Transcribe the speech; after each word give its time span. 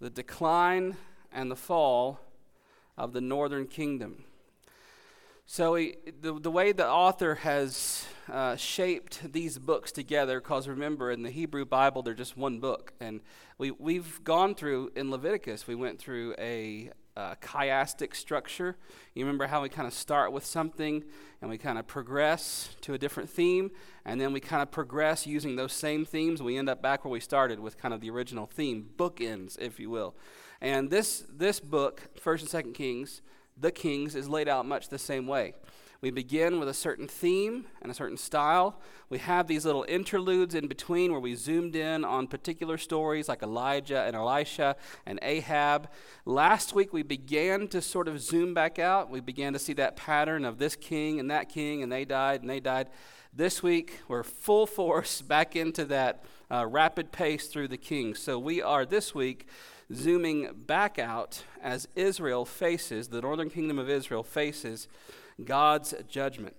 The 0.00 0.10
decline 0.10 0.96
and 1.32 1.48
the 1.50 1.56
fall 1.56 2.20
of 2.96 3.12
the 3.12 3.20
northern 3.20 3.66
kingdom. 3.66 4.24
So, 5.46 5.74
he, 5.74 5.96
the, 6.20 6.38
the 6.38 6.50
way 6.50 6.70
the 6.70 6.88
author 6.88 7.34
has 7.36 8.06
uh, 8.30 8.54
shaped 8.54 9.32
these 9.32 9.58
books 9.58 9.90
together, 9.90 10.40
because 10.40 10.68
remember, 10.68 11.10
in 11.10 11.24
the 11.24 11.30
Hebrew 11.30 11.64
Bible, 11.64 12.02
they're 12.02 12.14
just 12.14 12.36
one 12.36 12.60
book. 12.60 12.92
And 13.00 13.20
we, 13.58 13.72
we've 13.72 14.22
gone 14.22 14.54
through, 14.54 14.92
in 14.94 15.10
Leviticus, 15.10 15.66
we 15.66 15.74
went 15.74 15.98
through 15.98 16.36
a, 16.38 16.92
a 17.16 17.36
chiastic 17.42 18.14
structure. 18.14 18.76
You 19.14 19.24
remember 19.24 19.48
how 19.48 19.60
we 19.62 19.68
kind 19.68 19.88
of 19.88 19.92
start 19.92 20.30
with 20.30 20.46
something 20.46 21.02
and 21.40 21.50
we 21.50 21.58
kind 21.58 21.78
of 21.78 21.86
progress 21.88 22.76
to 22.82 22.94
a 22.94 22.98
different 22.98 23.28
theme, 23.28 23.72
and 24.04 24.20
then 24.20 24.32
we 24.32 24.38
kind 24.38 24.62
of 24.62 24.70
progress 24.70 25.26
using 25.26 25.56
those 25.56 25.72
same 25.72 26.04
themes. 26.04 26.40
We 26.40 26.58
end 26.58 26.68
up 26.68 26.80
back 26.80 27.04
where 27.04 27.10
we 27.10 27.18
started 27.18 27.58
with 27.58 27.76
kind 27.76 27.92
of 27.92 28.00
the 28.00 28.10
original 28.10 28.46
theme, 28.46 28.90
bookends, 28.96 29.58
if 29.58 29.80
you 29.80 29.90
will. 29.90 30.14
And 30.60 30.90
this, 30.90 31.24
this 31.30 31.60
book, 31.60 32.02
1st 32.22 32.54
and 32.54 32.66
2nd 32.66 32.74
Kings, 32.74 33.22
the 33.56 33.70
Kings, 33.70 34.14
is 34.14 34.28
laid 34.28 34.48
out 34.48 34.66
much 34.66 34.88
the 34.88 34.98
same 34.98 35.26
way. 35.26 35.54
We 36.02 36.10
begin 36.10 36.58
with 36.58 36.68
a 36.68 36.74
certain 36.74 37.06
theme 37.06 37.66
and 37.82 37.92
a 37.92 37.94
certain 37.94 38.16
style. 38.16 38.80
We 39.10 39.18
have 39.18 39.46
these 39.46 39.66
little 39.66 39.84
interludes 39.86 40.54
in 40.54 40.66
between 40.66 41.12
where 41.12 41.20
we 41.20 41.34
zoomed 41.34 41.76
in 41.76 42.06
on 42.06 42.26
particular 42.26 42.78
stories 42.78 43.28
like 43.28 43.42
Elijah 43.42 44.04
and 44.04 44.16
Elisha 44.16 44.76
and 45.04 45.18
Ahab. 45.20 45.90
Last 46.24 46.74
week 46.74 46.94
we 46.94 47.02
began 47.02 47.68
to 47.68 47.82
sort 47.82 48.08
of 48.08 48.18
zoom 48.18 48.54
back 48.54 48.78
out. 48.78 49.10
We 49.10 49.20
began 49.20 49.52
to 49.52 49.58
see 49.58 49.74
that 49.74 49.96
pattern 49.96 50.46
of 50.46 50.56
this 50.56 50.74
king 50.74 51.20
and 51.20 51.30
that 51.30 51.50
king, 51.50 51.82
and 51.82 51.92
they 51.92 52.06
died 52.06 52.40
and 52.40 52.48
they 52.48 52.60
died. 52.60 52.88
This 53.34 53.62
week 53.62 54.00
we're 54.08 54.22
full 54.22 54.66
force 54.66 55.20
back 55.20 55.54
into 55.54 55.84
that 55.86 56.24
uh, 56.50 56.66
rapid 56.66 57.12
pace 57.12 57.46
through 57.46 57.68
the 57.68 57.76
kings. 57.76 58.18
So 58.18 58.38
we 58.38 58.60
are 58.60 58.84
this 58.84 59.14
week 59.14 59.46
zooming 59.92 60.50
back 60.66 60.98
out 60.98 61.44
as 61.62 61.88
Israel 61.94 62.44
faces, 62.44 63.08
the 63.08 63.20
northern 63.20 63.50
kingdom 63.50 63.78
of 63.78 63.88
Israel 63.88 64.22
faces 64.22 64.88
God's 65.44 65.94
judgment. 66.08 66.56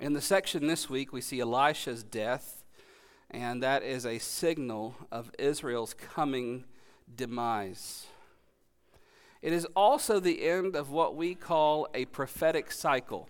In 0.00 0.12
the 0.12 0.20
section 0.20 0.66
this 0.66 0.88
week, 0.88 1.12
we 1.12 1.20
see 1.20 1.40
Elisha's 1.40 2.04
death, 2.04 2.64
and 3.30 3.62
that 3.62 3.82
is 3.82 4.06
a 4.06 4.18
signal 4.18 4.94
of 5.10 5.32
Israel's 5.38 5.92
coming 5.92 6.64
demise. 7.16 8.06
It 9.42 9.52
is 9.52 9.66
also 9.74 10.20
the 10.20 10.46
end 10.46 10.76
of 10.76 10.90
what 10.90 11.16
we 11.16 11.34
call 11.34 11.88
a 11.94 12.04
prophetic 12.06 12.70
cycle. 12.70 13.28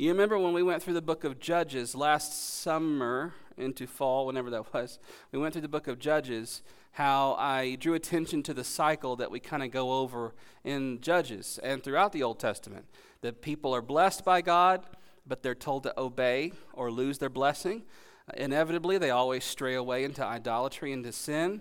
You 0.00 0.10
remember 0.10 0.38
when 0.38 0.52
we 0.52 0.62
went 0.62 0.80
through 0.80 0.94
the 0.94 1.02
book 1.02 1.24
of 1.24 1.40
Judges 1.40 1.96
last 1.96 2.60
summer 2.60 3.34
into 3.56 3.84
fall, 3.84 4.26
whenever 4.26 4.48
that 4.50 4.72
was, 4.72 5.00
we 5.32 5.40
went 5.40 5.54
through 5.54 5.62
the 5.62 5.68
book 5.68 5.88
of 5.88 5.98
Judges, 5.98 6.62
how 6.92 7.34
I 7.34 7.74
drew 7.74 7.94
attention 7.94 8.44
to 8.44 8.54
the 8.54 8.62
cycle 8.62 9.16
that 9.16 9.32
we 9.32 9.40
kind 9.40 9.60
of 9.60 9.72
go 9.72 9.94
over 9.94 10.36
in 10.62 11.00
Judges 11.00 11.58
and 11.64 11.82
throughout 11.82 12.12
the 12.12 12.22
Old 12.22 12.38
Testament. 12.38 12.84
That 13.22 13.42
people 13.42 13.74
are 13.74 13.82
blessed 13.82 14.24
by 14.24 14.40
God, 14.40 14.86
but 15.26 15.42
they're 15.42 15.56
told 15.56 15.82
to 15.82 16.00
obey 16.00 16.52
or 16.74 16.92
lose 16.92 17.18
their 17.18 17.28
blessing. 17.28 17.82
Inevitably, 18.36 18.98
they 18.98 19.10
always 19.10 19.42
stray 19.42 19.74
away 19.74 20.04
into 20.04 20.24
idolatry, 20.24 20.92
into 20.92 21.10
sin. 21.10 21.60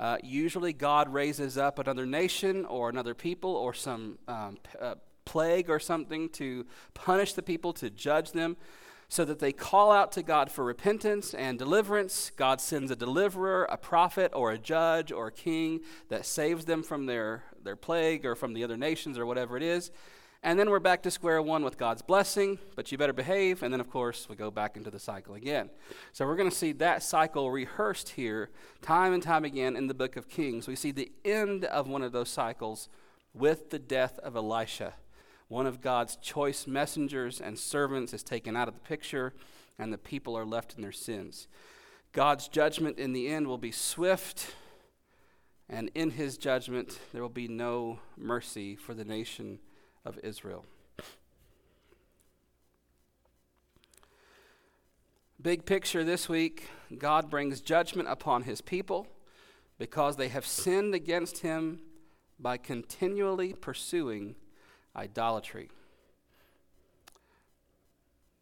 Uh, 0.00 0.16
usually, 0.22 0.72
God 0.72 1.12
raises 1.12 1.58
up 1.58 1.78
another 1.78 2.06
nation 2.06 2.64
or 2.64 2.88
another 2.88 3.12
people 3.12 3.54
or 3.54 3.74
some 3.74 4.16
um, 4.26 4.56
uh, 4.80 4.94
plague 5.24 5.70
or 5.70 5.78
something 5.78 6.28
to 6.30 6.66
punish 6.94 7.32
the 7.32 7.42
people, 7.42 7.72
to 7.74 7.90
judge 7.90 8.32
them 8.32 8.56
so 9.08 9.24
that 9.24 9.38
they 9.38 9.52
call 9.52 9.92
out 9.92 10.12
to 10.12 10.22
God 10.22 10.50
for 10.50 10.64
repentance 10.64 11.34
and 11.34 11.58
deliverance. 11.58 12.32
God 12.36 12.60
sends 12.60 12.90
a 12.90 12.96
deliverer, 12.96 13.64
a 13.70 13.76
prophet, 13.76 14.32
or 14.34 14.50
a 14.50 14.58
judge, 14.58 15.12
or 15.12 15.28
a 15.28 15.32
king 15.32 15.80
that 16.08 16.26
saves 16.26 16.64
them 16.64 16.82
from 16.82 17.06
their, 17.06 17.44
their 17.62 17.76
plague 17.76 18.24
or 18.24 18.34
from 18.34 18.54
the 18.54 18.64
other 18.64 18.76
nations 18.76 19.18
or 19.18 19.26
whatever 19.26 19.56
it 19.56 19.62
is. 19.62 19.90
And 20.42 20.58
then 20.58 20.68
we're 20.68 20.78
back 20.78 21.02
to 21.04 21.10
square 21.10 21.40
one 21.40 21.64
with 21.64 21.78
God's 21.78 22.02
blessing, 22.02 22.58
but 22.76 22.92
you 22.92 22.98
better 22.98 23.14
behave. 23.14 23.62
And 23.62 23.72
then, 23.72 23.80
of 23.80 23.88
course, 23.88 24.28
we 24.28 24.36
go 24.36 24.50
back 24.50 24.76
into 24.76 24.90
the 24.90 24.98
cycle 24.98 25.34
again. 25.34 25.70
So 26.12 26.26
we're 26.26 26.36
going 26.36 26.50
to 26.50 26.56
see 26.56 26.72
that 26.72 27.02
cycle 27.02 27.50
rehearsed 27.50 28.10
here 28.10 28.50
time 28.82 29.14
and 29.14 29.22
time 29.22 29.46
again 29.46 29.74
in 29.74 29.86
the 29.86 29.94
book 29.94 30.16
of 30.16 30.28
Kings. 30.28 30.68
We 30.68 30.76
see 30.76 30.90
the 30.90 31.12
end 31.24 31.64
of 31.64 31.88
one 31.88 32.02
of 32.02 32.12
those 32.12 32.28
cycles 32.28 32.90
with 33.32 33.70
the 33.70 33.78
death 33.78 34.18
of 34.18 34.36
Elisha 34.36 34.94
one 35.54 35.68
of 35.68 35.80
God's 35.80 36.16
choice 36.16 36.66
messengers 36.66 37.40
and 37.40 37.56
servants 37.56 38.12
is 38.12 38.24
taken 38.24 38.56
out 38.56 38.66
of 38.66 38.74
the 38.74 38.80
picture, 38.80 39.32
and 39.78 39.92
the 39.92 39.96
people 39.96 40.36
are 40.36 40.44
left 40.44 40.74
in 40.74 40.82
their 40.82 40.90
sins. 40.90 41.46
God's 42.10 42.48
judgment 42.48 42.98
in 42.98 43.12
the 43.12 43.28
end 43.28 43.46
will 43.46 43.56
be 43.56 43.70
swift, 43.70 44.52
and 45.68 45.92
in 45.94 46.10
his 46.10 46.38
judgment, 46.38 46.98
there 47.12 47.22
will 47.22 47.28
be 47.28 47.46
no 47.46 48.00
mercy 48.16 48.74
for 48.74 48.94
the 48.94 49.04
nation 49.04 49.60
of 50.04 50.18
Israel. 50.24 50.66
Big 55.40 55.64
picture 55.64 56.02
this 56.02 56.28
week 56.28 56.68
God 56.98 57.30
brings 57.30 57.60
judgment 57.60 58.08
upon 58.08 58.42
his 58.42 58.60
people 58.60 59.06
because 59.78 60.16
they 60.16 60.30
have 60.30 60.46
sinned 60.46 60.96
against 60.96 61.38
him 61.38 61.78
by 62.40 62.56
continually 62.56 63.52
pursuing 63.52 64.34
idolatry. 64.96 65.70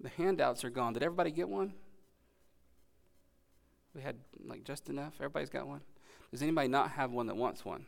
The 0.01 0.09
handouts 0.11 0.65
are 0.65 0.71
gone. 0.71 0.93
Did 0.93 1.03
everybody 1.03 1.31
get 1.31 1.49
one? 1.49 1.75
We 3.95 4.03
had 4.03 4.17
like 4.45 4.65
just 4.65 4.89
enough. 4.89 5.15
Everybody's 5.19 5.51
got 5.51 5.67
one. 5.67 5.81
Does 6.31 6.43
anybody 6.43 6.69
not 6.69 6.93
have 6.93 7.13
one 7.13 7.27
that 7.27 7.37
wants 7.37 7.65
one? 7.65 7.85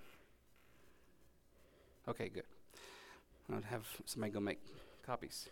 Okay, 2.06 2.28
good. 2.28 2.44
I'll 3.52 3.62
have 3.62 3.86
somebody 4.04 4.32
go 4.32 4.40
make 4.40 4.60
copies. 5.04 5.48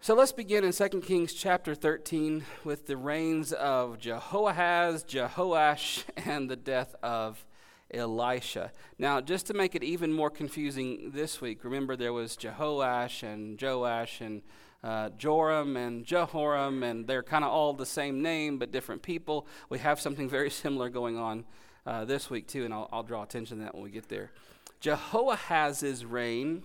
So 0.00 0.14
let's 0.14 0.32
begin 0.32 0.64
in 0.64 0.72
2 0.72 0.88
Kings 1.00 1.34
chapter 1.34 1.74
13 1.74 2.44
with 2.64 2.86
the 2.86 2.96
reigns 2.96 3.52
of 3.52 3.98
Jehoahaz, 3.98 5.04
Jehoash, 5.04 6.04
and 6.16 6.48
the 6.48 6.56
death 6.56 6.94
of 7.02 7.44
Elisha. 7.92 8.72
Now, 8.98 9.20
just 9.20 9.46
to 9.46 9.54
make 9.54 9.74
it 9.74 9.82
even 9.82 10.12
more 10.12 10.30
confusing 10.30 11.10
this 11.12 11.40
week, 11.40 11.64
remember 11.64 11.96
there 11.96 12.12
was 12.12 12.36
Jehoash 12.36 13.22
and 13.22 13.60
Joash 13.60 14.20
and 14.20 14.42
uh, 14.82 15.10
Joram 15.10 15.76
and 15.76 16.04
Jehoram, 16.04 16.82
and 16.82 17.06
they're 17.06 17.22
kind 17.22 17.44
of 17.44 17.50
all 17.50 17.72
the 17.72 17.86
same 17.86 18.22
name 18.22 18.58
but 18.58 18.70
different 18.70 19.02
people. 19.02 19.46
We 19.68 19.78
have 19.78 20.00
something 20.00 20.28
very 20.28 20.50
similar 20.64 20.88
going 20.88 21.16
on 21.16 21.44
uh, 21.86 22.04
this 22.04 22.30
week, 22.30 22.46
too, 22.46 22.64
and 22.64 22.74
I'll, 22.74 22.88
I'll 22.92 23.02
draw 23.02 23.22
attention 23.22 23.58
to 23.58 23.64
that 23.64 23.74
when 23.74 23.84
we 23.84 23.90
get 23.90 24.08
there. 24.08 24.32
Jehoahaz's 24.80 26.04
reign 26.04 26.62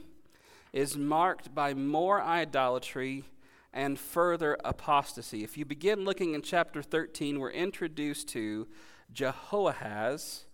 is 0.71 0.97
marked 0.97 1.55
by 1.55 1.73
more 1.73 2.21
idolatry 2.21 3.23
and 3.71 3.97
further 3.97 4.57
apostasy. 4.63 5.43
If 5.43 5.57
you 5.57 5.65
begin 5.65 6.05
looking 6.05 6.35
in 6.35 6.41
chapter 6.41 6.83
13, 6.83 7.39
we're 7.39 7.49
introduced 7.51 8.27
to 8.29 8.67
Jehoahaz 9.11 10.45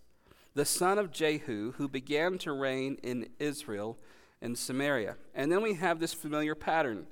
the 0.54 0.64
son 0.64 0.98
of 0.98 1.12
Jehu, 1.12 1.72
who 1.72 1.88
began 1.88 2.38
to 2.38 2.52
reign 2.52 2.98
in 3.02 3.28
Israel 3.38 3.98
and 4.42 4.58
Samaria. 4.58 5.16
And 5.34 5.50
then 5.50 5.62
we 5.62 5.74
have 5.74 6.00
this 6.00 6.12
familiar 6.14 6.54
pattern. 6.54 7.06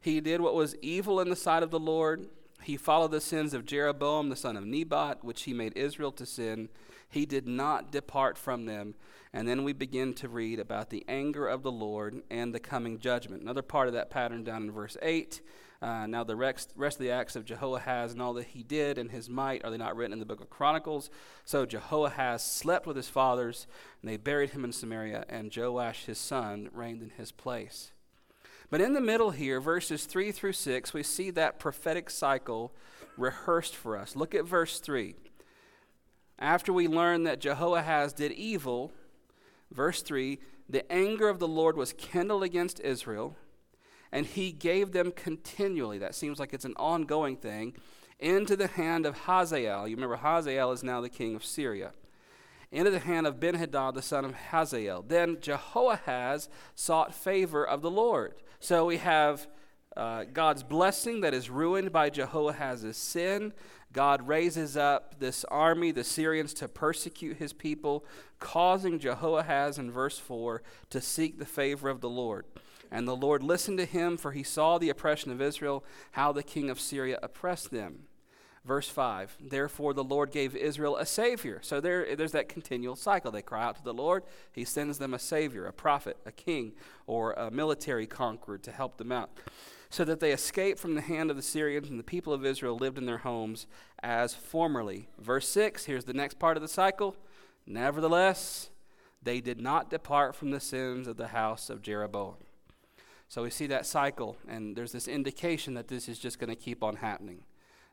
He 0.00 0.20
did 0.20 0.40
what 0.40 0.54
was 0.54 0.76
evil 0.82 1.20
in 1.20 1.30
the 1.30 1.36
sight 1.36 1.62
of 1.62 1.70
the 1.70 1.80
Lord. 1.80 2.28
He 2.62 2.76
followed 2.76 3.10
the 3.10 3.20
sins 3.20 3.54
of 3.54 3.66
Jeroboam 3.66 4.28
the 4.28 4.36
son 4.36 4.56
of 4.56 4.64
Nebat, 4.64 5.24
which 5.24 5.42
he 5.42 5.52
made 5.52 5.76
Israel 5.76 6.12
to 6.12 6.26
sin. 6.26 6.68
He 7.08 7.26
did 7.26 7.46
not 7.46 7.90
depart 7.90 8.36
from 8.36 8.66
them. 8.66 8.94
And 9.32 9.48
then 9.48 9.64
we 9.64 9.72
begin 9.72 10.14
to 10.14 10.28
read 10.28 10.60
about 10.60 10.90
the 10.90 11.04
anger 11.08 11.46
of 11.46 11.62
the 11.62 11.72
Lord 11.72 12.22
and 12.30 12.54
the 12.54 12.60
coming 12.60 12.98
judgment. 12.98 13.42
Another 13.42 13.62
part 13.62 13.88
of 13.88 13.94
that 13.94 14.10
pattern 14.10 14.44
down 14.44 14.64
in 14.64 14.70
verse 14.70 14.96
8. 15.02 15.40
Uh, 15.84 16.06
now, 16.06 16.24
the 16.24 16.34
rest, 16.34 16.72
rest 16.76 16.96
of 16.96 17.02
the 17.02 17.10
acts 17.10 17.36
of 17.36 17.44
Jehoahaz 17.44 18.12
and 18.12 18.22
all 18.22 18.32
that 18.34 18.46
he 18.46 18.62
did 18.62 18.96
and 18.96 19.10
his 19.10 19.28
might 19.28 19.62
are 19.66 19.70
they 19.70 19.76
not 19.76 19.94
written 19.96 20.14
in 20.14 20.18
the 20.18 20.24
book 20.24 20.40
of 20.40 20.48
Chronicles? 20.48 21.10
So 21.44 21.66
Jehoahaz 21.66 22.42
slept 22.42 22.86
with 22.86 22.96
his 22.96 23.10
fathers, 23.10 23.66
and 24.00 24.10
they 24.10 24.16
buried 24.16 24.50
him 24.50 24.64
in 24.64 24.72
Samaria, 24.72 25.26
and 25.28 25.54
Joash 25.54 26.06
his 26.06 26.16
son 26.16 26.70
reigned 26.72 27.02
in 27.02 27.10
his 27.10 27.32
place. 27.32 27.92
But 28.70 28.80
in 28.80 28.94
the 28.94 29.00
middle 29.02 29.32
here, 29.32 29.60
verses 29.60 30.06
3 30.06 30.32
through 30.32 30.54
6, 30.54 30.94
we 30.94 31.02
see 31.02 31.28
that 31.32 31.58
prophetic 31.58 32.08
cycle 32.08 32.72
rehearsed 33.18 33.76
for 33.76 33.98
us. 33.98 34.16
Look 34.16 34.34
at 34.34 34.46
verse 34.46 34.80
3. 34.80 35.14
After 36.38 36.72
we 36.72 36.88
learn 36.88 37.24
that 37.24 37.40
Jehoahaz 37.40 38.14
did 38.14 38.32
evil, 38.32 38.90
verse 39.70 40.00
3 40.00 40.38
the 40.66 40.90
anger 40.90 41.28
of 41.28 41.40
the 41.40 41.46
Lord 41.46 41.76
was 41.76 41.92
kindled 41.92 42.42
against 42.42 42.80
Israel, 42.80 43.36
and 44.14 44.26
he 44.26 44.52
gave 44.52 44.92
them 44.92 45.10
continually, 45.10 45.98
that 45.98 46.14
seems 46.14 46.38
like 46.38 46.54
it's 46.54 46.64
an 46.64 46.76
ongoing 46.76 47.36
thing, 47.36 47.74
into 48.20 48.54
the 48.54 48.68
hand 48.68 49.06
of 49.06 49.18
Hazael. 49.18 49.88
You 49.88 49.96
remember, 49.96 50.14
Hazael 50.14 50.70
is 50.70 50.84
now 50.84 51.00
the 51.00 51.08
king 51.08 51.34
of 51.34 51.44
Syria. 51.44 51.90
Into 52.70 52.92
the 52.92 53.00
hand 53.00 53.26
of 53.26 53.40
Benhadad, 53.40 53.94
the 53.94 54.02
son 54.02 54.24
of 54.24 54.34
Hazael. 54.36 55.02
Then 55.02 55.38
Jehoahaz 55.40 56.48
sought 56.76 57.12
favor 57.12 57.66
of 57.66 57.82
the 57.82 57.90
Lord. 57.90 58.34
So 58.60 58.86
we 58.86 58.98
have 58.98 59.48
uh, 59.96 60.24
God's 60.32 60.62
blessing 60.62 61.20
that 61.22 61.34
is 61.34 61.50
ruined 61.50 61.90
by 61.90 62.08
Jehoahaz's 62.08 62.96
sin. 62.96 63.52
God 63.92 64.28
raises 64.28 64.76
up 64.76 65.18
this 65.18 65.44
army, 65.46 65.90
the 65.90 66.04
Syrians, 66.04 66.54
to 66.54 66.68
persecute 66.68 67.38
his 67.38 67.52
people, 67.52 68.04
causing 68.38 69.00
Jehoahaz 69.00 69.76
in 69.76 69.90
verse 69.90 70.20
4 70.20 70.62
to 70.90 71.00
seek 71.00 71.40
the 71.40 71.44
favor 71.44 71.88
of 71.88 72.00
the 72.00 72.08
Lord. 72.08 72.44
And 72.90 73.08
the 73.08 73.16
Lord 73.16 73.42
listened 73.42 73.78
to 73.78 73.84
him, 73.84 74.16
for 74.16 74.32
he 74.32 74.42
saw 74.42 74.78
the 74.78 74.90
oppression 74.90 75.30
of 75.30 75.40
Israel, 75.40 75.84
how 76.12 76.32
the 76.32 76.42
king 76.42 76.70
of 76.70 76.80
Syria 76.80 77.18
oppressed 77.22 77.70
them. 77.70 78.06
Verse 78.64 78.88
5 78.88 79.36
Therefore 79.40 79.92
the 79.92 80.04
Lord 80.04 80.30
gave 80.30 80.56
Israel 80.56 80.96
a 80.96 81.04
Savior. 81.04 81.58
So 81.62 81.80
there, 81.80 82.16
there's 82.16 82.32
that 82.32 82.48
continual 82.48 82.96
cycle. 82.96 83.30
They 83.30 83.42
cry 83.42 83.64
out 83.64 83.76
to 83.76 83.84
the 83.84 83.94
Lord, 83.94 84.24
He 84.52 84.64
sends 84.64 84.98
them 84.98 85.14
a 85.14 85.18
Savior, 85.18 85.66
a 85.66 85.72
prophet, 85.72 86.16
a 86.24 86.32
king, 86.32 86.72
or 87.06 87.32
a 87.32 87.50
military 87.50 88.06
conqueror 88.06 88.58
to 88.58 88.72
help 88.72 88.96
them 88.96 89.12
out. 89.12 89.30
So 89.90 90.04
that 90.06 90.18
they 90.18 90.32
escaped 90.32 90.80
from 90.80 90.94
the 90.94 91.02
hand 91.02 91.30
of 91.30 91.36
the 91.36 91.42
Syrians, 91.42 91.88
and 91.88 92.00
the 92.00 92.04
people 92.04 92.32
of 92.32 92.44
Israel 92.44 92.76
lived 92.76 92.98
in 92.98 93.06
their 93.06 93.18
homes 93.18 93.66
as 94.02 94.34
formerly. 94.34 95.08
Verse 95.18 95.48
6 95.48 95.84
here's 95.84 96.04
the 96.04 96.14
next 96.14 96.38
part 96.38 96.56
of 96.56 96.62
the 96.62 96.68
cycle. 96.68 97.16
Nevertheless, 97.66 98.70
they 99.22 99.40
did 99.40 99.60
not 99.60 99.90
depart 99.90 100.34
from 100.34 100.50
the 100.50 100.60
sins 100.60 101.06
of 101.06 101.16
the 101.16 101.28
house 101.28 101.70
of 101.70 101.82
Jeroboam. 101.82 102.36
So 103.28 103.42
we 103.42 103.50
see 103.50 103.66
that 103.68 103.86
cycle, 103.86 104.36
and 104.48 104.76
there's 104.76 104.92
this 104.92 105.08
indication 105.08 105.74
that 105.74 105.88
this 105.88 106.08
is 106.08 106.18
just 106.18 106.38
going 106.38 106.50
to 106.50 106.56
keep 106.56 106.82
on 106.82 106.96
happening. 106.96 107.44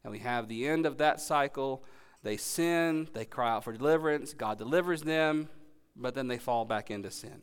And 0.03 0.11
we 0.11 0.19
have 0.19 0.47
the 0.47 0.67
end 0.67 0.85
of 0.85 0.97
that 0.97 1.19
cycle. 1.19 1.83
They 2.23 2.37
sin, 2.37 3.07
they 3.13 3.25
cry 3.25 3.51
out 3.51 3.63
for 3.63 3.73
deliverance, 3.73 4.33
God 4.33 4.57
delivers 4.57 5.01
them, 5.01 5.49
but 5.95 6.13
then 6.13 6.27
they 6.27 6.37
fall 6.37 6.65
back 6.65 6.91
into 6.91 7.09
sin. 7.09 7.41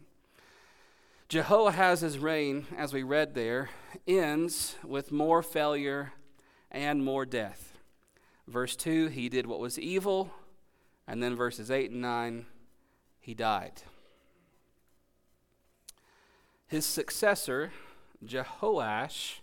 Jehoahaz's 1.28 2.18
reign, 2.18 2.66
as 2.76 2.92
we 2.92 3.02
read 3.02 3.34
there, 3.34 3.68
ends 4.06 4.76
with 4.84 5.12
more 5.12 5.42
failure 5.42 6.12
and 6.70 7.04
more 7.04 7.26
death. 7.26 7.76
Verse 8.46 8.76
2, 8.76 9.08
he 9.08 9.28
did 9.28 9.46
what 9.46 9.60
was 9.60 9.78
evil, 9.78 10.30
and 11.06 11.22
then 11.22 11.36
verses 11.36 11.70
8 11.70 11.90
and 11.90 12.00
9, 12.00 12.46
he 13.20 13.34
died. 13.34 13.82
His 16.68 16.84
successor, 16.84 17.72
Jehoash, 18.24 19.40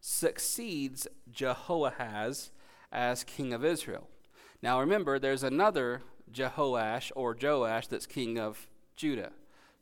succeeds 0.00 1.08
Jehoahaz 1.32 2.50
as 2.92 3.24
king 3.24 3.52
of 3.52 3.64
Israel. 3.64 4.08
Now 4.62 4.78
remember, 4.78 5.18
there's 5.18 5.42
another 5.42 6.02
Jehoash 6.30 7.10
or 7.16 7.36
Joash 7.40 7.86
that's 7.86 8.06
king 8.06 8.38
of 8.38 8.66
Judah. 8.96 9.32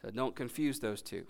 So 0.00 0.10
don't 0.10 0.36
confuse 0.36 0.78
those 0.78 1.02
two. 1.02 1.26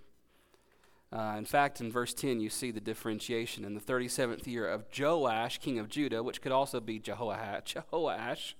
Uh, 1.10 1.36
in 1.38 1.44
fact, 1.44 1.80
in 1.80 1.90
verse 1.90 2.12
10, 2.12 2.40
you 2.40 2.50
see 2.50 2.70
the 2.70 2.80
differentiation. 2.80 3.64
In 3.64 3.74
the 3.74 3.80
37th 3.80 4.46
year 4.46 4.68
of 4.68 4.84
Joash, 4.96 5.58
king 5.58 5.78
of 5.78 5.88
Judah, 5.88 6.22
which 6.22 6.42
could 6.42 6.52
also 6.52 6.80
be 6.80 7.00
Jehoash, 7.00 7.74
Jehoash 7.92 8.54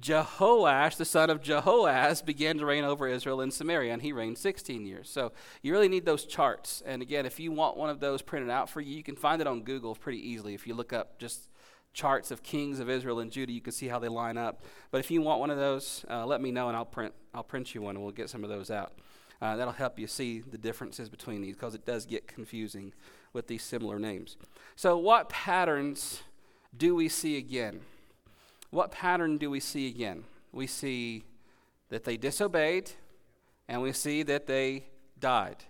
Jehoash, 0.00 0.96
the 0.96 1.04
son 1.04 1.30
of 1.30 1.42
Jehoaz, 1.42 2.24
began 2.24 2.58
to 2.58 2.66
reign 2.66 2.84
over 2.84 3.08
Israel 3.08 3.40
in 3.40 3.50
Samaria, 3.50 3.92
and 3.92 4.02
he 4.02 4.12
reigned 4.12 4.38
16 4.38 4.86
years. 4.86 5.10
So 5.10 5.32
you 5.62 5.72
really 5.72 5.88
need 5.88 6.04
those 6.04 6.24
charts. 6.24 6.82
And 6.86 7.02
again, 7.02 7.26
if 7.26 7.40
you 7.40 7.50
want 7.50 7.76
one 7.76 7.90
of 7.90 8.00
those 8.00 8.22
printed 8.22 8.50
out 8.50 8.68
for 8.68 8.80
you, 8.80 8.96
you 8.96 9.02
can 9.02 9.16
find 9.16 9.40
it 9.40 9.46
on 9.46 9.62
Google 9.62 9.94
pretty 9.94 10.18
easily. 10.18 10.54
If 10.54 10.66
you 10.66 10.74
look 10.74 10.92
up 10.92 11.18
just 11.18 11.48
charts 11.92 12.30
of 12.30 12.42
kings 12.42 12.78
of 12.78 12.88
Israel 12.88 13.18
and 13.18 13.30
Judah, 13.30 13.52
you 13.52 13.60
can 13.60 13.72
see 13.72 13.88
how 13.88 13.98
they 13.98 14.08
line 14.08 14.38
up. 14.38 14.62
But 14.90 14.98
if 14.98 15.10
you 15.10 15.20
want 15.20 15.40
one 15.40 15.50
of 15.50 15.58
those, 15.58 16.04
uh, 16.08 16.24
let 16.26 16.40
me 16.40 16.50
know, 16.50 16.68
and 16.68 16.76
I'll 16.76 16.84
print 16.84 17.12
I'll 17.34 17.42
print 17.42 17.74
you 17.74 17.82
one, 17.82 17.96
and 17.96 18.04
we'll 18.04 18.12
get 18.12 18.30
some 18.30 18.44
of 18.44 18.50
those 18.50 18.70
out. 18.70 18.92
Uh, 19.40 19.56
that'll 19.56 19.72
help 19.72 19.98
you 19.98 20.06
see 20.06 20.40
the 20.40 20.58
differences 20.58 21.08
between 21.08 21.42
these 21.42 21.54
because 21.54 21.74
it 21.74 21.86
does 21.86 22.06
get 22.06 22.26
confusing 22.26 22.92
with 23.32 23.46
these 23.46 23.62
similar 23.62 23.98
names. 23.98 24.36
So, 24.74 24.96
what 24.98 25.28
patterns 25.28 26.22
do 26.76 26.94
we 26.94 27.08
see 27.08 27.36
again? 27.36 27.80
What 28.70 28.90
pattern 28.90 29.38
do 29.38 29.50
we 29.50 29.60
see 29.60 29.88
again? 29.88 30.24
We 30.52 30.66
see 30.66 31.24
that 31.88 32.04
they 32.04 32.16
disobeyed, 32.16 32.90
and 33.68 33.82
we 33.82 33.92
see 33.92 34.22
that 34.24 34.46
they 34.46 34.84
died. 35.18 35.64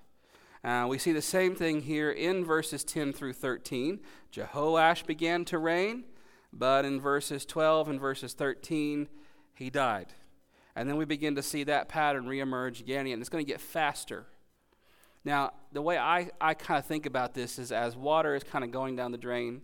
Uh, 0.64 0.86
we 0.88 0.98
see 0.98 1.12
the 1.12 1.22
same 1.22 1.54
thing 1.54 1.82
here 1.82 2.10
in 2.10 2.44
verses 2.44 2.82
10 2.84 3.12
through 3.12 3.32
13. 3.32 4.00
Jehoash 4.32 5.06
began 5.06 5.44
to 5.46 5.58
reign, 5.58 6.04
but 6.52 6.84
in 6.84 7.00
verses 7.00 7.46
12 7.46 7.88
and 7.88 8.00
verses 8.00 8.34
13, 8.34 9.08
he 9.54 9.70
died. 9.70 10.08
And 10.74 10.88
then 10.88 10.96
we 10.96 11.04
begin 11.04 11.36
to 11.36 11.42
see 11.42 11.64
that 11.64 11.88
pattern 11.88 12.24
reemerge 12.24 12.80
again, 12.80 13.06
and 13.06 13.20
it's 13.20 13.28
going 13.28 13.44
to 13.44 13.50
get 13.50 13.60
faster. 13.60 14.26
Now, 15.24 15.52
the 15.72 15.82
way 15.82 15.98
I, 15.98 16.30
I 16.40 16.54
kind 16.54 16.78
of 16.78 16.86
think 16.86 17.06
about 17.06 17.34
this 17.34 17.58
is 17.58 17.70
as 17.70 17.96
water 17.96 18.34
is 18.34 18.42
kind 18.42 18.64
of 18.64 18.70
going 18.70 18.96
down 18.96 19.12
the 19.12 19.18
drain, 19.18 19.62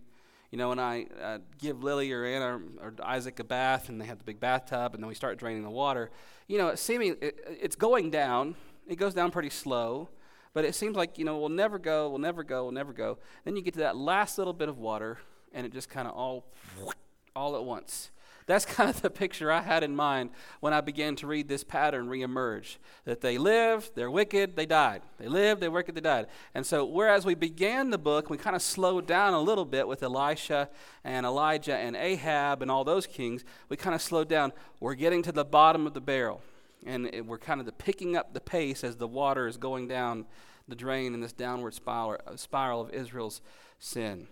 you 0.55 0.57
know, 0.57 0.69
when 0.69 0.79
I 0.79 1.07
uh, 1.21 1.39
give 1.57 1.83
Lily 1.83 2.13
or 2.13 2.23
Anna 2.23 2.45
or, 2.45 2.61
or, 2.79 2.93
Isaac 3.03 3.41
a 3.41 3.43
bath 3.43 3.89
and 3.89 3.99
they 3.99 4.05
have 4.05 4.19
the 4.19 4.23
big 4.23 4.39
bathtub 4.39 4.93
and 4.93 5.03
then 5.03 5.09
we 5.09 5.13
start 5.13 5.37
draining 5.37 5.63
the 5.63 5.69
water, 5.69 6.11
you 6.47 6.57
know, 6.57 6.69
it's 6.69 6.81
seeming 6.81 7.17
it, 7.19 7.37
it's 7.61 7.75
going 7.75 8.09
down. 8.09 8.55
It 8.87 8.95
goes 8.95 9.13
down 9.13 9.31
pretty 9.31 9.49
slow, 9.49 10.07
but 10.53 10.63
it 10.63 10.73
seems 10.73 10.95
like 10.95 11.17
you 11.17 11.25
know 11.25 11.37
we'll 11.39 11.49
never 11.49 11.77
go, 11.77 12.07
we'll 12.07 12.19
never 12.19 12.41
go, 12.41 12.63
we'll 12.63 12.71
never 12.71 12.93
go. 12.93 13.17
Then 13.43 13.57
you 13.57 13.61
get 13.63 13.73
to 13.73 13.81
that 13.81 13.97
last 13.97 14.37
little 14.37 14.53
bit 14.53 14.69
of 14.69 14.77
water, 14.77 15.17
and 15.51 15.65
it 15.65 15.73
just 15.73 15.89
kind 15.89 16.07
of 16.07 16.13
all, 16.13 16.45
all 17.35 17.57
at 17.57 17.65
once. 17.65 18.11
That's 18.47 18.65
kind 18.75 18.89
of 18.89 19.01
the 19.01 19.09
picture 19.09 19.51
I 19.51 19.61
had 19.61 19.83
in 19.83 19.95
mind 19.95 20.29
when 20.59 20.73
I 20.73 20.81
began 20.81 21.15
to 21.17 21.27
read 21.27 21.47
this 21.47 21.63
pattern 21.63 22.07
reemerge. 22.07 22.77
That 23.05 23.21
they 23.21 23.37
lived, 23.37 23.91
they're 23.95 24.11
wicked, 24.11 24.55
they 24.55 24.65
died. 24.65 25.01
They 25.17 25.27
lived, 25.27 25.61
they're 25.61 25.71
wicked, 25.71 25.95
they 25.95 26.01
died. 26.01 26.27
And 26.53 26.65
so, 26.65 26.85
whereas 26.85 27.25
we 27.25 27.35
began 27.35 27.89
the 27.89 27.97
book, 27.97 28.29
we 28.29 28.37
kind 28.37 28.55
of 28.55 28.61
slowed 28.61 29.07
down 29.07 29.33
a 29.33 29.41
little 29.41 29.65
bit 29.65 29.87
with 29.87 30.03
Elisha 30.03 30.69
and 31.03 31.25
Elijah 31.25 31.75
and 31.75 31.95
Ahab 31.95 32.61
and 32.61 32.69
all 32.69 32.83
those 32.83 33.07
kings, 33.07 33.43
we 33.69 33.77
kind 33.77 33.95
of 33.95 34.01
slowed 34.01 34.29
down. 34.29 34.53
We're 34.79 34.95
getting 34.95 35.23
to 35.23 35.31
the 35.31 35.45
bottom 35.45 35.87
of 35.87 35.93
the 35.93 36.01
barrel. 36.01 36.41
And 36.85 37.07
it, 37.07 37.25
we're 37.25 37.39
kind 37.39 37.59
of 37.59 37.65
the 37.65 37.71
picking 37.71 38.15
up 38.15 38.33
the 38.33 38.41
pace 38.41 38.83
as 38.83 38.97
the 38.97 39.07
water 39.07 39.47
is 39.47 39.57
going 39.57 39.87
down 39.87 40.25
the 40.67 40.75
drain 40.75 41.13
in 41.13 41.21
this 41.21 41.33
downward 41.33 41.73
spiral, 41.73 42.19
uh, 42.25 42.35
spiral 42.35 42.81
of 42.81 42.91
Israel's 42.91 43.41
sin. 43.79 44.27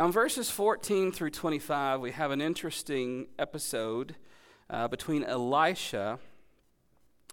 Now, 0.00 0.06
in 0.06 0.12
verses 0.12 0.48
14 0.48 1.12
through 1.12 1.28
25, 1.28 2.00
we 2.00 2.12
have 2.12 2.30
an 2.30 2.40
interesting 2.40 3.26
episode 3.38 4.16
uh, 4.70 4.88
between 4.88 5.22
Elisha 5.22 6.18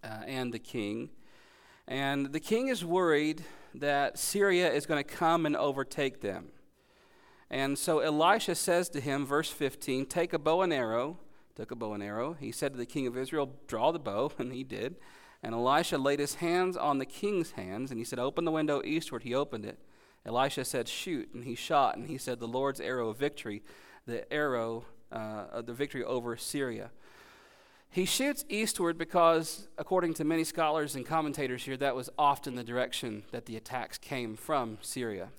uh, 0.04 0.08
and 0.08 0.54
the 0.54 0.60
king. 0.60 1.12
And 1.88 2.34
the 2.34 2.42
king 2.42 2.68
is 2.68 2.84
worried 2.84 3.46
that 3.74 4.20
Syria 4.20 4.70
is 4.70 4.86
going 4.86 5.02
to 5.02 5.10
come 5.10 5.46
and 5.46 5.56
overtake 5.56 6.20
them. 6.20 6.50
And 7.50 7.80
so 7.80 8.00
Elisha 8.00 8.54
says 8.54 8.90
to 8.90 9.00
him, 9.00 9.26
verse 9.26 9.50
15, 9.50 10.06
Take 10.06 10.34
a 10.34 10.38
bow 10.38 10.62
and 10.62 10.74
arrow. 10.74 11.20
Took 11.56 11.72
a 11.72 11.76
bow 11.78 11.94
and 11.94 12.04
arrow. 12.04 12.36
He 12.38 12.52
said 12.52 12.74
to 12.74 12.78
the 12.78 12.86
king 12.86 13.08
of 13.08 13.16
Israel, 13.16 13.54
Draw 13.68 13.94
the 13.94 14.00
bow, 14.00 14.34
and 14.38 14.52
he 14.52 14.66
did. 14.66 14.98
And 15.42 15.56
Elisha 15.56 15.98
laid 15.98 16.20
his 16.20 16.36
hands 16.36 16.76
on 16.76 16.98
the 16.98 17.06
king's 17.06 17.52
hands, 17.52 17.92
and 17.92 17.98
he 17.98 18.04
said, 18.04 18.20
Open 18.20 18.44
the 18.44 18.52
window 18.52 18.82
eastward. 18.84 19.24
He 19.24 19.34
opened 19.34 19.64
it. 19.64 19.80
Elisha 20.28 20.66
said, 20.66 20.88
Shoot. 20.88 21.34
And 21.34 21.46
he 21.46 21.56
shot, 21.56 21.98
and 21.98 22.08
he 22.08 22.18
said, 22.18 22.40
The 22.40 22.48
Lord's 22.48 22.80
arrow 22.80 23.10
of 23.10 23.18
victory, 23.18 23.64
the 24.06 24.32
arrow 24.32 24.86
uh, 25.12 25.46
of 25.52 25.66
the 25.66 25.74
victory 25.74 26.04
over 26.04 26.36
Syria. 26.36 26.92
He 27.90 28.06
shoots 28.06 28.44
eastward 28.50 28.98
because, 28.98 29.70
according 29.78 30.14
to 30.16 30.26
many 30.26 30.44
scholars 30.44 30.96
and 30.96 31.06
commentators 31.06 31.64
here, 31.64 31.78
that 31.78 31.96
was 31.96 32.10
often 32.18 32.56
the 32.56 32.64
direction 32.64 33.24
that 33.32 33.46
the 33.46 33.56
attacks 33.56 33.98
came 33.98 34.36
from 34.36 34.78
Syria. 34.82 35.30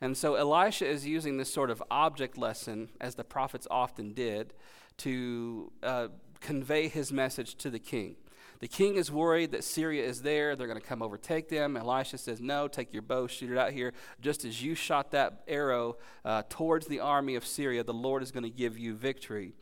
And 0.00 0.16
so 0.16 0.34
Elisha 0.34 0.86
is 0.86 1.06
using 1.06 1.36
this 1.36 1.52
sort 1.52 1.70
of 1.70 1.82
object 1.90 2.38
lesson, 2.38 2.88
as 3.00 3.16
the 3.16 3.24
prophets 3.24 3.66
often 3.70 4.14
did, 4.14 4.54
to 4.98 5.70
uh, 5.82 6.08
convey 6.40 6.88
his 6.88 7.12
message 7.12 7.56
to 7.56 7.70
the 7.70 7.78
king. 7.78 8.16
The 8.60 8.68
king 8.68 8.96
is 8.96 9.10
worried 9.10 9.52
that 9.52 9.62
Syria 9.62 10.04
is 10.04 10.22
there. 10.22 10.56
They're 10.56 10.66
going 10.66 10.80
to 10.80 10.86
come 10.86 11.02
overtake 11.02 11.48
them. 11.48 11.76
Elisha 11.76 12.18
says, 12.18 12.40
No, 12.40 12.66
take 12.66 12.92
your 12.92 13.02
bow, 13.02 13.28
shoot 13.28 13.52
it 13.52 13.58
out 13.58 13.72
here. 13.72 13.92
Just 14.20 14.44
as 14.44 14.62
you 14.62 14.74
shot 14.74 15.12
that 15.12 15.42
arrow 15.46 15.96
uh, 16.24 16.42
towards 16.48 16.86
the 16.86 17.00
army 17.00 17.36
of 17.36 17.46
Syria, 17.46 17.84
the 17.84 17.94
Lord 17.94 18.22
is 18.22 18.32
going 18.32 18.42
to 18.42 18.50
give 18.50 18.76
you 18.76 18.94
victory. 18.94 19.52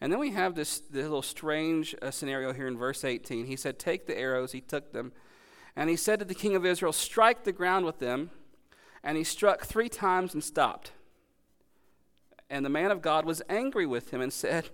And 0.00 0.10
then 0.10 0.18
we 0.18 0.30
have 0.32 0.54
this, 0.54 0.80
this 0.80 1.02
little 1.02 1.22
strange 1.22 1.94
uh, 2.00 2.10
scenario 2.10 2.52
here 2.52 2.66
in 2.66 2.78
verse 2.78 3.04
18. 3.04 3.46
He 3.46 3.56
said, 3.56 3.78
Take 3.78 4.06
the 4.06 4.18
arrows. 4.18 4.52
He 4.52 4.60
took 4.60 4.92
them. 4.92 5.12
And 5.74 5.90
he 5.90 5.96
said 5.96 6.18
to 6.20 6.24
the 6.24 6.34
king 6.34 6.56
of 6.56 6.64
Israel, 6.64 6.92
Strike 6.92 7.44
the 7.44 7.52
ground 7.52 7.84
with 7.84 7.98
them. 7.98 8.30
And 9.04 9.18
he 9.18 9.24
struck 9.24 9.64
three 9.64 9.88
times 9.88 10.32
and 10.32 10.42
stopped. 10.42 10.92
And 12.48 12.64
the 12.64 12.70
man 12.70 12.90
of 12.90 13.02
God 13.02 13.24
was 13.24 13.42
angry 13.48 13.86
with 13.86 14.12
him 14.12 14.20
and 14.20 14.32
said, 14.32 14.68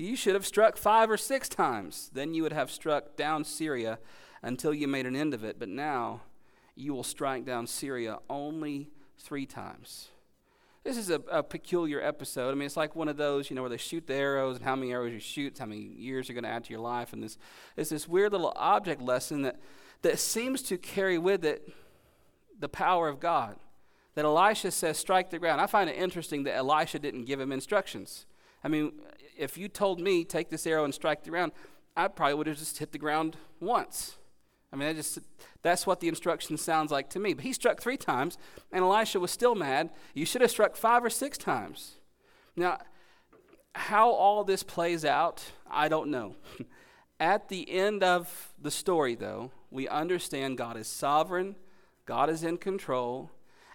You 0.00 0.16
should 0.16 0.34
have 0.34 0.46
struck 0.46 0.78
five 0.78 1.10
or 1.10 1.16
six 1.18 1.48
times. 1.48 2.10
Then 2.14 2.32
you 2.32 2.42
would 2.42 2.52
have 2.52 2.70
struck 2.70 3.16
down 3.16 3.44
Syria 3.44 3.98
until 4.42 4.72
you 4.72 4.88
made 4.88 5.04
an 5.04 5.14
end 5.14 5.34
of 5.34 5.44
it. 5.44 5.58
But 5.58 5.68
now 5.68 6.22
you 6.74 6.94
will 6.94 7.04
strike 7.04 7.44
down 7.44 7.66
Syria 7.66 8.18
only 8.30 8.88
three 9.18 9.44
times. 9.44 10.08
This 10.84 10.96
is 10.96 11.10
a, 11.10 11.20
a, 11.30 11.42
peculiar 11.42 12.00
episode. 12.00 12.50
I 12.50 12.54
mean, 12.54 12.64
it's 12.64 12.78
like 12.78 12.96
one 12.96 13.08
of 13.08 13.18
those, 13.18 13.50
you 13.50 13.56
know, 13.56 13.60
where 13.60 13.68
they 13.68 13.76
shoot 13.76 14.06
the 14.06 14.14
arrows 14.14 14.56
and 14.56 14.64
how 14.64 14.74
many 14.74 14.92
arrows 14.92 15.12
you 15.12 15.20
shoot, 15.20 15.58
how 15.58 15.66
many 15.66 15.82
years 15.82 16.26
you're 16.26 16.34
going 16.34 16.44
to 16.44 16.50
add 16.50 16.64
to 16.64 16.70
your 16.70 16.80
life. 16.80 17.12
And 17.12 17.22
this, 17.22 17.36
it's 17.76 17.90
this 17.90 18.08
weird 18.08 18.32
little 18.32 18.54
object 18.56 19.02
lesson 19.02 19.42
that, 19.42 19.60
that 20.00 20.18
seems 20.18 20.62
to 20.62 20.78
carry 20.78 21.18
with 21.18 21.44
it 21.44 21.70
the 22.58 22.70
power 22.70 23.08
of 23.08 23.20
God 23.20 23.56
that 24.14 24.24
Elisha 24.24 24.70
says, 24.70 24.96
strike 24.96 25.28
the 25.28 25.38
ground. 25.38 25.60
I 25.60 25.66
find 25.66 25.90
it 25.90 25.96
interesting 25.96 26.44
that 26.44 26.56
Elisha 26.56 26.98
didn't 26.98 27.26
give 27.26 27.38
him 27.38 27.52
instructions. 27.52 28.24
I 28.64 28.68
mean, 28.68 28.92
if 29.40 29.56
you 29.56 29.68
told 29.68 30.00
me, 30.00 30.24
take 30.24 30.50
this 30.50 30.66
arrow 30.66 30.84
and 30.84 30.94
strike 30.94 31.24
the 31.24 31.30
ground, 31.30 31.52
I 31.96 32.08
probably 32.08 32.34
would 32.34 32.46
have 32.46 32.58
just 32.58 32.78
hit 32.78 32.92
the 32.92 32.98
ground 32.98 33.36
once. 33.58 34.18
I 34.72 34.76
mean, 34.76 34.88
I 34.88 34.92
just, 34.92 35.18
that's 35.62 35.86
what 35.86 36.00
the 36.00 36.08
instruction 36.08 36.56
sounds 36.56 36.92
like 36.92 37.10
to 37.10 37.18
me. 37.18 37.34
But 37.34 37.44
he 37.44 37.52
struck 37.52 37.80
three 37.80 37.96
times, 37.96 38.38
and 38.70 38.84
Elisha 38.84 39.18
was 39.18 39.30
still 39.30 39.54
mad. 39.54 39.90
You 40.14 40.24
should 40.24 40.42
have 40.42 40.50
struck 40.50 40.76
five 40.76 41.04
or 41.04 41.10
six 41.10 41.36
times. 41.36 41.96
Now, 42.54 42.78
how 43.74 44.10
all 44.10 44.44
this 44.44 44.62
plays 44.62 45.04
out, 45.04 45.44
I 45.68 45.88
don't 45.88 46.10
know. 46.10 46.36
At 47.20 47.48
the 47.48 47.70
end 47.70 48.02
of 48.02 48.52
the 48.60 48.70
story, 48.70 49.14
though, 49.14 49.50
we 49.70 49.88
understand 49.88 50.58
God 50.58 50.76
is 50.76 50.86
sovereign, 50.86 51.56
God 52.06 52.30
is 52.30 52.44
in 52.44 52.58
control, 52.58 53.30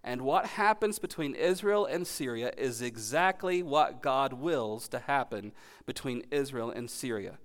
and 0.06 0.22
what 0.22 0.46
happens 0.46 1.00
between 1.00 1.34
Israel 1.34 1.88
and 1.88 2.06
Syria 2.06 2.52
is 2.56 2.80
exactly 2.80 3.64
what 3.64 4.04
God 4.04 4.34
wills 4.34 4.88
to 4.90 5.00
happen 5.00 5.52
between 5.88 6.24
Israel 6.30 6.70
and 6.70 6.90
Syria. 6.90 7.40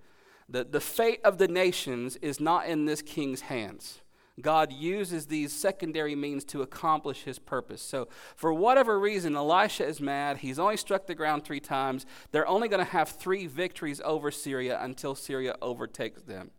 The, 0.47 0.65
the 0.65 0.81
fate 0.81 1.21
of 1.25 1.39
the 1.39 1.49
nations 1.49 2.17
is 2.17 2.39
not 2.39 2.67
in 2.67 2.85
this 2.85 3.01
king's 3.01 3.41
hands. 3.41 4.03
God 4.43 4.73
uses 4.73 5.27
these 5.27 5.55
secondary 5.55 6.15
means 6.15 6.45
to 6.47 6.61
accomplish 6.61 7.23
his 7.23 7.39
purpose. 7.39 7.81
So, 7.81 8.09
for 8.37 8.53
whatever 8.53 9.01
reason, 9.01 9.37
Elisha 9.37 9.87
is 9.87 10.01
mad. 10.01 10.39
He's 10.39 10.59
only 10.59 10.77
struck 10.77 11.07
the 11.07 11.15
ground 11.15 11.45
three 11.45 11.61
times. 11.61 12.05
They're 12.31 12.47
only 12.47 12.69
going 12.69 12.85
to 12.85 12.91
have 12.91 13.09
three 13.09 13.47
victories 13.47 14.03
over 14.05 14.31
Syria 14.31 14.79
until 14.83 15.15
Syria 15.15 15.57
overtakes 15.63 16.23
them. 16.23 16.51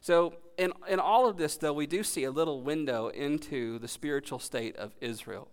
So, 0.00 0.34
in, 0.58 0.72
in 0.88 1.00
all 1.00 1.28
of 1.28 1.36
this, 1.36 1.56
though, 1.56 1.72
we 1.72 1.86
do 1.86 2.02
see 2.02 2.24
a 2.24 2.30
little 2.30 2.62
window 2.62 3.08
into 3.08 3.78
the 3.78 3.88
spiritual 3.88 4.38
state 4.38 4.76
of 4.76 4.94
Israel. 5.00 5.48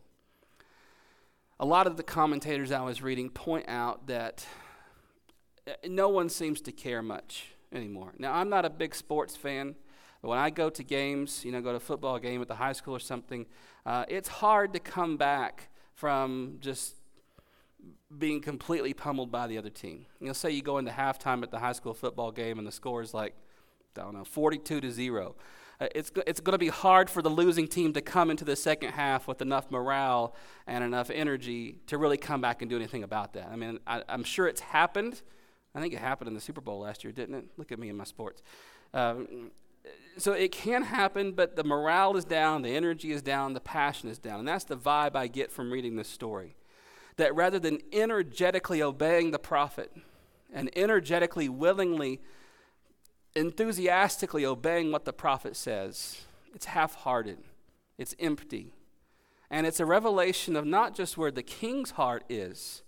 A 1.59 1.65
lot 1.65 1.87
of 1.87 1.97
the 1.97 2.03
commentators 2.03 2.71
I 2.71 2.81
was 2.81 3.01
reading 3.01 3.29
point 3.29 3.65
out 3.67 4.07
that 4.07 4.45
no 5.87 6.09
one 6.09 6.29
seems 6.29 6.61
to 6.61 6.71
care 6.71 7.01
much 7.01 7.47
anymore. 7.71 8.13
Now, 8.17 8.33
I'm 8.33 8.49
not 8.49 8.65
a 8.65 8.69
big 8.69 8.95
sports 8.95 9.35
fan, 9.35 9.75
but 10.21 10.29
when 10.29 10.39
I 10.39 10.49
go 10.49 10.69
to 10.69 10.83
games, 10.83 11.45
you 11.45 11.51
know, 11.51 11.61
go 11.61 11.71
to 11.71 11.77
a 11.77 11.79
football 11.79 12.19
game 12.19 12.41
at 12.41 12.47
the 12.47 12.55
high 12.55 12.73
school 12.73 12.95
or 12.95 12.99
something, 12.99 13.45
uh, 13.85 14.05
it's 14.07 14.27
hard 14.27 14.73
to 14.73 14.79
come 14.79 15.17
back 15.17 15.69
from 15.93 16.57
just 16.59 16.95
being 18.17 18.41
completely 18.41 18.93
pummeled 18.93 19.31
by 19.31 19.47
the 19.47 19.57
other 19.57 19.69
team. 19.69 20.05
You 20.19 20.27
know, 20.27 20.33
say 20.33 20.51
you 20.51 20.61
go 20.61 20.77
into 20.77 20.91
halftime 20.91 21.43
at 21.43 21.51
the 21.51 21.59
high 21.59 21.71
school 21.71 21.93
football 21.93 22.31
game 22.31 22.57
and 22.57 22.67
the 22.67 22.71
score 22.71 23.01
is 23.01 23.13
like 23.13 23.35
I 23.97 24.01
don't 24.01 24.13
know, 24.13 24.23
42 24.23 24.81
to 24.81 24.91
0. 24.91 25.35
Uh, 25.79 25.87
it's, 25.95 26.11
it's 26.27 26.39
going 26.39 26.53
to 26.53 26.59
be 26.59 26.67
hard 26.67 27.09
for 27.09 27.21
the 27.21 27.29
losing 27.29 27.67
team 27.67 27.91
to 27.93 28.01
come 28.01 28.29
into 28.29 28.45
the 28.45 28.55
second 28.55 28.91
half 28.91 29.27
with 29.27 29.41
enough 29.41 29.71
morale 29.71 30.35
and 30.67 30.83
enough 30.83 31.09
energy 31.09 31.77
to 31.87 31.97
really 31.97 32.17
come 32.17 32.39
back 32.39 32.61
and 32.61 32.69
do 32.69 32.75
anything 32.75 33.03
about 33.03 33.33
that. 33.33 33.49
I 33.51 33.55
mean, 33.55 33.79
I, 33.87 34.03
am 34.07 34.23
sure 34.23 34.47
it's 34.47 34.61
happened. 34.61 35.21
I 35.73 35.81
think 35.81 35.93
it 35.93 35.99
happened 35.99 36.27
in 36.27 36.33
the 36.35 36.41
Super 36.41 36.61
Bowl 36.61 36.81
last 36.81 37.03
year, 37.03 37.11
didn't 37.11 37.35
it? 37.35 37.45
Look 37.57 37.71
at 37.71 37.79
me 37.79 37.89
in 37.89 37.97
my 37.97 38.03
sports. 38.03 38.43
Um, 38.93 39.51
so 40.17 40.33
it 40.33 40.51
can 40.51 40.83
happen, 40.83 41.31
but 41.31 41.55
the 41.55 41.63
morale 41.63 42.15
is 42.15 42.25
down, 42.25 42.61
the 42.61 42.75
energy 42.75 43.11
is 43.11 43.21
down, 43.21 43.53
the 43.53 43.59
passion 43.59 44.09
is 44.09 44.19
down. 44.19 44.39
And 44.39 44.47
that's 44.47 44.65
the 44.65 44.77
vibe 44.77 45.15
I 45.15 45.27
get 45.27 45.51
from 45.51 45.71
reading 45.71 45.95
this 45.95 46.09
story. 46.09 46.55
That 47.17 47.33
rather 47.33 47.59
than 47.59 47.79
energetically 47.91 48.83
obeying 48.83 49.31
the 49.31 49.39
prophet 49.39 49.91
and 50.53 50.69
energetically, 50.77 51.49
willingly 51.49 52.21
enthusiastically 53.35 54.45
obeying 54.45 54.91
what 54.91 55.05
the 55.05 55.13
prophet 55.13 55.55
says, 55.55 56.21
it's 56.53 56.65
half 56.65 56.95
hearted, 56.95 57.39
it's 57.97 58.15
empty. 58.19 58.73
And 59.49 59.67
it's 59.67 59.79
a 59.79 59.85
revelation 59.85 60.55
of 60.55 60.65
not 60.65 60.95
just 60.95 61.17
where 61.17 61.31
the 61.31 61.43
king's 61.43 61.91
heart 61.91 62.23
is, 62.29 62.83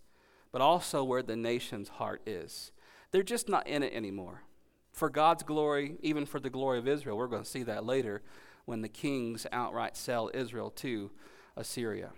but 0.51 0.61
also 0.61 1.03
where 1.03 1.23
the 1.23 1.35
nation's 1.35 1.89
heart 1.89 2.21
is. 2.25 2.71
They're 3.11 3.21
just 3.21 3.49
not 3.49 3.67
in 3.67 3.83
it 3.83 3.93
anymore. 3.93 4.43
For 4.91 5.09
God's 5.09 5.43
glory, 5.43 5.97
even 6.01 6.25
for 6.25 6.39
the 6.39 6.49
glory 6.49 6.79
of 6.79 6.87
Israel, 6.87 7.17
we're 7.17 7.27
going 7.27 7.43
to 7.43 7.49
see 7.49 7.63
that 7.63 7.85
later 7.85 8.21
when 8.65 8.81
the 8.81 8.89
kings 8.89 9.45
outright 9.51 9.97
sell 9.97 10.31
Israel 10.33 10.69
to 10.69 11.11
Assyria. 11.57 12.11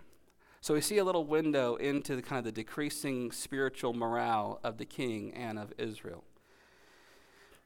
So 0.62 0.74
we 0.74 0.82
see 0.82 0.98
a 0.98 1.04
little 1.04 1.26
window 1.26 1.76
into 1.76 2.16
the 2.16 2.22
kind 2.22 2.40
of 2.40 2.46
the 2.46 2.52
decreasing 2.52 3.32
spiritual 3.32 3.94
morale 3.94 4.60
of 4.64 4.78
the 4.78 4.86
king 4.86 5.34
and 5.34 5.58
of 5.58 5.74
Israel. 5.78 6.24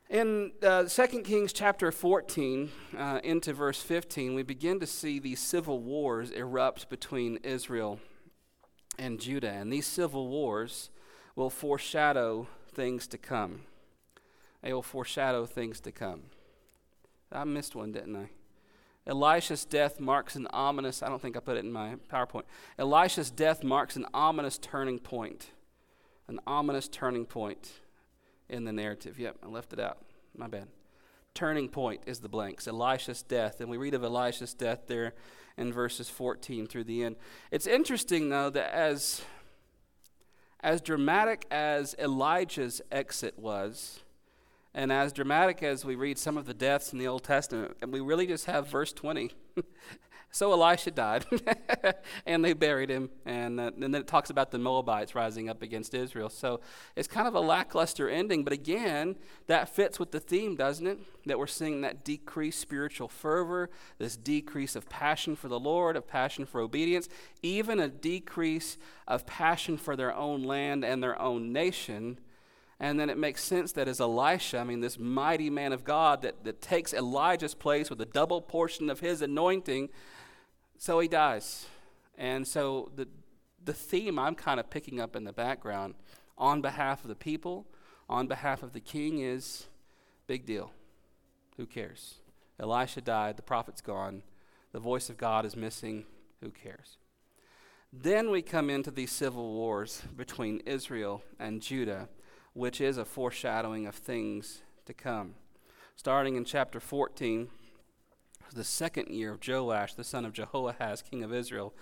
In 0.09 0.53
uh, 0.63 0.85
2 0.85 1.21
Kings 1.21 1.53
chapter 1.53 1.91
14 1.91 2.71
uh, 2.97 3.19
into 3.23 3.53
verse 3.53 3.79
15, 3.79 4.33
we 4.33 4.41
begin 4.41 4.79
to 4.79 4.87
see 4.87 5.19
these 5.19 5.39
civil 5.39 5.81
wars 5.81 6.31
erupt 6.31 6.89
between 6.89 7.37
Israel 7.43 7.99
and 8.97 9.19
Judah. 9.19 9.51
And 9.51 9.71
these 9.71 9.85
civil 9.85 10.27
wars 10.27 10.89
will 11.35 11.51
foreshadow 11.51 12.47
things 12.73 13.05
to 13.05 13.19
come. 13.19 13.61
They 14.63 14.73
will 14.73 14.81
foreshadow 14.81 15.45
things 15.45 15.79
to 15.81 15.91
come. 15.91 16.23
I 17.31 17.43
missed 17.43 17.75
one, 17.75 17.91
didn't 17.91 18.15
I? 18.15 18.29
Elisha's 19.05 19.63
death 19.63 19.99
marks 19.99 20.35
an 20.35 20.47
ominous, 20.51 21.03
I 21.03 21.09
don't 21.09 21.21
think 21.21 21.37
I 21.37 21.39
put 21.39 21.57
it 21.57 21.65
in 21.65 21.71
my 21.71 21.97
PowerPoint. 22.11 22.45
Elisha's 22.79 23.29
death 23.29 23.63
marks 23.63 23.95
an 23.95 24.07
ominous 24.11 24.57
turning 24.57 24.97
point. 24.97 25.51
An 26.27 26.39
ominous 26.47 26.87
turning 26.87 27.27
point 27.27 27.73
in 28.49 28.65
the 28.65 28.73
narrative. 28.73 29.19
Yep, 29.19 29.37
I 29.43 29.47
left 29.47 29.73
it 29.73 29.79
out. 29.79 29.99
My 30.35 30.47
bad. 30.47 30.67
Turning 31.33 31.69
point 31.69 32.01
is 32.05 32.19
the 32.19 32.29
blanks. 32.29 32.67
Elisha's 32.67 33.21
death. 33.21 33.61
And 33.61 33.69
we 33.69 33.77
read 33.77 33.93
of 33.93 34.03
Elisha's 34.03 34.53
death 34.53 34.87
there 34.87 35.13
in 35.57 35.71
verses 35.71 36.09
14 36.09 36.67
through 36.67 36.85
the 36.85 37.03
end. 37.03 37.15
It's 37.51 37.67
interesting, 37.67 38.29
though, 38.29 38.49
that 38.49 38.73
as, 38.73 39.21
as 40.61 40.81
dramatic 40.81 41.45
as 41.51 41.95
Elijah's 41.99 42.81
exit 42.91 43.37
was, 43.37 43.99
and 44.73 44.91
as 44.91 45.11
dramatic 45.11 45.63
as 45.63 45.83
we 45.83 45.95
read 45.95 46.17
some 46.17 46.37
of 46.37 46.45
the 46.45 46.53
deaths 46.53 46.93
in 46.93 46.99
the 46.99 47.07
Old 47.07 47.23
Testament, 47.23 47.77
and 47.81 47.91
we 47.91 47.99
really 47.99 48.27
just 48.27 48.45
have 48.45 48.67
verse 48.67 48.93
20 48.93 49.31
So 50.31 50.51
Elisha 50.51 50.91
died, 50.91 51.25
and 52.25 52.45
they 52.45 52.53
buried 52.53 52.89
him. 52.91 53.09
And, 53.25 53.59
uh, 53.59 53.71
and 53.73 53.93
then 53.93 53.95
it 53.95 54.07
talks 54.07 54.29
about 54.29 54.51
the 54.51 54.59
Moabites 54.59 55.15
rising 55.15 55.49
up 55.49 55.63
against 55.63 55.95
Israel. 55.95 56.29
So 56.29 56.61
it's 56.95 57.07
kind 57.07 57.27
of 57.27 57.33
a 57.33 57.39
lackluster 57.39 58.07
ending. 58.07 58.43
But 58.43 58.53
again, 58.53 59.15
that 59.47 59.69
fits 59.69 59.97
with 59.97 60.11
the 60.11 60.19
theme, 60.19 60.55
doesn't 60.55 60.85
it? 60.85 60.99
That 61.25 61.39
we're 61.39 61.47
seeing 61.47 61.81
that 61.81 62.05
decreased 62.05 62.59
spiritual 62.59 63.07
fervor, 63.07 63.71
this 63.97 64.15
decrease 64.15 64.75
of 64.75 64.87
passion 64.87 65.35
for 65.35 65.47
the 65.47 65.59
Lord, 65.59 65.95
of 65.95 66.07
passion 66.07 66.45
for 66.45 66.61
obedience, 66.61 67.09
even 67.41 67.79
a 67.79 67.87
decrease 67.87 68.77
of 69.07 69.25
passion 69.25 69.77
for 69.77 69.95
their 69.95 70.13
own 70.15 70.43
land 70.43 70.85
and 70.85 71.01
their 71.01 71.19
own 71.19 71.51
nation. 71.51 72.19
And 72.79 72.99
then 72.99 73.09
it 73.09 73.17
makes 73.17 73.43
sense 73.43 73.73
that 73.73 73.89
as 73.89 73.99
Elisha, 73.99 74.59
I 74.59 74.63
mean, 74.63 74.79
this 74.79 74.97
mighty 74.97 75.49
man 75.49 75.73
of 75.73 75.83
God 75.83 76.21
that, 76.21 76.45
that 76.45 76.61
takes 76.61 76.93
Elijah's 76.93 77.53
place 77.53 77.89
with 77.89 77.99
a 77.99 78.05
double 78.05 78.41
portion 78.41 78.89
of 78.89 79.01
his 79.01 79.21
anointing, 79.21 79.89
so 80.79 80.99
he 80.99 81.07
dies. 81.07 81.67
And 82.17 82.47
so 82.47 82.89
the, 82.95 83.07
the 83.63 83.73
theme 83.73 84.17
I'm 84.17 84.33
kind 84.33 84.59
of 84.59 84.69
picking 84.69 84.99
up 84.99 85.15
in 85.15 85.25
the 85.25 85.33
background 85.33 85.93
on 86.37 86.61
behalf 86.61 87.03
of 87.03 87.09
the 87.09 87.15
people, 87.15 87.67
on 88.09 88.27
behalf 88.27 88.63
of 88.63 88.71
the 88.73 88.79
king, 88.79 89.19
is 89.19 89.67
big 90.25 90.45
deal. 90.45 90.71
Who 91.57 91.65
cares? 91.65 92.15
Elisha 92.59 93.01
died, 93.01 93.35
the 93.35 93.41
prophet's 93.41 93.81
gone, 93.81 94.23
the 94.71 94.79
voice 94.79 95.09
of 95.09 95.17
God 95.17 95.45
is 95.45 95.55
missing. 95.55 96.05
Who 96.41 96.49
cares? 96.49 96.97
Then 97.91 98.31
we 98.31 98.41
come 98.41 98.69
into 98.69 98.91
these 98.91 99.11
civil 99.11 99.51
wars 99.51 100.03
between 100.15 100.61
Israel 100.65 101.23
and 101.39 101.61
Judah, 101.61 102.07
which 102.53 102.79
is 102.79 102.97
a 102.97 103.03
foreshadowing 103.03 103.85
of 103.85 103.95
things 103.95 104.61
to 104.85 104.93
come. 104.93 105.35
Starting 105.97 106.35
in 106.35 106.45
chapter 106.45 106.79
14, 106.79 107.49
the 108.55 108.63
second 108.63 109.09
year 109.09 109.31
of 109.33 109.39
Joash, 109.45 109.93
the 109.93 110.03
son 110.03 110.25
of 110.25 110.33
Jehoahaz, 110.33 111.01
king 111.01 111.23
of 111.23 111.33
Israel, 111.33 111.73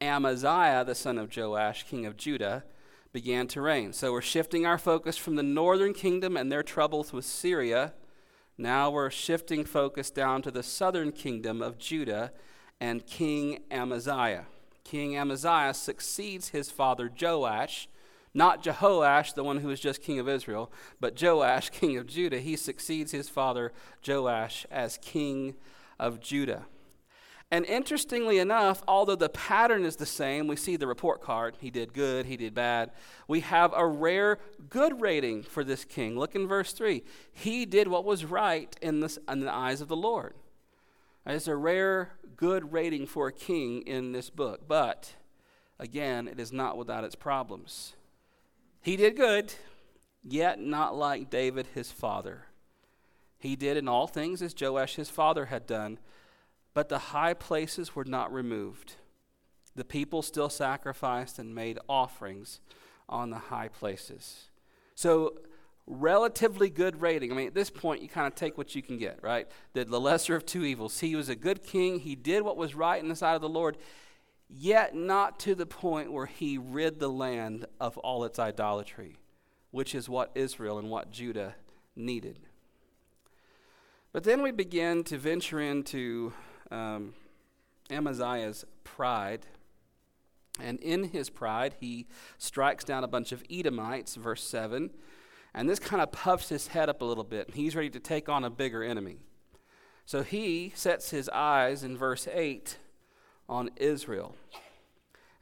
Amaziah, 0.00 0.84
the 0.84 0.94
son 0.94 1.18
of 1.18 1.34
Joash, 1.34 1.84
king 1.84 2.06
of 2.06 2.16
Judah, 2.16 2.64
began 3.12 3.46
to 3.46 3.60
reign. 3.60 3.92
So 3.92 4.12
we're 4.12 4.20
shifting 4.20 4.66
our 4.66 4.78
focus 4.78 5.16
from 5.16 5.36
the 5.36 5.42
northern 5.42 5.94
kingdom 5.94 6.36
and 6.36 6.50
their 6.50 6.64
troubles 6.64 7.12
with 7.12 7.24
Syria. 7.24 7.94
Now 8.58 8.90
we're 8.90 9.10
shifting 9.10 9.64
focus 9.64 10.10
down 10.10 10.42
to 10.42 10.50
the 10.50 10.62
southern 10.62 11.12
kingdom 11.12 11.62
of 11.62 11.78
Judah 11.78 12.32
and 12.80 13.06
King 13.06 13.60
Amaziah. 13.70 14.46
King 14.82 15.16
Amaziah 15.16 15.74
succeeds 15.74 16.50
his 16.50 16.70
father 16.70 17.10
Joash, 17.20 17.88
not 18.34 18.62
Jehoash, 18.62 19.34
the 19.34 19.44
one 19.44 19.58
who 19.58 19.68
was 19.68 19.80
just 19.80 20.02
king 20.02 20.18
of 20.18 20.28
Israel, 20.28 20.70
but 21.00 21.20
Joash, 21.20 21.70
king 21.72 21.96
of 21.96 22.06
Judah. 22.06 22.40
He 22.40 22.56
succeeds 22.56 23.12
his 23.12 23.28
father 23.28 23.72
Joash 24.06 24.66
as 24.70 24.98
king 24.98 25.54
of 25.98 26.20
Judah. 26.20 26.66
And 27.50 27.64
interestingly 27.66 28.38
enough, 28.38 28.82
although 28.88 29.14
the 29.14 29.28
pattern 29.28 29.84
is 29.84 29.96
the 29.96 30.06
same, 30.06 30.48
we 30.48 30.56
see 30.56 30.76
the 30.76 30.86
report 30.86 31.22
card. 31.22 31.56
He 31.60 31.70
did 31.70 31.92
good, 31.92 32.26
he 32.26 32.36
did 32.36 32.54
bad. 32.54 32.90
We 33.28 33.40
have 33.40 33.72
a 33.76 33.86
rare 33.86 34.38
good 34.68 35.00
rating 35.00 35.42
for 35.42 35.62
this 35.62 35.84
king. 35.84 36.18
Look 36.18 36.34
in 36.34 36.48
verse 36.48 36.72
3. 36.72 37.04
He 37.32 37.64
did 37.64 37.86
what 37.86 38.04
was 38.04 38.24
right 38.24 38.74
in, 38.82 39.00
this, 39.00 39.18
in 39.28 39.40
the 39.40 39.52
eyes 39.52 39.80
of 39.80 39.88
the 39.88 39.96
Lord. 39.96 40.34
It's 41.26 41.46
a 41.46 41.56
rare 41.56 42.12
good 42.36 42.72
rating 42.72 43.06
for 43.06 43.28
a 43.28 43.32
king 43.32 43.82
in 43.82 44.12
this 44.12 44.30
book. 44.30 44.66
But 44.66 45.14
again, 45.78 46.28
it 46.28 46.40
is 46.40 46.52
not 46.52 46.76
without 46.76 47.04
its 47.04 47.14
problems. 47.14 47.94
He 48.82 48.96
did 48.96 49.16
good, 49.16 49.54
yet 50.22 50.60
not 50.60 50.96
like 50.96 51.30
David 51.30 51.68
his 51.74 51.92
father. 51.92 52.46
He 53.44 53.56
did 53.56 53.76
in 53.76 53.88
all 53.88 54.06
things 54.06 54.40
as 54.40 54.54
Joash 54.58 54.94
his 54.96 55.10
father 55.10 55.44
had 55.44 55.66
done, 55.66 55.98
but 56.72 56.88
the 56.88 56.98
high 56.98 57.34
places 57.34 57.94
were 57.94 58.06
not 58.06 58.32
removed. 58.32 58.94
The 59.76 59.84
people 59.84 60.22
still 60.22 60.48
sacrificed 60.48 61.38
and 61.38 61.54
made 61.54 61.78
offerings 61.86 62.60
on 63.06 63.28
the 63.28 63.36
high 63.36 63.68
places. 63.68 64.44
So 64.94 65.40
relatively 65.86 66.70
good 66.70 67.02
rating. 67.02 67.32
I 67.32 67.34
mean, 67.34 67.46
at 67.46 67.54
this 67.54 67.68
point, 67.68 68.00
you 68.00 68.08
kind 68.08 68.26
of 68.26 68.34
take 68.34 68.56
what 68.56 68.74
you 68.74 68.80
can 68.80 68.96
get, 68.96 69.18
right? 69.22 69.46
The, 69.74 69.84
the 69.84 70.00
lesser 70.00 70.34
of 70.34 70.46
two 70.46 70.64
evils. 70.64 71.00
He 71.00 71.14
was 71.14 71.28
a 71.28 71.36
good 71.36 71.62
king. 71.62 71.98
He 71.98 72.14
did 72.14 72.40
what 72.40 72.56
was 72.56 72.74
right 72.74 73.02
in 73.02 73.10
the 73.10 73.14
sight 73.14 73.34
of 73.34 73.42
the 73.42 73.48
Lord, 73.50 73.76
yet 74.48 74.94
not 74.94 75.38
to 75.40 75.54
the 75.54 75.66
point 75.66 76.10
where 76.10 76.24
he 76.24 76.56
rid 76.56 76.98
the 76.98 77.10
land 77.10 77.66
of 77.78 77.98
all 77.98 78.24
its 78.24 78.38
idolatry, 78.38 79.18
which 79.70 79.94
is 79.94 80.08
what 80.08 80.30
Israel 80.34 80.78
and 80.78 80.88
what 80.88 81.10
Judah 81.10 81.56
needed. 81.94 82.38
But 84.14 84.24
then 84.24 84.40
we 84.40 84.50
begin 84.50 85.04
to 85.04 85.18
venture 85.18 85.60
into 85.60 86.32
um, 86.70 87.12
Amaziah's 87.90 88.64
pride. 88.82 89.44
And 90.58 90.80
in 90.80 91.04
his 91.10 91.28
pride, 91.28 91.74
he 91.80 92.06
strikes 92.38 92.84
down 92.84 93.04
a 93.04 93.08
bunch 93.08 93.30
of 93.32 93.44
Edomites, 93.50 94.14
verse 94.14 94.42
7 94.42 94.88
and 95.54 95.68
this 95.70 95.78
kind 95.78 96.02
of 96.02 96.10
puffs 96.10 96.48
his 96.48 96.68
head 96.68 96.88
up 96.88 97.00
a 97.00 97.04
little 97.04 97.24
bit, 97.24 97.46
and 97.46 97.54
he's 97.54 97.76
ready 97.76 97.90
to 97.90 98.00
take 98.00 98.28
on 98.28 98.44
a 98.44 98.50
bigger 98.50 98.82
enemy. 98.82 99.18
So 100.04 100.22
he 100.22 100.72
sets 100.74 101.10
his 101.10 101.28
eyes 101.28 101.84
in 101.84 101.96
verse 101.96 102.26
8 102.30 102.76
on 103.48 103.70
Israel. 103.76 104.34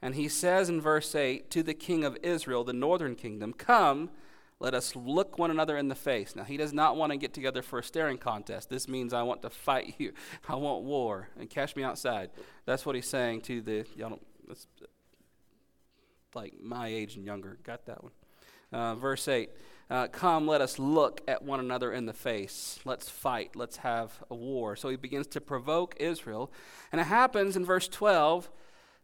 And 0.01 0.13
he 0.15 0.27
says 0.27 0.69
in 0.69 0.79
verse 0.79 1.15
8 1.15 1.49
to 1.49 1.63
the 1.63 1.73
king 1.73 2.03
of 2.03 2.17
Israel, 2.21 2.63
the 2.63 2.73
northern 2.73 3.15
kingdom, 3.15 3.53
Come, 3.53 4.11
let 4.59 4.73
us 4.73 4.95
look 4.95 5.37
one 5.37 5.51
another 5.51 5.77
in 5.77 5.87
the 5.87 5.95
face. 5.95 6.35
Now, 6.35 6.43
he 6.43 6.57
does 6.57 6.73
not 6.73 6.95
want 6.95 7.11
to 7.11 7.17
get 7.17 7.33
together 7.33 7.61
for 7.61 7.79
a 7.79 7.83
staring 7.83 8.17
contest. 8.17 8.69
This 8.69 8.87
means 8.87 9.13
I 9.13 9.23
want 9.23 9.41
to 9.41 9.49
fight 9.49 9.95
you. 9.97 10.13
I 10.47 10.55
want 10.55 10.83
war. 10.83 11.29
And 11.39 11.49
catch 11.49 11.75
me 11.75 11.83
outside. 11.83 12.29
That's 12.65 12.85
what 12.85 12.95
he's 12.95 13.07
saying 13.07 13.41
to 13.41 13.61
the, 13.61 13.85
y'all 13.95 14.09
don't, 14.09 14.25
that's 14.47 14.67
like 16.33 16.53
my 16.61 16.87
age 16.87 17.15
and 17.15 17.25
younger. 17.25 17.57
Got 17.63 17.85
that 17.85 18.03
one. 18.03 18.11
Uh, 18.71 18.95
verse 18.95 19.27
8 19.27 19.51
uh, 19.89 20.07
Come, 20.07 20.47
let 20.47 20.61
us 20.61 20.79
look 20.79 21.21
at 21.27 21.43
one 21.43 21.59
another 21.59 21.91
in 21.91 22.05
the 22.05 22.13
face. 22.13 22.79
Let's 22.85 23.09
fight. 23.09 23.55
Let's 23.55 23.77
have 23.77 24.23
a 24.29 24.35
war. 24.35 24.75
So 24.75 24.89
he 24.89 24.95
begins 24.95 25.27
to 25.27 25.41
provoke 25.41 25.95
Israel. 25.99 26.51
And 26.91 26.99
it 26.99 27.05
happens 27.05 27.55
in 27.55 27.65
verse 27.65 27.87
12 27.87 28.49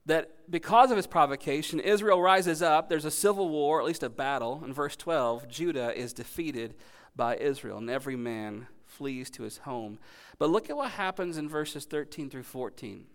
that 0.09 0.51
because 0.51 0.91
of 0.91 0.97
his 0.97 1.07
provocation, 1.07 1.79
Israel 1.79 2.21
rises 2.21 2.61
up. 2.61 2.89
There's 2.89 3.05
a 3.05 3.11
civil 3.11 3.49
war, 3.49 3.79
at 3.79 3.87
least 3.87 4.03
a 4.03 4.09
battle. 4.09 4.61
In 4.65 4.73
verse 4.73 4.95
12, 4.95 5.47
Judah 5.47 5.95
is 5.97 6.13
defeated 6.13 6.75
by 7.15 7.37
Israel, 7.37 7.77
and 7.77 7.89
every 7.89 8.15
man 8.15 8.67
flees 8.85 9.29
to 9.31 9.43
his 9.43 9.59
home. 9.59 9.99
But 10.37 10.49
look 10.49 10.69
at 10.69 10.77
what 10.77 10.91
happens 10.91 11.37
in 11.37 11.47
verses 11.47 11.85
13 11.85 12.29
through 12.29 12.43
14. 12.43 13.05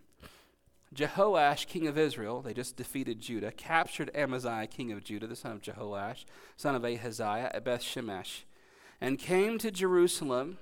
Jehoash, 0.93 1.67
king 1.67 1.87
of 1.87 1.97
Israel, 1.97 2.41
they 2.41 2.53
just 2.53 2.77
defeated 2.77 3.19
Judah, 3.19 3.51
captured 3.51 4.09
Amaziah, 4.15 4.67
king 4.67 4.91
of 4.91 5.03
Judah, 5.03 5.27
the 5.27 5.35
son 5.35 5.51
of 5.51 5.61
Jehoash, 5.61 6.23
son 6.55 6.75
of 6.75 6.85
Ahaziah, 6.85 7.51
at 7.53 7.65
Beth 7.65 7.81
Shemesh, 7.81 8.43
and 9.01 9.19
came 9.19 9.57
to 9.57 9.71
Jerusalem, 9.71 10.57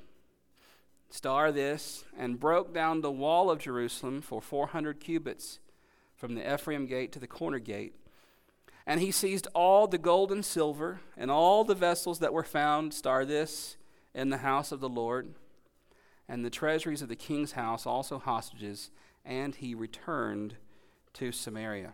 star 1.11 1.51
this, 1.51 2.05
and 2.17 2.39
broke 2.39 2.73
down 2.73 3.01
the 3.01 3.11
wall 3.11 3.51
of 3.51 3.59
Jerusalem 3.59 4.21
for 4.21 4.41
400 4.41 4.99
cubits 4.99 5.59
from 6.23 6.35
the 6.35 6.53
Ephraim 6.53 6.85
gate 6.85 7.11
to 7.11 7.19
the 7.19 7.27
corner 7.27 7.59
gate. 7.59 7.95
And 8.87 9.01
he 9.01 9.11
seized 9.11 9.45
all 9.53 9.87
the 9.87 9.97
gold 9.97 10.31
and 10.31 10.45
silver 10.45 11.01
and 11.17 11.29
all 11.29 11.65
the 11.65 11.75
vessels 11.75 12.19
that 12.19 12.31
were 12.31 12.45
found, 12.45 12.93
star 12.93 13.25
this, 13.25 13.75
in 14.15 14.29
the 14.29 14.37
house 14.37 14.71
of 14.71 14.79
the 14.79 14.87
Lord, 14.87 15.33
and 16.29 16.45
the 16.45 16.49
treasuries 16.49 17.01
of 17.01 17.09
the 17.09 17.17
king's 17.17 17.51
house, 17.51 17.85
also 17.85 18.19
hostages 18.19 18.89
and 19.25 19.55
he 19.55 19.75
returned 19.75 20.55
to 21.11 21.33
Samaria. 21.33 21.91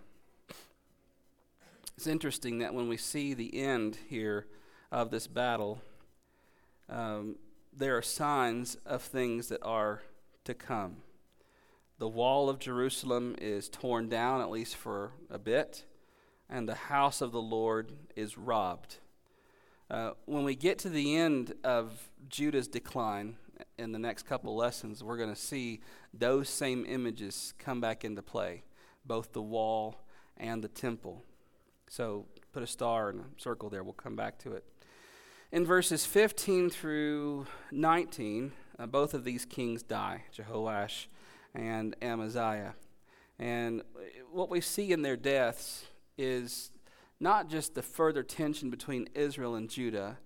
It's 1.97 2.05
interesting 2.05 2.59
that 2.59 2.75
when 2.75 2.87
we 2.87 2.97
see 2.97 3.33
the 3.33 3.59
end 3.59 3.97
here 4.09 4.45
of 4.91 5.09
this 5.09 5.25
battle, 5.25 5.81
um, 6.87 7.37
there 7.75 7.97
are 7.97 8.03
signs 8.03 8.77
of 8.85 9.01
things 9.01 9.47
that 9.47 9.63
are 9.63 10.03
to 10.43 10.53
come. 10.53 10.97
The 11.99 12.07
wall 12.07 12.49
of 12.49 12.59
Jerusalem 12.59 13.35
is 13.41 13.67
torn 13.67 14.07
down, 14.07 14.39
at 14.39 14.49
least 14.49 14.77
for 14.77 15.11
a 15.29 15.37
bit, 15.37 15.83
and 16.49 16.67
the 16.67 16.73
house 16.73 17.19
of 17.19 17.33
the 17.33 17.41
Lord 17.41 17.91
is 18.15 18.37
robbed. 18.37 18.99
Uh, 19.91 20.11
when 20.23 20.45
we 20.45 20.55
get 20.55 20.79
to 20.79 20.89
the 20.89 21.17
end 21.17 21.55
of 21.61 22.09
Judah's 22.29 22.69
decline, 22.69 23.35
in 23.77 23.91
the 23.91 23.99
next 23.99 24.23
couple 24.23 24.55
lessons, 24.55 25.03
we're 25.03 25.17
going 25.17 25.33
to 25.33 25.35
see 25.35 25.81
those 26.13 26.47
same 26.47 26.85
images 26.87 27.53
come 27.59 27.81
back 27.81 28.05
into 28.05 28.21
play, 28.21 28.63
both 29.05 29.33
the 29.33 29.41
wall 29.41 29.99
and 30.37 30.63
the 30.63 30.69
temple. 30.69 31.25
So 31.89 32.27
put 32.53 32.63
a 32.63 32.67
star 32.67 33.09
and 33.09 33.19
a 33.19 33.23
circle 33.41 33.69
there. 33.69 33.83
We'll 33.83 33.91
come 33.91 34.15
back 34.15 34.39
to 34.39 34.53
it. 34.53 34.63
In 35.51 35.65
verses 35.65 36.05
15 36.05 36.69
through 36.69 37.47
19, 37.73 38.53
uh, 38.77 38.85
both 38.85 39.13
of 39.13 39.25
these 39.25 39.43
kings 39.43 39.83
die 39.83 40.23
Jehoash 40.33 41.07
and 41.53 41.95
Amaziah. 42.01 42.75
And 43.37 43.81
what 44.31 44.49
we 44.49 44.61
see 44.61 44.91
in 44.91 45.01
their 45.01 45.17
deaths 45.17 45.85
is 46.17 46.71
not 47.19 47.49
just 47.49 47.75
the 47.75 47.81
further 47.81 48.23
tension 48.23 48.69
between 48.69 49.07
Israel 49.15 49.55
and 49.55 49.69
Judah 49.69 50.17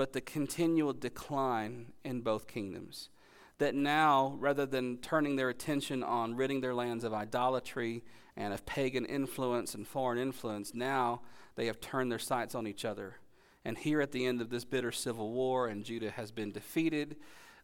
but 0.00 0.14
the 0.14 0.20
continual 0.22 0.94
decline 0.94 1.92
in 2.06 2.22
both 2.22 2.46
kingdoms. 2.46 3.10
That 3.58 3.74
now, 3.74 4.34
rather 4.38 4.64
than 4.64 4.96
turning 4.96 5.36
their 5.36 5.50
attention 5.50 6.02
on 6.02 6.36
ridding 6.36 6.62
their 6.62 6.72
lands 6.72 7.04
of 7.04 7.12
idolatry 7.12 8.02
and 8.34 8.54
of 8.54 8.64
pagan 8.64 9.04
influence 9.04 9.74
and 9.74 9.86
foreign 9.86 10.16
influence, 10.16 10.72
now 10.72 11.20
they 11.54 11.66
have 11.66 11.82
turned 11.82 12.10
their 12.10 12.18
sights 12.18 12.54
on 12.54 12.66
each 12.66 12.86
other. 12.86 13.16
And 13.62 13.76
here 13.76 14.00
at 14.00 14.12
the 14.12 14.24
end 14.24 14.40
of 14.40 14.48
this 14.48 14.64
bitter 14.64 14.90
civil 14.90 15.32
war, 15.32 15.68
and 15.68 15.84
Judah 15.84 16.12
has 16.12 16.32
been 16.32 16.50
defeated, 16.50 17.16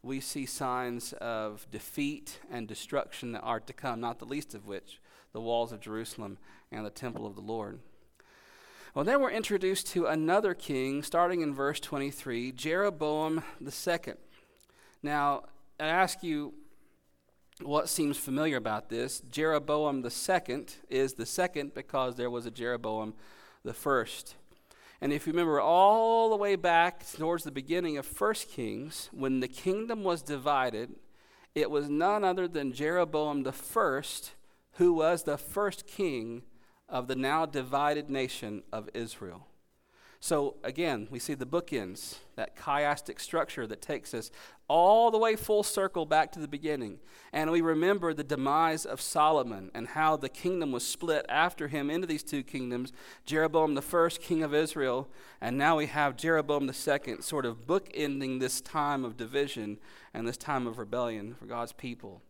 we 0.07 0.21
see 0.21 0.47
signs 0.47 1.13
of 1.15 1.67
defeat 1.71 2.39
and 2.51 2.69
destruction 2.69 3.33
that 3.33 3.41
are 3.41 3.61
to 3.61 3.73
come, 3.73 4.01
not 4.01 4.19
the 4.21 4.25
least 4.25 4.55
of 4.55 4.67
which 4.67 5.01
the 5.33 5.41
walls 5.41 5.73
of 5.73 5.81
Jerusalem 5.81 6.39
and 6.71 6.87
the 6.87 6.91
temple 6.91 7.27
of 7.27 7.35
the 7.35 7.43
Lord. 7.43 7.81
Well, 8.95 9.05
then 9.05 9.21
we're 9.21 9.31
introduced 9.31 9.89
to 9.89 10.07
another 10.07 10.55
king, 10.55 11.03
starting 11.03 11.43
in 11.43 11.53
verse 11.53 11.81
23, 11.81 12.53
Jeroboam 12.53 13.43
II. 13.61 14.15
Now, 15.03 15.43
I 15.79 15.89
ask 15.89 16.23
you 16.23 16.55
what 17.61 17.89
seems 17.89 18.17
familiar 18.17 18.57
about 18.57 18.89
this. 18.89 19.21
Jeroboam 19.31 20.03
II 20.03 20.67
is 20.89 21.15
the 21.15 21.27
second 21.27 21.75
because 21.75 22.17
there 22.17 22.31
was 22.31 22.47
a 22.47 22.51
Jeroboam 22.51 23.13
the 23.65 23.75
first. 23.75 24.37
And 25.01 25.13
if 25.13 25.27
you 25.27 25.33
remember 25.33 25.61
all 25.61 26.31
the 26.31 26.37
way 26.37 26.57
back 26.57 27.05
towards 27.13 27.45
the 27.45 27.51
beginning 27.51 27.99
of 27.99 28.21
1 28.21 28.35
Kings, 28.51 29.11
when 29.13 29.41
the 29.41 29.49
kingdom 29.49 30.05
was 30.05 30.23
divided, 30.23 30.95
it 31.55 31.71
was 31.71 31.89
none 31.89 32.25
other 32.25 32.49
than 32.49 32.73
Jeroboam 32.73 33.43
the 33.43 33.53
first 33.53 34.33
who 34.73 34.93
was 34.93 35.23
the 35.23 35.39
first 35.39 35.87
king 35.87 36.43
of 36.89 37.09
the 37.09 37.17
now 37.17 37.47
divided 37.47 38.11
nation 38.11 38.63
of 38.73 38.89
Israel. 38.95 39.47
So 40.21 40.57
again, 40.65 41.09
we 41.11 41.19
see 41.19 41.35
the 41.35 41.47
bookends, 41.47 42.17
that 42.37 42.57
chiastic 42.57 43.21
structure 43.21 43.67
that 43.67 43.83
takes 43.83 44.15
us 44.15 44.31
all 44.69 45.11
the 45.11 45.19
way 45.19 45.37
full 45.37 45.63
circle 45.63 46.07
back 46.07 46.33
to 46.33 46.41
the 46.41 46.49
beginning. 46.49 46.99
And 47.33 47.51
we 47.51 47.61
remember 47.61 48.13
the 48.13 48.25
demise 48.25 48.85
of 48.85 49.01
Solomon 49.01 49.71
and 49.75 49.89
how 49.89 50.17
the 50.17 50.29
kingdom 50.29 50.73
was 50.73 50.87
split 50.87 51.25
after 51.29 51.69
him 51.69 51.91
into 51.91 52.07
these 52.07 52.23
two 52.23 52.43
kingdoms 52.43 52.93
Jeroboam 53.25 53.75
the 53.75 53.83
first, 53.83 54.21
king 54.21 54.43
of 54.43 54.55
Israel, 54.55 55.09
and 55.41 55.57
now 55.57 55.77
we 55.77 55.87
have 55.87 56.17
Jeroboam 56.17 56.67
the 56.67 56.73
second, 56.73 57.23
sort 57.23 57.47
of 57.47 57.67
bookending 57.67 58.41
this 58.41 58.61
time 58.61 59.05
of 59.05 59.17
division 59.17 59.79
and 60.13 60.27
this 60.27 60.37
time 60.37 60.67
of 60.67 60.79
rebellion 60.79 61.35
for 61.39 61.47
God's 61.47 61.73
people. 61.73 62.23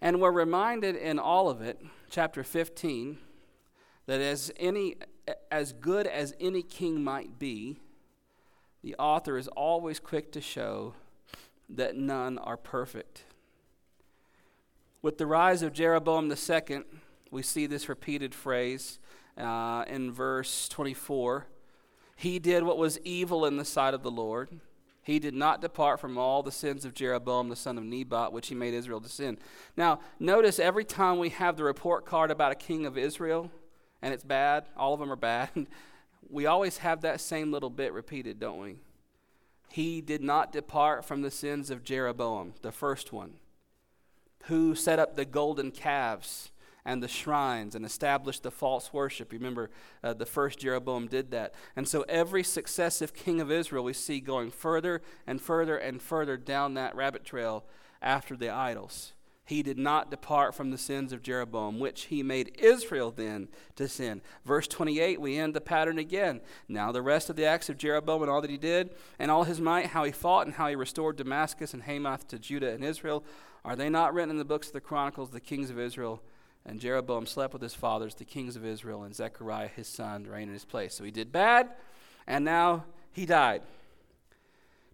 And 0.00 0.20
we're 0.20 0.32
reminded 0.32 0.96
in 0.96 1.18
all 1.18 1.48
of 1.48 1.62
it, 1.62 1.80
chapter 2.10 2.42
15, 2.42 3.18
that 4.06 4.20
as 4.20 4.52
any 4.58 4.96
as 5.50 5.72
good 5.72 6.06
as 6.06 6.34
any 6.40 6.62
king 6.62 7.02
might 7.02 7.38
be, 7.38 7.78
the 8.82 8.94
author 8.96 9.36
is 9.36 9.48
always 9.48 9.98
quick 9.98 10.32
to 10.32 10.40
show 10.40 10.94
that 11.68 11.96
none 11.96 12.38
are 12.38 12.56
perfect. 12.56 13.24
With 15.02 15.18
the 15.18 15.26
rise 15.26 15.62
of 15.62 15.72
Jeroboam 15.72 16.30
II, 16.30 16.82
we 17.30 17.42
see 17.42 17.66
this 17.66 17.88
repeated 17.88 18.34
phrase 18.34 18.98
uh, 19.36 19.84
in 19.88 20.12
verse 20.12 20.68
24. 20.68 21.46
He 22.16 22.38
did 22.38 22.62
what 22.62 22.78
was 22.78 22.98
evil 23.04 23.44
in 23.44 23.56
the 23.56 23.64
sight 23.64 23.94
of 23.94 24.02
the 24.02 24.10
Lord. 24.10 24.48
He 25.02 25.18
did 25.18 25.34
not 25.34 25.60
depart 25.60 26.00
from 26.00 26.18
all 26.18 26.42
the 26.42 26.50
sins 26.50 26.84
of 26.84 26.94
Jeroboam, 26.94 27.48
the 27.48 27.54
son 27.56 27.78
of 27.78 27.84
Nebat, 27.84 28.32
which 28.32 28.48
he 28.48 28.56
made 28.56 28.74
Israel 28.74 29.00
to 29.00 29.08
sin. 29.08 29.38
Now, 29.76 30.00
notice 30.18 30.58
every 30.58 30.84
time 30.84 31.18
we 31.18 31.28
have 31.28 31.56
the 31.56 31.62
report 31.62 32.06
card 32.06 32.30
about 32.30 32.50
a 32.50 32.56
king 32.56 32.86
of 32.86 32.98
Israel, 32.98 33.50
and 34.06 34.14
it's 34.14 34.22
bad, 34.22 34.66
all 34.76 34.94
of 34.94 35.00
them 35.00 35.10
are 35.10 35.16
bad, 35.16 35.48
we 36.30 36.46
always 36.46 36.78
have 36.78 37.00
that 37.00 37.20
same 37.20 37.50
little 37.50 37.68
bit 37.68 37.92
repeated, 37.92 38.38
don't 38.38 38.60
we? 38.60 38.76
He 39.68 40.00
did 40.00 40.22
not 40.22 40.52
depart 40.52 41.04
from 41.04 41.22
the 41.22 41.30
sins 41.30 41.70
of 41.70 41.82
Jeroboam, 41.82 42.54
the 42.62 42.70
first 42.70 43.12
one, 43.12 43.32
who 44.44 44.76
set 44.76 45.00
up 45.00 45.16
the 45.16 45.24
golden 45.24 45.72
calves 45.72 46.52
and 46.84 47.02
the 47.02 47.08
shrines 47.08 47.74
and 47.74 47.84
established 47.84 48.44
the 48.44 48.52
false 48.52 48.92
worship. 48.92 49.32
Remember, 49.32 49.70
uh, 50.04 50.14
the 50.14 50.24
first 50.24 50.60
Jeroboam 50.60 51.08
did 51.08 51.32
that. 51.32 51.52
And 51.74 51.88
so 51.88 52.02
every 52.08 52.44
successive 52.44 53.12
king 53.12 53.40
of 53.40 53.50
Israel 53.50 53.82
we 53.82 53.92
see 53.92 54.20
going 54.20 54.52
further 54.52 55.02
and 55.26 55.42
further 55.42 55.76
and 55.76 56.00
further 56.00 56.36
down 56.36 56.74
that 56.74 56.94
rabbit 56.94 57.24
trail 57.24 57.64
after 58.00 58.36
the 58.36 58.50
idols 58.50 59.14
he 59.46 59.62
did 59.62 59.78
not 59.78 60.10
depart 60.10 60.54
from 60.54 60.72
the 60.72 60.78
sins 60.78 61.12
of 61.12 61.22
Jeroboam, 61.22 61.78
which 61.78 62.06
he 62.06 62.22
made 62.22 62.56
Israel 62.58 63.12
then 63.12 63.48
to 63.76 63.86
sin. 63.86 64.20
Verse 64.44 64.66
28, 64.66 65.20
we 65.20 65.38
end 65.38 65.54
the 65.54 65.60
pattern 65.60 65.98
again. 65.98 66.40
Now, 66.68 66.90
the 66.90 67.00
rest 67.00 67.30
of 67.30 67.36
the 67.36 67.46
acts 67.46 67.68
of 67.68 67.78
Jeroboam 67.78 68.22
and 68.22 68.30
all 68.30 68.40
that 68.40 68.50
he 68.50 68.58
did, 68.58 68.90
and 69.20 69.30
all 69.30 69.44
his 69.44 69.60
might, 69.60 69.86
how 69.86 70.02
he 70.02 70.10
fought, 70.10 70.46
and 70.46 70.56
how 70.56 70.66
he 70.66 70.74
restored 70.74 71.16
Damascus 71.16 71.72
and 71.72 71.84
Hamath 71.84 72.26
to 72.28 72.40
Judah 72.40 72.72
and 72.72 72.84
Israel, 72.84 73.22
are 73.64 73.76
they 73.76 73.88
not 73.88 74.12
written 74.12 74.30
in 74.30 74.38
the 74.38 74.44
books 74.44 74.66
of 74.66 74.72
the 74.72 74.80
Chronicles, 74.80 75.30
the 75.30 75.40
kings 75.40 75.70
of 75.70 75.78
Israel? 75.78 76.20
And 76.64 76.80
Jeroboam 76.80 77.26
slept 77.26 77.52
with 77.52 77.62
his 77.62 77.74
fathers, 77.74 78.16
the 78.16 78.24
kings 78.24 78.56
of 78.56 78.66
Israel, 78.66 79.04
and 79.04 79.14
Zechariah 79.14 79.68
his 79.68 79.86
son 79.86 80.26
reigned 80.26 80.48
in 80.48 80.54
his 80.54 80.64
place. 80.64 80.94
So 80.94 81.04
he 81.04 81.12
did 81.12 81.30
bad, 81.30 81.70
and 82.26 82.44
now 82.44 82.84
he 83.12 83.26
died. 83.26 83.62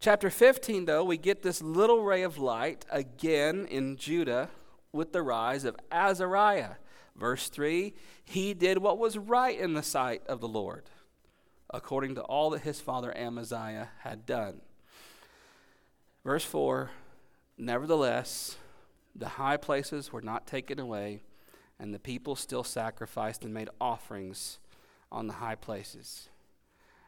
Chapter 0.03 0.31
15, 0.31 0.87
though, 0.87 1.05
we 1.05 1.17
get 1.17 1.43
this 1.43 1.63
little 1.63 2.03
ray 2.03 2.23
of 2.23 2.37
light 2.37 2.85
again 2.91 3.69
in 3.71 3.97
Judah 3.97 4.51
with 4.91 5.13
the 5.13 5.23
rise 5.23 5.65
of 5.65 5.77
Azariah. 5.93 6.73
Verse 7.15 7.49
3 7.49 7.95
He 8.25 8.53
did 8.53 8.79
what 8.79 8.99
was 8.99 9.17
right 9.17 9.57
in 9.57 9.75
the 9.75 9.83
sight 9.85 10.27
of 10.27 10.41
the 10.41 10.49
Lord, 10.49 10.91
according 11.71 12.17
to 12.17 12.23
all 12.23 12.51
that 12.51 12.63
his 12.63 12.81
father 12.81 13.17
Amaziah 13.17 13.91
had 14.01 14.27
done. 14.27 14.63
Verse 16.25 16.45
4 16.45 16.91
Nevertheless, 17.57 18.57
the 19.15 19.29
high 19.29 19.57
places 19.57 20.13
were 20.13 20.21
not 20.21 20.49
taken 20.49 20.81
away, 20.81 21.23
and 21.79 21.95
the 21.95 22.01
people 22.01 22.35
still 22.35 22.65
sacrificed 22.65 23.45
and 23.45 23.55
made 23.55 23.71
offerings 23.81 24.59
on 25.13 25.29
the 25.29 25.35
high 25.35 25.55
places. 25.55 26.29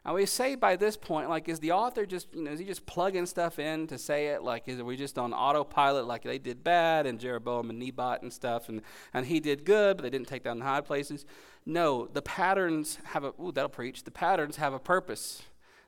I 0.05 0.13
we 0.13 0.27
say 0.27 0.53
by 0.53 0.75
this 0.75 0.95
point, 0.95 1.29
like, 1.29 1.49
is 1.49 1.59
the 1.59 1.71
author 1.71 2.05
just, 2.05 2.27
you 2.31 2.43
know, 2.43 2.51
is 2.51 2.59
he 2.59 2.65
just 2.65 2.85
plugging 2.85 3.25
stuff 3.25 3.57
in 3.57 3.87
to 3.87 3.97
say 3.97 4.27
it? 4.27 4.43
Like, 4.43 4.67
is 4.67 4.79
we 4.83 4.95
just 4.97 5.17
on 5.17 5.33
autopilot, 5.33 6.05
like 6.05 6.21
they 6.21 6.37
did 6.37 6.63
bad 6.63 7.07
and 7.07 7.19
Jeroboam 7.19 7.71
and 7.71 7.79
Nebat 7.79 8.21
and 8.21 8.31
stuff, 8.31 8.69
and, 8.69 8.83
and 9.15 9.25
he 9.25 9.39
did 9.39 9.65
good, 9.65 9.97
but 9.97 10.03
they 10.03 10.11
didn't 10.11 10.27
take 10.27 10.43
down 10.43 10.59
the 10.59 10.65
high 10.65 10.81
places? 10.81 11.25
No, 11.65 12.05
the 12.05 12.21
patterns 12.21 12.99
have 13.05 13.23
a, 13.23 13.33
ooh, 13.41 13.51
that'll 13.51 13.67
preach. 13.67 14.03
The 14.03 14.11
patterns 14.11 14.57
have 14.57 14.73
a 14.73 14.79
purpose. 14.79 15.41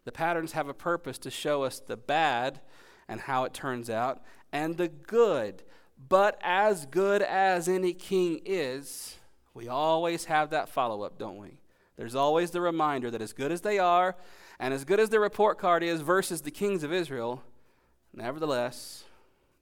The 0.05 0.11
patterns 0.11 0.53
have 0.53 0.67
a 0.67 0.73
purpose 0.73 1.19
to 1.19 1.29
show 1.29 1.61
us 1.61 1.79
the 1.79 1.97
bad 1.97 2.61
and 3.07 3.21
how 3.21 3.43
it 3.43 3.53
turns 3.53 3.87
out, 3.87 4.23
and 4.51 4.77
the 4.77 4.87
good. 4.87 5.61
But 6.09 6.39
as 6.41 6.87
good 6.87 7.21
as 7.21 7.67
any 7.67 7.93
king 7.93 8.41
is, 8.45 9.17
we 9.53 9.67
always 9.67 10.25
have 10.25 10.49
that 10.49 10.69
follow 10.69 11.03
up, 11.03 11.19
don't 11.19 11.37
we? 11.37 11.59
There's 11.97 12.15
always 12.15 12.51
the 12.51 12.61
reminder 12.61 13.09
that 13.11 13.21
as 13.21 13.33
good 13.33 13.51
as 13.51 13.61
they 13.61 13.79
are, 13.79 14.15
and 14.59 14.73
as 14.73 14.85
good 14.85 14.99
as 14.99 15.09
their 15.09 15.19
report 15.19 15.57
card 15.57 15.83
is 15.83 16.01
versus 16.01 16.41
the 16.41 16.51
kings 16.51 16.83
of 16.83 16.93
Israel, 16.93 17.43
nevertheless, 18.13 19.03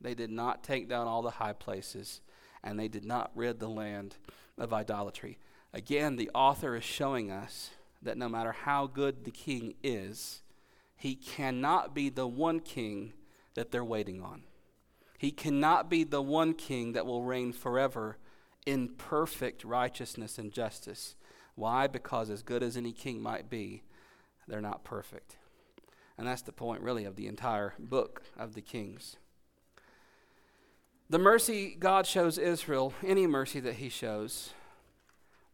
they 0.02 0.14
did 0.14 0.30
not 0.30 0.64
take 0.64 0.90
down 0.90 1.08
all 1.08 1.22
the 1.22 1.32
high 1.32 1.54
places, 1.54 2.22
and 2.64 2.78
they 2.78 2.90
did 2.90 3.06
not 3.06 3.32
rid 3.36 3.60
the 3.60 3.70
land 3.70 4.16
of 4.58 4.74
idolatry. 4.74 5.38
Again, 5.74 6.18
the 6.18 6.30
author 6.36 6.76
is 6.76 6.84
showing 6.84 7.32
us 7.32 7.72
that 8.02 8.18
no 8.18 8.30
matter 8.30 8.52
how 8.52 8.88
good 8.88 9.24
the 9.24 9.32
king 9.32 9.76
is, 9.84 10.42
he 10.98 11.16
cannot 11.16 11.94
be 11.94 12.10
the 12.10 12.28
one 12.28 12.60
king 12.60 13.14
that 13.56 13.72
they're 13.72 13.84
waiting 13.84 14.22
on. 14.22 14.44
He 15.18 15.32
cannot 15.32 15.90
be 15.90 16.04
the 16.04 16.22
one 16.22 16.54
king 16.54 16.94
that 16.94 17.06
will 17.06 17.24
reign 17.24 17.54
forever 17.54 18.18
in 18.66 18.90
perfect 18.90 19.64
righteousness 19.64 20.38
and 20.38 20.52
justice. 20.52 21.16
Why? 21.56 21.88
Because 21.88 22.30
as 22.30 22.44
good 22.44 22.64
as 22.64 22.78
any 22.78 22.92
king 22.92 23.22
might 23.22 23.50
be, 23.50 23.84
they're 24.48 24.62
not 24.62 24.84
perfect. 24.84 25.38
And 26.18 26.28
that's 26.28 26.42
the 26.42 26.52
point, 26.52 26.82
really, 26.82 27.06
of 27.06 27.16
the 27.16 27.28
entire 27.28 27.74
book 27.80 28.24
of 28.38 28.54
the 28.54 28.62
Kings. 28.62 29.18
The 31.10 31.20
mercy 31.20 31.76
God 31.78 32.08
shows 32.08 32.38
Israel, 32.38 32.94
any 33.04 33.28
mercy 33.28 33.60
that 33.60 33.76
he 33.76 33.90
shows, 33.90 34.54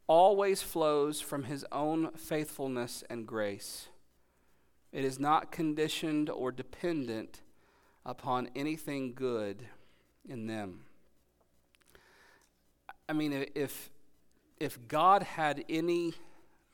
always 0.08 0.62
flows 0.62 1.22
from 1.22 1.44
his 1.46 1.66
own 1.72 2.12
faithfulness 2.16 3.04
and 3.10 3.28
grace. 3.28 3.88
It 4.92 5.06
is 5.06 5.20
not 5.20 5.52
conditioned 5.52 6.30
or 6.30 6.52
dependent 6.52 7.42
upon 8.06 8.50
anything 8.56 9.14
good 9.14 9.68
in 10.28 10.48
them. 10.48 10.82
I 13.08 13.14
mean, 13.14 13.46
if 13.56 13.90
if 14.62 14.88
God 14.88 15.24
had 15.24 15.65
any 15.67 16.13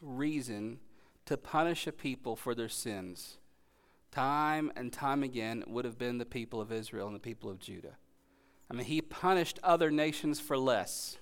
reason 0.02 0.80
to 1.26 1.38
punish 1.38 1.88
a 1.88 1.93
people 1.93 2.36
for 2.36 2.54
their 2.54 2.67
sins, 2.67 3.38
time 4.12 4.73
and 4.76 4.91
time 4.91 5.23
again, 5.23 5.62
it 5.62 5.69
would 5.69 5.86
have 5.86 5.97
been 5.97 6.17
the 6.17 6.26
people 6.26 6.60
of 6.60 6.69
Israel 6.69 7.08
and 7.08 7.15
the 7.15 7.19
people 7.19 7.50
of 7.50 7.60
Judah. 7.60 7.95
I 8.69 8.73
mean, 8.73 8.86
he 8.86 9.02
punished 9.02 9.58
other 9.63 9.89
nations 9.89 10.41
for 10.41 10.58
less, 10.58 11.17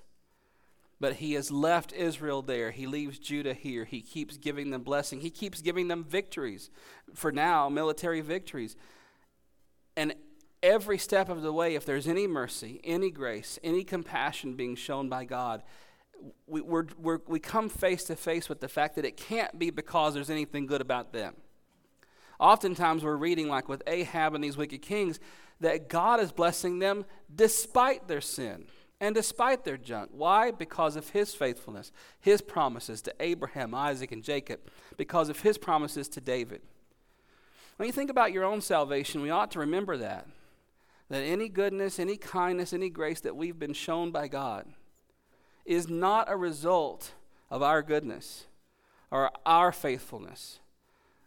but 0.98 1.14
he 1.14 1.34
has 1.34 1.52
left 1.52 1.92
Israel 1.92 2.42
there. 2.42 2.72
He 2.72 2.88
leaves 2.88 3.20
Judah 3.20 3.54
here. 3.54 3.84
He 3.84 4.00
keeps 4.00 4.36
giving 4.36 4.70
them 4.70 4.82
blessing. 4.82 5.20
He 5.20 5.30
keeps 5.30 5.62
giving 5.62 5.86
them 5.86 6.02
victories. 6.02 6.68
For 7.14 7.30
now, 7.30 7.68
military 7.68 8.22
victories. 8.22 8.74
And 9.96 10.16
every 10.64 10.98
step 10.98 11.28
of 11.28 11.42
the 11.42 11.52
way, 11.52 11.76
if 11.76 11.86
there's 11.86 12.08
any 12.08 12.26
mercy, 12.26 12.80
any 12.82 13.12
grace, 13.12 13.56
any 13.62 13.84
compassion 13.84 14.56
being 14.56 14.74
shown 14.74 15.08
by 15.08 15.24
God, 15.24 15.62
we, 16.46 16.60
we're, 16.60 16.86
we're, 16.98 17.20
we 17.26 17.40
come 17.40 17.68
face 17.68 18.04
to 18.04 18.16
face 18.16 18.48
with 18.48 18.60
the 18.60 18.68
fact 18.68 18.96
that 18.96 19.04
it 19.04 19.16
can't 19.16 19.58
be 19.58 19.70
because 19.70 20.14
there's 20.14 20.30
anything 20.30 20.66
good 20.66 20.80
about 20.80 21.12
them. 21.12 21.34
Oftentimes, 22.38 23.02
we're 23.02 23.16
reading, 23.16 23.48
like 23.48 23.68
with 23.68 23.82
Ahab 23.86 24.34
and 24.34 24.44
these 24.44 24.56
wicked 24.56 24.82
kings, 24.82 25.18
that 25.60 25.88
God 25.88 26.20
is 26.20 26.32
blessing 26.32 26.78
them 26.78 27.06
despite 27.34 28.08
their 28.08 28.20
sin 28.20 28.66
and 29.00 29.14
despite 29.14 29.64
their 29.64 29.76
junk. 29.76 30.10
Why? 30.12 30.50
Because 30.50 30.96
of 30.96 31.10
his 31.10 31.34
faithfulness, 31.34 31.92
his 32.20 32.40
promises 32.40 33.02
to 33.02 33.14
Abraham, 33.20 33.74
Isaac, 33.74 34.12
and 34.12 34.22
Jacob, 34.22 34.60
because 34.96 35.28
of 35.28 35.40
his 35.40 35.58
promises 35.58 36.08
to 36.10 36.20
David. 36.20 36.62
When 37.76 37.86
you 37.86 37.92
think 37.92 38.10
about 38.10 38.32
your 38.32 38.44
own 38.44 38.60
salvation, 38.60 39.20
we 39.20 39.30
ought 39.30 39.50
to 39.52 39.58
remember 39.58 39.96
that. 39.98 40.26
That 41.08 41.22
any 41.22 41.48
goodness, 41.48 41.98
any 41.98 42.16
kindness, 42.16 42.72
any 42.72 42.90
grace 42.90 43.20
that 43.20 43.36
we've 43.36 43.58
been 43.58 43.74
shown 43.74 44.10
by 44.10 44.28
God, 44.28 44.66
is 45.66 45.88
not 45.88 46.30
a 46.30 46.36
result 46.36 47.12
of 47.50 47.62
our 47.62 47.82
goodness 47.82 48.46
or 49.10 49.30
our 49.44 49.72
faithfulness. 49.72 50.60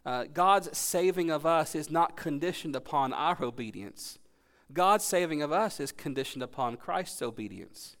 Uh, 0.04 0.24
God's 0.32 0.76
saving 0.76 1.30
of 1.30 1.44
us 1.44 1.74
is 1.74 1.90
not 1.90 2.16
conditioned 2.16 2.74
upon 2.74 3.12
our 3.12 3.42
obedience. 3.42 4.18
God's 4.72 5.04
saving 5.04 5.42
of 5.42 5.52
us 5.52 5.80
is 5.80 5.92
conditioned 5.92 6.42
upon 6.42 6.76
Christ's 6.76 7.22
obedience. 7.22 7.96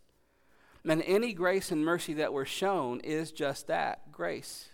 And 0.84 1.02
any 1.02 1.34
grace 1.34 1.70
and 1.70 1.84
mercy 1.84 2.14
that 2.14 2.32
we're 2.32 2.46
shown 2.46 3.00
is 3.00 3.32
just 3.32 3.66
that 3.66 4.10
grace. 4.10 4.70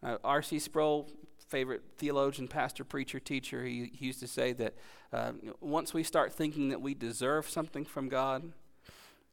Uh, 0.00 0.18
R.C. 0.22 0.60
Sproul, 0.60 1.10
favorite 1.48 1.82
theologian, 1.96 2.46
pastor, 2.46 2.84
preacher, 2.84 3.18
teacher, 3.18 3.64
he, 3.64 3.90
he 3.92 4.06
used 4.06 4.20
to 4.20 4.28
say 4.28 4.52
that 4.52 4.74
uh, 5.12 5.32
once 5.60 5.92
we 5.92 6.04
start 6.04 6.32
thinking 6.32 6.68
that 6.68 6.80
we 6.80 6.94
deserve 6.94 7.48
something 7.48 7.84
from 7.84 8.08
God, 8.08 8.52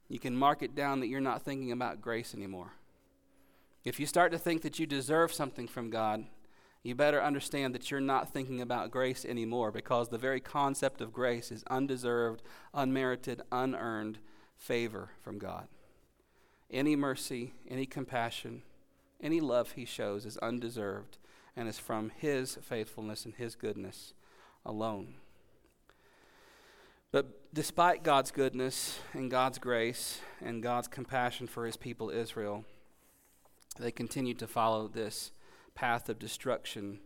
you 0.08 0.20
can 0.20 0.36
mark 0.36 0.62
it 0.62 0.76
down 0.76 1.00
that 1.00 1.08
you're 1.08 1.22
not 1.22 1.42
thinking 1.42 1.72
about 1.72 2.02
grace 2.02 2.34
anymore. 2.34 2.74
If 3.84 4.00
you 4.00 4.06
start 4.06 4.32
to 4.32 4.38
think 4.38 4.62
that 4.64 4.80
you 4.80 4.86
deserve 4.86 5.34
something 5.34 5.68
from 5.68 5.90
God, 5.90 6.26
you 6.84 6.94
better 6.94 7.22
understand 7.22 7.74
that 7.74 7.90
you're 7.90 8.00
not 8.00 8.32
thinking 8.32 8.62
about 8.62 8.92
grace 8.92 9.26
anymore 9.26 9.72
because 9.72 10.10
the 10.10 10.18
very 10.18 10.40
concept 10.40 11.02
of 11.02 11.14
grace 11.14 11.52
is 11.52 11.64
undeserved, 11.68 12.44
unmerited, 12.74 13.42
unearned 13.52 14.20
favor 14.56 15.10
from 15.24 15.40
God. 15.40 15.68
Any 16.70 16.96
mercy, 16.96 17.54
any 17.68 17.86
compassion, 17.88 18.62
any 19.22 19.40
love 19.40 19.72
he 19.72 19.86
shows 19.86 20.26
is 20.26 20.38
undeserved 20.38 21.18
and 21.56 21.68
is 21.68 21.80
from 21.80 22.12
his 22.16 22.58
faithfulness 22.62 23.26
and 23.26 23.34
his 23.34 23.56
goodness 23.56 24.14
alone. 24.66 25.16
But 27.12 27.45
despite 27.56 28.04
God's 28.04 28.32
goodness 28.32 29.00
and 29.14 29.32
God's 29.32 29.60
grace 29.60 30.20
and 30.44 30.62
God's 30.62 30.90
compassion 30.90 31.48
for 31.48 31.66
his 31.66 31.78
people 31.78 32.10
Israel, 32.10 32.66
they 33.80 33.92
continued 33.92 34.40
to 34.40 34.48
follow 34.48 34.90
this 34.90 35.32
path 35.74 36.10
of 36.10 36.20
destruction 36.20 37.00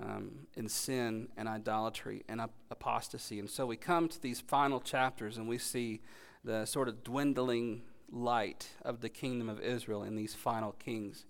um, 0.00 0.46
in 0.56 0.70
sin 0.70 1.28
and 1.36 1.46
idolatry 1.46 2.24
and 2.30 2.40
ap- 2.40 2.54
apostasy. 2.70 3.38
And 3.38 3.48
so 3.48 3.66
we 3.66 3.76
come 3.76 4.08
to 4.08 4.20
these 4.20 4.40
final 4.40 4.80
chapters 4.80 5.36
and 5.36 5.46
we 5.46 5.58
see 5.58 6.00
the 6.42 6.64
sort 6.64 6.88
of 6.88 7.04
dwindling 7.04 7.82
light 8.10 8.70
of 8.82 9.02
the 9.02 9.10
kingdom 9.10 9.50
of 9.50 9.60
Israel 9.60 10.02
in 10.02 10.16
these 10.16 10.34
final 10.34 10.72
kings. 10.72 11.26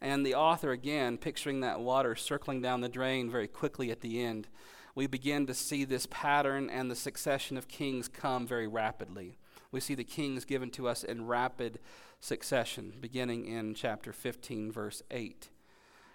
And 0.00 0.24
the 0.24 0.36
author, 0.36 0.70
again, 0.70 1.18
picturing 1.18 1.60
that 1.60 1.80
water 1.80 2.14
circling 2.14 2.62
down 2.62 2.82
the 2.82 2.88
drain 2.88 3.28
very 3.30 3.48
quickly 3.48 3.90
at 3.90 4.00
the 4.00 4.22
end, 4.22 4.46
we 4.96 5.06
begin 5.06 5.46
to 5.46 5.54
see 5.54 5.84
this 5.84 6.08
pattern 6.10 6.70
and 6.70 6.90
the 6.90 6.96
succession 6.96 7.58
of 7.58 7.68
kings 7.68 8.08
come 8.08 8.46
very 8.46 8.66
rapidly. 8.66 9.36
We 9.70 9.78
see 9.78 9.94
the 9.94 10.04
kings 10.04 10.46
given 10.46 10.70
to 10.70 10.88
us 10.88 11.04
in 11.04 11.26
rapid 11.26 11.78
succession, 12.18 12.94
beginning 12.98 13.44
in 13.44 13.74
chapter 13.74 14.10
15, 14.10 14.72
verse 14.72 15.02
8. 15.10 15.50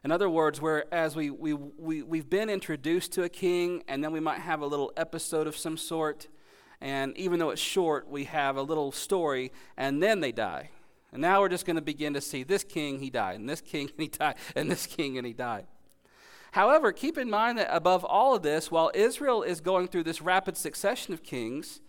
In 0.04 0.12
other 0.12 0.28
words, 0.32 0.60
whereas 0.60 1.16
we, 1.16 1.30
we, 1.30 1.54
we, 1.54 2.02
we've 2.02 2.30
been 2.30 2.50
introduced 2.50 3.12
to 3.14 3.24
a 3.24 3.30
king, 3.30 3.84
and 3.88 4.04
then 4.04 4.12
we 4.12 4.20
might 4.20 4.40
have 4.40 4.62
a 4.62 4.66
little 4.66 4.92
episode 4.98 5.46
of 5.46 5.56
some 5.56 5.78
sort, 5.78 6.28
and 6.82 7.16
even 7.16 7.38
though 7.38 7.52
it's 7.52 7.62
short, 7.62 8.10
we 8.10 8.24
have 8.24 8.58
a 8.58 8.64
little 8.64 8.92
story, 8.92 9.52
and 9.78 10.02
then 10.02 10.22
they 10.22 10.32
die. 10.32 10.72
And 11.12 11.22
now 11.22 11.42
we're 11.42 11.50
just 11.50 11.68
going 11.68 11.76
to 11.76 11.84
begin 11.84 12.16
to 12.16 12.22
see 12.22 12.42
this 12.42 12.64
king, 12.64 12.98
he 12.98 13.12
died, 13.12 13.36
and 13.36 13.48
this 13.48 13.62
king, 13.62 13.92
and 13.92 14.00
he 14.00 14.08
died, 14.08 14.38
and 14.56 14.72
this 14.72 14.88
king, 14.88 15.20
and 15.20 15.28
he 15.28 15.34
died. 15.34 15.68
However, 16.52 16.92
keep 16.92 17.18
in 17.18 17.30
mind 17.30 17.58
that 17.58 17.74
above 17.74 18.04
all 18.04 18.36
of 18.36 18.44
this, 18.44 18.70
while 18.70 18.92
Israel 18.94 19.42
is 19.42 19.62
going 19.62 19.88
through 19.88 20.04
this 20.04 20.22
rapid 20.22 20.58
succession 20.58 21.14
of 21.14 21.24
kings, 21.24 21.80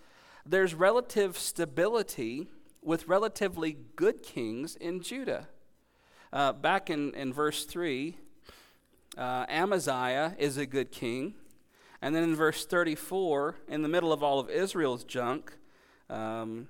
there's 0.47 0.75
relative 0.75 1.37
stability 1.37 2.49
with 2.81 3.09
relatively 3.09 3.77
good 3.97 4.23
kings 4.23 4.77
in 4.77 5.03
Judah. 5.03 5.49
Uh, 6.33 6.53
back 6.53 6.91
in, 6.91 7.13
in 7.15 7.33
verse 7.33 7.65
3, 7.65 8.17
uh, 9.19 9.47
Amaziah 9.49 10.35
is 10.39 10.57
a 10.57 10.67
good 10.67 10.91
king. 10.91 11.35
And 12.01 12.15
then 12.15 12.25
in 12.25 12.35
verse 12.35 12.65
34, 12.65 13.57
in 13.69 13.83
the 13.83 13.89
middle 13.89 14.13
of 14.13 14.23
all 14.23 14.39
of 14.41 14.49
Israel's 14.49 15.05
junk, 15.05 15.57
um, 16.09 16.69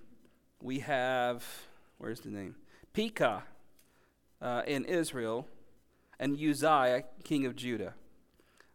we 0.62 0.80
have, 0.80 1.44
where's 1.98 2.20
the 2.20 2.30
name? 2.30 2.56
Pekah 2.92 3.42
uh, 4.40 4.62
in 4.66 4.84
Israel 4.84 5.46
and 6.22 6.38
Uzziah, 6.40 7.02
king 7.24 7.46
of 7.46 7.56
Judah. 7.56 7.94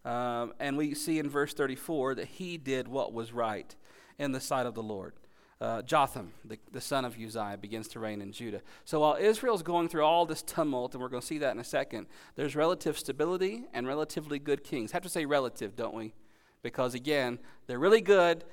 Um, 0.03 0.53
and 0.60 0.75
we 0.75 0.93
see 0.93 1.17
in 1.17 1.29
verse 1.29 1.53
34 1.53 2.15
that 2.15 2.27
he 2.27 2.57
did 2.57 2.89
what 2.89 3.13
was 3.13 3.31
right 3.31 3.73
in 4.19 4.33
the 4.33 4.41
sight 4.41 4.65
of 4.65 4.75
the 4.75 4.83
Lord. 4.83 5.13
Uh, 5.62 5.81
Jotham, 5.81 6.33
the, 6.43 6.60
the 6.73 6.81
son 6.81 7.05
of 7.05 7.17
Uzziah, 7.17 7.57
begins 7.60 7.88
to 7.89 8.01
reign 8.01 8.21
in 8.21 8.33
Judah. 8.33 8.62
So 8.83 8.99
while 8.99 9.15
Israel's 9.15 9.63
going 9.63 9.88
through 9.88 10.03
all 10.03 10.25
this 10.25 10.43
tumult, 10.43 10.93
and 10.93 11.01
we're 11.01 11.07
going 11.07 11.21
to 11.21 11.25
see 11.25 11.38
that 11.38 11.53
in 11.53 11.60
a 11.60 11.63
second, 11.63 12.07
there's 12.36 12.53
relative 12.53 12.99
stability 12.99 13.63
and 13.73 13.88
relatively 13.88 14.39
good 14.39 14.65
kings. 14.65 14.91
Have 14.91 15.03
to 15.03 15.10
say 15.10 15.25
relative, 15.25 15.73
don't 15.73 15.95
we? 15.95 16.13
Because 16.63 16.95
again, 16.95 17.39
they're 17.65 17.79
really 17.79 18.01
good, 18.01 18.43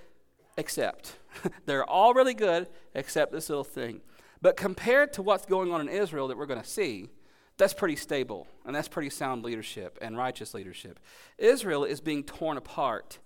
except. 0.56 1.16
they're 1.66 1.84
all 1.84 2.14
really 2.14 2.34
good, 2.34 2.68
except 2.94 3.32
this 3.32 3.48
little 3.48 3.64
thing. 3.64 4.02
But 4.40 4.56
compared 4.56 5.12
to 5.14 5.22
what's 5.22 5.46
going 5.46 5.72
on 5.72 5.80
in 5.80 5.88
Israel 5.88 6.28
that 6.28 6.38
we're 6.38 6.46
going 6.46 6.62
to 6.62 6.68
see, 6.68 7.10
that's 7.56 7.74
pretty 7.74 7.96
stable, 7.96 8.48
and 8.66 8.74
that's 8.74 8.88
pretty 8.88 9.10
sound 9.10 9.44
leadership 9.44 9.98
and 10.02 10.16
righteous 10.16 10.54
leadership. 10.54 10.98
Israel 11.38 11.84
is 11.84 12.00
being 12.00 12.24
torn 12.24 12.56
apart 12.56 13.18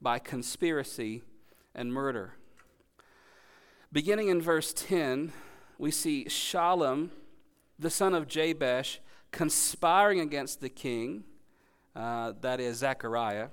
by 0.00 0.18
conspiracy 0.18 1.22
and 1.74 1.92
murder. 1.92 2.34
Beginning 3.92 4.28
in 4.28 4.40
verse 4.40 4.72
10, 4.72 5.32
we 5.78 5.90
see 5.90 6.24
Shallum, 6.28 7.10
the 7.78 7.90
son 7.90 8.14
of 8.14 8.26
Jabesh, 8.26 9.00
conspiring 9.30 10.20
against 10.20 10.60
the 10.60 10.70
king, 10.70 11.24
uh, 11.94 12.32
that 12.40 12.60
is 12.60 12.78
Zechariah. 12.78 13.48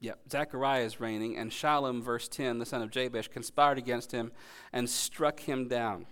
Yep, 0.00 0.20
Zechariah 0.30 0.84
is 0.84 1.00
reigning, 1.00 1.38
and 1.38 1.50
Shallum, 1.50 2.02
verse 2.02 2.28
10, 2.28 2.58
the 2.58 2.66
son 2.66 2.82
of 2.82 2.90
Jabesh, 2.90 3.28
conspired 3.28 3.78
against 3.78 4.12
him 4.12 4.30
and 4.72 4.90
struck 4.90 5.40
him 5.40 5.68
down 5.68 6.06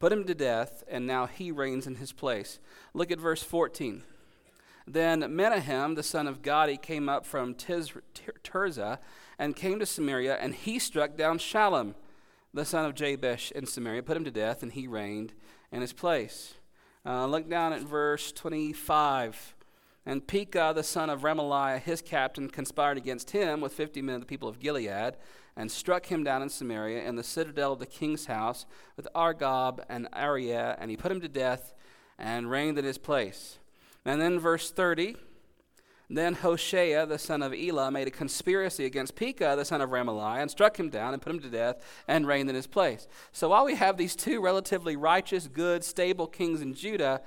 put 0.00 0.12
him 0.12 0.24
to 0.24 0.34
death, 0.34 0.82
and 0.88 1.06
now 1.06 1.26
he 1.26 1.52
reigns 1.52 1.86
in 1.86 1.96
his 1.96 2.12
place. 2.12 2.58
Look 2.94 3.12
at 3.12 3.20
verse 3.20 3.42
14. 3.42 4.02
Then 4.86 5.36
Menahem, 5.36 5.94
the 5.94 6.02
son 6.02 6.26
of 6.26 6.42
Gadi, 6.42 6.78
came 6.78 7.08
up 7.08 7.24
from 7.24 7.54
Tiz- 7.54 7.92
Tirzah 8.42 8.98
and 9.38 9.54
came 9.54 9.78
to 9.78 9.86
Samaria, 9.86 10.36
and 10.40 10.54
he 10.54 10.78
struck 10.78 11.16
down 11.16 11.38
Shallum, 11.38 11.94
the 12.52 12.64
son 12.64 12.86
of 12.86 12.94
Jabesh, 12.94 13.52
in 13.52 13.66
Samaria, 13.66 14.02
put 14.02 14.16
him 14.16 14.24
to 14.24 14.30
death, 14.30 14.62
and 14.62 14.72
he 14.72 14.88
reigned 14.88 15.32
in 15.70 15.82
his 15.82 15.92
place. 15.92 16.54
Uh, 17.06 17.26
look 17.26 17.48
down 17.48 17.72
at 17.72 17.82
verse 17.82 18.32
25. 18.32 19.54
And 20.06 20.26
Pekah, 20.26 20.72
the 20.74 20.82
son 20.82 21.10
of 21.10 21.20
Remaliah, 21.20 21.78
his 21.78 22.02
captain, 22.02 22.48
conspired 22.48 22.96
against 22.96 23.30
him 23.30 23.60
with 23.60 23.74
fifty 23.74 24.00
men 24.00 24.16
of 24.16 24.22
the 24.22 24.26
people 24.26 24.48
of 24.48 24.58
Gilead 24.58 25.16
and 25.56 25.70
struck 25.70 26.06
him 26.06 26.24
down 26.24 26.42
in 26.42 26.48
Samaria 26.48 27.02
in 27.04 27.16
the 27.16 27.24
citadel 27.24 27.72
of 27.72 27.78
the 27.78 27.86
king's 27.86 28.26
house 28.26 28.66
with 28.96 29.08
Argob 29.14 29.84
and 29.88 30.08
Arieh, 30.12 30.76
and 30.78 30.90
he 30.90 30.96
put 30.96 31.12
him 31.12 31.20
to 31.20 31.28
death 31.28 31.74
and 32.18 32.50
reigned 32.50 32.78
in 32.78 32.84
his 32.84 32.98
place. 32.98 33.58
And 34.04 34.20
then 34.20 34.38
verse 34.38 34.70
30, 34.70 35.16
then 36.12 36.34
Hoshea, 36.34 37.06
the 37.06 37.18
son 37.18 37.40
of 37.40 37.54
Elah, 37.54 37.90
made 37.92 38.08
a 38.08 38.10
conspiracy 38.10 38.84
against 38.84 39.14
Pekah, 39.14 39.54
the 39.56 39.64
son 39.64 39.80
of 39.80 39.90
Remaliah, 39.90 40.42
and 40.42 40.50
struck 40.50 40.78
him 40.78 40.90
down 40.90 41.12
and 41.12 41.22
put 41.22 41.32
him 41.32 41.40
to 41.40 41.48
death 41.48 41.84
and 42.08 42.26
reigned 42.26 42.48
in 42.48 42.56
his 42.56 42.66
place. 42.66 43.06
So 43.30 43.50
while 43.50 43.64
we 43.64 43.76
have 43.76 43.96
these 43.96 44.16
two 44.16 44.40
relatively 44.40 44.96
righteous, 44.96 45.46
good, 45.46 45.84
stable 45.84 46.26
kings 46.26 46.62
in 46.62 46.74
Judah, 46.74 47.22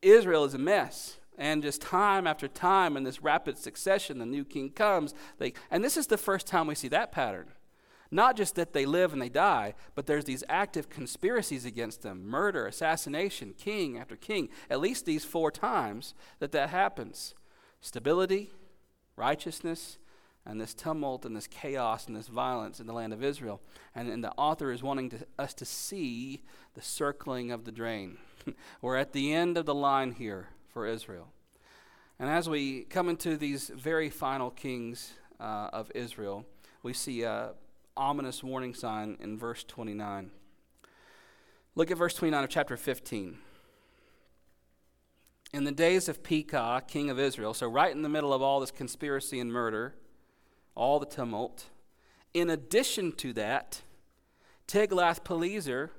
Israel 0.00 0.44
is 0.44 0.54
a 0.54 0.58
mess. 0.58 1.18
And 1.38 1.62
just 1.62 1.80
time 1.80 2.26
after 2.26 2.48
time 2.48 2.96
in 2.96 3.04
this 3.04 3.22
rapid 3.22 3.56
succession, 3.56 4.18
the 4.18 4.26
new 4.26 4.44
king 4.44 4.70
comes. 4.70 5.14
They, 5.38 5.52
and 5.70 5.84
this 5.84 5.96
is 5.96 6.08
the 6.08 6.18
first 6.18 6.48
time 6.48 6.66
we 6.66 6.74
see 6.74 6.88
that 6.88 7.12
pattern. 7.12 7.52
Not 8.10 8.36
just 8.36 8.56
that 8.56 8.72
they 8.72 8.86
live 8.86 9.12
and 9.12 9.22
they 9.22 9.28
die, 9.28 9.74
but 9.94 10.06
there's 10.06 10.24
these 10.24 10.42
active 10.48 10.88
conspiracies 10.88 11.64
against 11.64 12.02
them 12.02 12.26
murder, 12.26 12.66
assassination, 12.66 13.54
king 13.56 13.98
after 13.98 14.16
king. 14.16 14.48
At 14.68 14.80
least 14.80 15.06
these 15.06 15.24
four 15.24 15.52
times 15.52 16.14
that 16.40 16.52
that 16.52 16.70
happens. 16.70 17.34
Stability, 17.80 18.50
righteousness, 19.14 19.98
and 20.44 20.60
this 20.60 20.74
tumult 20.74 21.24
and 21.24 21.36
this 21.36 21.46
chaos 21.46 22.06
and 22.08 22.16
this 22.16 22.28
violence 22.28 22.80
in 22.80 22.86
the 22.86 22.94
land 22.94 23.12
of 23.12 23.22
Israel. 23.22 23.60
And, 23.94 24.08
and 24.08 24.24
the 24.24 24.32
author 24.32 24.72
is 24.72 24.82
wanting 24.82 25.10
to, 25.10 25.26
us 25.38 25.52
to 25.54 25.66
see 25.66 26.42
the 26.74 26.82
circling 26.82 27.52
of 27.52 27.64
the 27.64 27.72
drain. 27.72 28.16
We're 28.82 28.96
at 28.96 29.12
the 29.12 29.32
end 29.32 29.56
of 29.58 29.66
the 29.66 29.74
line 29.74 30.12
here 30.12 30.48
for 30.78 30.86
Israel. 30.86 31.26
And 32.20 32.30
as 32.30 32.48
we 32.48 32.84
come 32.84 33.08
into 33.08 33.36
these 33.36 33.68
very 33.68 34.08
final 34.10 34.48
kings 34.48 35.12
uh, 35.40 35.70
of 35.72 35.90
Israel, 35.92 36.46
we 36.84 36.92
see 36.92 37.24
a 37.24 37.54
ominous 37.96 38.44
warning 38.44 38.74
sign 38.74 39.16
in 39.20 39.36
verse 39.36 39.64
29. 39.64 40.30
Look 41.74 41.90
at 41.90 41.98
verse 41.98 42.14
29 42.14 42.44
of 42.44 42.48
chapter 42.48 42.76
15. 42.76 43.38
In 45.52 45.64
the 45.64 45.72
days 45.72 46.08
of 46.08 46.22
Pekah, 46.22 46.84
king 46.86 47.10
of 47.10 47.18
Israel, 47.18 47.54
so 47.54 47.66
right 47.66 47.90
in 47.90 48.02
the 48.02 48.08
middle 48.08 48.32
of 48.32 48.40
all 48.40 48.60
this 48.60 48.70
conspiracy 48.70 49.40
and 49.40 49.52
murder, 49.52 49.96
all 50.76 51.00
the 51.00 51.06
tumult, 51.06 51.64
in 52.32 52.50
addition 52.50 53.10
to 53.14 53.32
that, 53.32 53.82
Tiglath-Pileser, 54.68 55.90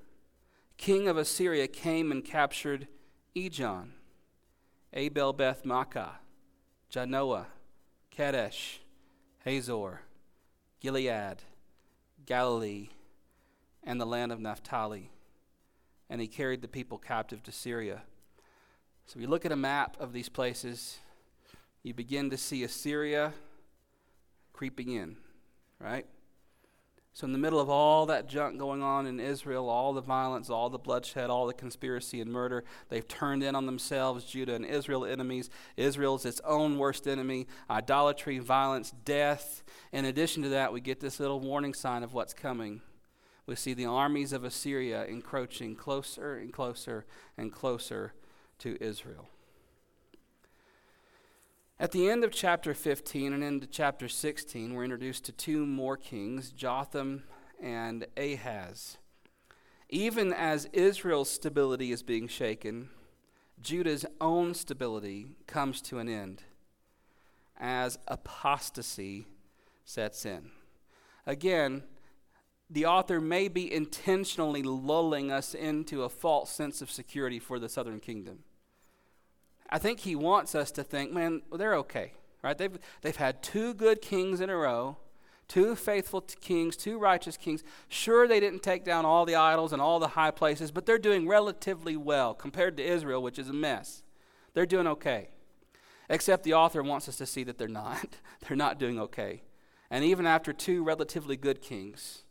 king 0.77 1.09
of 1.09 1.17
Assyria, 1.17 1.67
came 1.67 2.13
and 2.13 2.23
captured 2.23 2.87
Ijon 3.35 3.89
Abel 4.93 5.33
Beth 5.33 5.63
Maachah, 5.63 6.13
Janoah, 6.91 7.45
Kadesh, 8.09 8.79
Hazor, 9.45 10.01
Gilead, 10.79 11.43
Galilee, 12.25 12.89
and 13.83 14.01
the 14.01 14.05
land 14.05 14.31
of 14.31 14.39
Naphtali. 14.39 15.11
And 16.09 16.19
he 16.19 16.27
carried 16.27 16.61
the 16.61 16.67
people 16.67 16.97
captive 16.97 17.43
to 17.43 17.51
Syria. 17.51 18.01
So, 19.05 19.17
if 19.17 19.21
you 19.21 19.27
look 19.27 19.45
at 19.45 19.51
a 19.51 19.55
map 19.55 19.95
of 19.99 20.11
these 20.11 20.29
places, 20.29 20.97
you 21.83 21.93
begin 21.93 22.29
to 22.31 22.37
see 22.37 22.63
Assyria 22.63 23.33
creeping 24.53 24.89
in, 24.89 25.17
right? 25.79 26.05
So, 27.13 27.25
in 27.25 27.33
the 27.33 27.39
middle 27.39 27.59
of 27.59 27.69
all 27.69 28.05
that 28.05 28.27
junk 28.27 28.59
going 28.59 28.81
on 28.81 29.05
in 29.05 29.19
Israel, 29.19 29.67
all 29.67 29.93
the 29.93 30.01
violence, 30.01 30.49
all 30.49 30.69
the 30.69 30.77
bloodshed, 30.77 31.29
all 31.29 31.47
the 31.47 31.53
conspiracy 31.53 32.21
and 32.21 32.31
murder, 32.31 32.63
they've 32.89 33.07
turned 33.07 33.43
in 33.43 33.55
on 33.55 33.65
themselves, 33.65 34.23
Judah 34.23 34.55
and 34.55 34.65
Israel 34.65 35.05
enemies. 35.05 35.49
Israel's 35.75 36.25
its 36.25 36.39
own 36.45 36.77
worst 36.77 37.07
enemy 37.07 37.47
idolatry, 37.69 38.39
violence, 38.39 38.93
death. 39.03 39.63
In 39.91 40.05
addition 40.05 40.43
to 40.43 40.49
that, 40.49 40.71
we 40.71 40.81
get 40.81 40.99
this 40.99 41.19
little 41.19 41.39
warning 41.39 41.73
sign 41.73 42.03
of 42.03 42.13
what's 42.13 42.33
coming. 42.33 42.81
We 43.45 43.55
see 43.55 43.73
the 43.73 43.87
armies 43.87 44.31
of 44.31 44.43
Assyria 44.43 45.05
encroaching 45.05 45.75
closer 45.75 46.35
and 46.35 46.53
closer 46.53 47.05
and 47.35 47.51
closer 47.51 48.13
to 48.59 48.77
Israel. 48.79 49.29
At 51.81 51.93
the 51.93 52.09
end 52.09 52.25
of 52.25 52.31
chapter 52.31 52.73
15 52.73 53.31
and 53.31 53.41
into 53.41 53.65
chapter 53.65 54.09
16, 54.09 54.73
we're 54.73 54.83
introduced 54.83 55.23
to 55.25 55.31
two 55.31 55.65
more 55.65 55.95
kings, 55.95 56.51
Jotham 56.51 57.23
and 57.61 58.05
Ahaz. 58.17 58.97
Even 59.89 60.33
as 60.33 60.65
Israel's 60.73 61.29
stability 61.29 61.93
is 61.93 62.03
being 62.03 62.27
shaken, 62.27 62.89
Judah's 63.61 64.05
own 64.19 64.55
stability 64.55 65.37
comes 65.47 65.81
to 65.83 65.99
an 65.99 66.09
end 66.09 66.43
as 67.55 67.97
apostasy 68.09 69.27
sets 69.85 70.25
in. 70.25 70.51
Again, 71.25 71.83
the 72.69 72.87
author 72.87 73.21
may 73.21 73.47
be 73.47 73.73
intentionally 73.73 74.63
lulling 74.63 75.31
us 75.31 75.53
into 75.53 76.03
a 76.03 76.09
false 76.09 76.49
sense 76.49 76.81
of 76.81 76.91
security 76.91 77.39
for 77.39 77.57
the 77.57 77.69
southern 77.69 78.01
kingdom. 78.01 78.39
I 79.69 79.77
think 79.77 79.99
he 79.99 80.15
wants 80.15 80.55
us 80.55 80.71
to 80.71 80.83
think, 80.83 81.11
man, 81.11 81.41
well, 81.49 81.57
they're 81.57 81.75
okay, 81.75 82.13
right? 82.43 82.57
They've, 82.57 82.77
they've 83.01 83.15
had 83.15 83.43
two 83.43 83.73
good 83.73 84.01
kings 84.01 84.41
in 84.41 84.49
a 84.49 84.55
row, 84.55 84.97
two 85.47 85.75
faithful 85.75 86.21
kings, 86.21 86.75
two 86.75 86.97
righteous 86.97 87.37
kings. 87.37 87.63
Sure, 87.87 88.27
they 88.27 88.39
didn't 88.39 88.63
take 88.63 88.83
down 88.83 89.05
all 89.05 89.25
the 89.25 89.35
idols 89.35 89.71
and 89.71 89.81
all 89.81 89.99
the 89.99 90.09
high 90.09 90.31
places, 90.31 90.71
but 90.71 90.85
they're 90.85 90.97
doing 90.97 91.27
relatively 91.27 91.95
well 91.95 92.33
compared 92.33 92.77
to 92.77 92.83
Israel, 92.83 93.21
which 93.21 93.37
is 93.37 93.49
a 93.49 93.53
mess. 93.53 94.03
They're 94.53 94.65
doing 94.65 94.87
okay. 94.87 95.29
Except 96.09 96.43
the 96.43 96.55
author 96.55 96.81
wants 96.81 97.07
us 97.07 97.17
to 97.17 97.25
see 97.25 97.43
that 97.43 97.59
they're 97.59 97.67
not. 97.67 98.17
they're 98.47 98.57
not 98.57 98.79
doing 98.79 98.99
okay. 98.99 99.43
And 99.91 100.03
even 100.03 100.25
after 100.25 100.53
two 100.53 100.83
relatively 100.83 101.37
good 101.37 101.61
kings, 101.61 102.23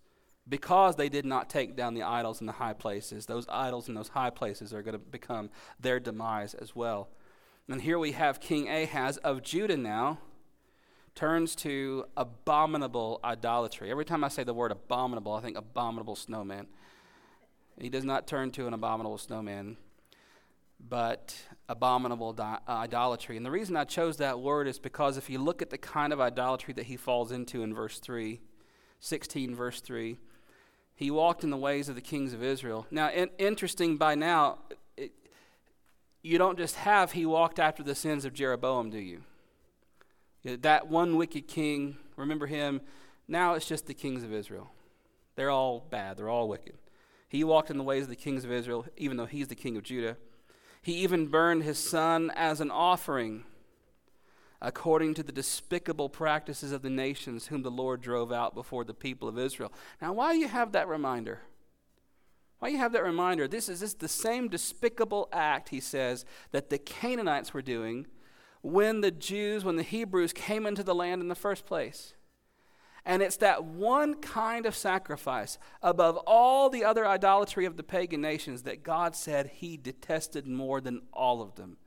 because 0.49 0.97
they 0.97 1.09
did 1.09 1.25
not 1.25 1.51
take 1.51 1.77
down 1.77 1.95
the 1.95 2.03
idols 2.03 2.41
in 2.41 2.47
the 2.47 2.53
high 2.55 2.73
places, 2.73 3.27
those 3.27 3.47
idols 3.49 3.89
in 3.89 3.95
those 3.95 4.09
high 4.09 4.31
places 4.31 4.73
are 4.73 4.83
going 4.83 4.95
to 4.95 4.99
become 4.99 5.51
their 5.79 6.01
demise 6.01 6.55
as 6.55 6.75
well. 6.75 7.09
And 7.71 7.83
here 7.83 7.99
we 7.99 8.13
have 8.13 8.41
King 8.41 8.67
Ahaz 8.71 9.19
of 9.19 9.43
Judah 9.43 9.77
now 9.77 10.19
turns 11.15 11.55
to 11.57 12.07
abominable 12.17 13.21
idolatry. 13.23 13.91
Every 13.91 14.07
time 14.07 14.25
I 14.25 14.29
say 14.29 14.43
the 14.43 14.55
word 14.55 14.73
abominable, 14.73 15.35
I 15.35 15.43
think 15.43 15.59
abominable 15.59 16.17
snowman. 16.17 16.67
He 17.79 17.91
does 17.91 18.05
not 18.05 18.27
turn 18.27 18.53
to 18.53 18.67
an 18.67 18.73
abominable 18.73 19.19
snowman, 19.19 19.77
but 20.81 21.37
abominable 21.69 22.33
di- 22.33 22.59
uh, 22.67 22.71
idolatry. 22.71 23.37
And 23.37 23.45
the 23.45 23.51
reason 23.51 23.77
I 23.77 23.85
chose 23.85 24.17
that 24.17 24.41
word 24.41 24.67
is 24.67 24.79
because 24.79 25.19
if 25.19 25.29
you 25.29 25.39
look 25.39 25.61
at 25.61 25.69
the 25.69 25.77
kind 25.77 26.15
of 26.15 26.23
idolatry 26.23 26.73
that 26.73 26.87
he 26.87 26.97
falls 26.97 27.33
into 27.33 27.63
in 27.63 27.75
verse 27.75 27.99
3, 27.99 28.41
16, 29.01 29.55
verse 29.55 29.83
3, 29.83 30.17
he 30.95 31.11
walked 31.11 31.45
in 31.45 31.51
the 31.51 31.57
ways 31.59 31.91
of 31.91 31.97
the 31.97 32.01
kings 32.01 32.33
of 32.33 32.43
Israel. 32.43 32.87
Now, 32.91 33.11
in, 33.11 33.29
interesting 33.37 33.99
by 33.99 34.15
now, 34.15 34.59
you 36.23 36.39
don't 36.39 36.59
just 36.59 36.77
have 36.77 37.13
he 37.13 37.25
walked 37.25 37.59
after 37.59 37.83
the 37.83 37.95
sins 37.95 38.25
of 38.25 38.33
Jeroboam, 38.35 38.91
do 38.91 38.99
you? 38.99 39.23
That 40.45 40.89
one 40.89 41.17
wicked 41.17 41.49
king, 41.49 41.97
remember 42.17 42.47
him? 42.47 42.81
Now 43.27 43.55
it's 43.55 43.67
just 43.67 43.87
the 43.87 43.95
kings 43.95 44.23
of 44.23 44.33
Israel. 44.33 44.71
They're 45.37 45.51
all 45.51 45.87
bad, 45.91 46.17
they're 46.17 46.29
all 46.29 46.49
wicked. 46.49 46.75
He 47.29 47.45
walked 47.45 47.71
in 47.71 47.77
the 47.77 47.85
ways 47.85 48.05
of 48.05 48.09
the 48.09 48.17
kings 48.17 48.45
of 48.45 48.51
Israel, 48.51 48.87
even 48.97 49.17
though 49.17 49.27
he's 49.27 49.49
the 49.49 49.55
king 49.55 49.77
of 49.77 49.83
Judah. 49.83 50.17
He 50.81 50.95
even 50.95 51.27
burned 51.27 51.63
his 51.63 51.79
son 51.79 52.33
as 52.35 52.61
an 52.61 52.71
offering, 52.71 53.45
according 54.63 55.15
to 55.15 55.23
the 55.23 55.33
despicable 55.33 56.09
practices 56.09 56.73
of 56.73 56.83
the 56.83 56.91
nations 56.91 57.49
whom 57.49 57.63
the 57.63 57.71
Lord 57.71 58.01
drove 58.01 58.33
out 58.33 58.55
before 58.55 58.85
the 58.85 58.95
people 58.95 59.29
of 59.29 59.39
Israel. 59.39 59.73
Now, 60.01 60.15
why 60.15 60.33
do 60.33 60.39
you 60.39 60.49
have 60.49 60.73
that 60.73 60.89
reminder? 60.89 61.43
Why 62.59 62.69
you 62.69 62.79
have 62.79 62.93
that 62.93 63.05
reminder? 63.05 63.47
This 63.47 63.69
is 63.69 63.81
this 63.81 63.95
the 63.95 64.09
same 64.09 64.49
despicable 64.49 65.29
act, 65.33 65.69
he 65.69 65.81
says, 65.81 66.25
that 66.51 66.71
the 66.71 66.79
Canaanites 66.79 67.55
were 67.55 67.63
doing 67.63 68.07
when 68.63 69.01
the 69.01 69.13
Jews, 69.13 69.65
when 69.65 69.77
the 69.77 69.83
Hebrews 69.83 70.33
came 70.33 70.67
into 70.67 70.83
the 70.83 70.95
land 70.95 71.23
in 71.23 71.29
the 71.29 71.35
first 71.35 71.65
place. 71.65 72.15
And 73.05 73.23
it's 73.23 73.37
that 73.39 73.65
one 73.65 74.17
kind 74.17 74.67
of 74.67 74.75
sacrifice 74.75 75.57
above 75.83 76.17
all 76.27 76.69
the 76.69 76.85
other 76.85 77.07
idolatry 77.07 77.65
of 77.65 77.77
the 77.77 77.83
pagan 77.83 78.21
nations 78.21 78.65
that 78.65 78.83
God 78.83 79.15
said 79.15 79.47
he 79.47 79.77
detested 79.77 80.47
more 80.47 80.81
than 80.81 81.03
all 81.13 81.41
of 81.41 81.55
them 81.55 81.79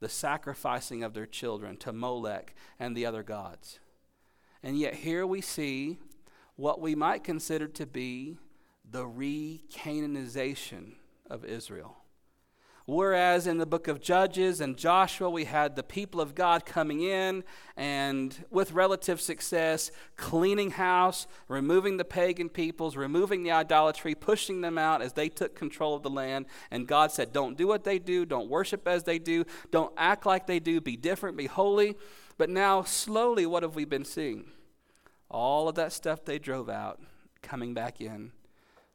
the 0.00 0.08
sacrificing 0.08 1.04
of 1.04 1.12
their 1.12 1.26
children 1.26 1.76
to 1.76 1.92
Molech 1.92 2.54
and 2.78 2.96
the 2.96 3.06
other 3.06 3.22
gods. 3.22 3.78
And 4.62 4.78
yet, 4.78 4.94
here 4.94 5.26
we 5.26 5.40
see 5.40 5.98
what 6.56 6.80
we 6.80 6.94
might 6.94 7.22
consider 7.22 7.68
to 7.68 7.86
be 7.86 8.38
the 8.90 9.06
re 9.06 9.62
Canaanization 9.70 10.94
of 11.28 11.44
Israel. 11.44 11.96
Whereas 12.86 13.46
in 13.46 13.58
the 13.58 13.66
book 13.66 13.86
of 13.86 14.00
Judges 14.00 14.60
and 14.60 14.76
Joshua, 14.76 15.30
we 15.30 15.44
had 15.44 15.76
the 15.76 15.82
people 15.84 16.20
of 16.20 16.34
God 16.34 16.66
coming 16.66 17.02
in 17.02 17.44
and 17.76 18.36
with 18.50 18.72
relative 18.72 19.20
success, 19.20 19.92
cleaning 20.16 20.72
house, 20.72 21.28
removing 21.46 21.98
the 21.98 22.04
pagan 22.04 22.48
peoples, 22.48 22.96
removing 22.96 23.44
the 23.44 23.52
idolatry, 23.52 24.16
pushing 24.16 24.60
them 24.60 24.76
out 24.76 25.02
as 25.02 25.12
they 25.12 25.28
took 25.28 25.54
control 25.54 25.94
of 25.94 26.02
the 26.02 26.10
land. 26.10 26.46
And 26.72 26.88
God 26.88 27.12
said, 27.12 27.32
Don't 27.32 27.56
do 27.56 27.68
what 27.68 27.84
they 27.84 28.00
do, 28.00 28.26
don't 28.26 28.50
worship 28.50 28.88
as 28.88 29.04
they 29.04 29.20
do, 29.20 29.44
don't 29.70 29.92
act 29.96 30.26
like 30.26 30.48
they 30.48 30.58
do, 30.58 30.80
be 30.80 30.96
different, 30.96 31.36
be 31.36 31.46
holy. 31.46 31.96
But 32.38 32.50
now, 32.50 32.82
slowly, 32.82 33.46
what 33.46 33.62
have 33.62 33.76
we 33.76 33.84
been 33.84 34.04
seeing? 34.04 34.46
All 35.30 35.68
of 35.68 35.76
that 35.76 35.92
stuff 35.92 36.24
they 36.24 36.40
drove 36.40 36.68
out 36.68 37.00
coming 37.40 37.72
back 37.72 38.00
in 38.00 38.32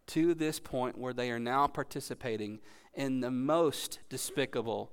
to 0.07 0.33
this 0.33 0.59
point 0.59 0.97
where 0.97 1.13
they 1.13 1.31
are 1.31 1.39
now 1.39 1.67
participating 1.67 2.59
in 2.93 3.19
the 3.19 3.31
most 3.31 3.99
despicable 4.09 4.91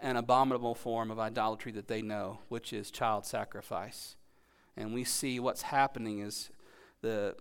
and 0.00 0.18
abominable 0.18 0.74
form 0.74 1.10
of 1.10 1.18
idolatry 1.18 1.72
that 1.72 1.88
they 1.88 2.02
know, 2.02 2.38
which 2.48 2.72
is 2.72 2.90
child 2.90 3.24
sacrifice. 3.24 4.16
And 4.76 4.92
we 4.92 5.04
see 5.04 5.38
what's 5.38 5.62
happening 5.62 6.18
is 6.18 6.50
the, 7.00 7.36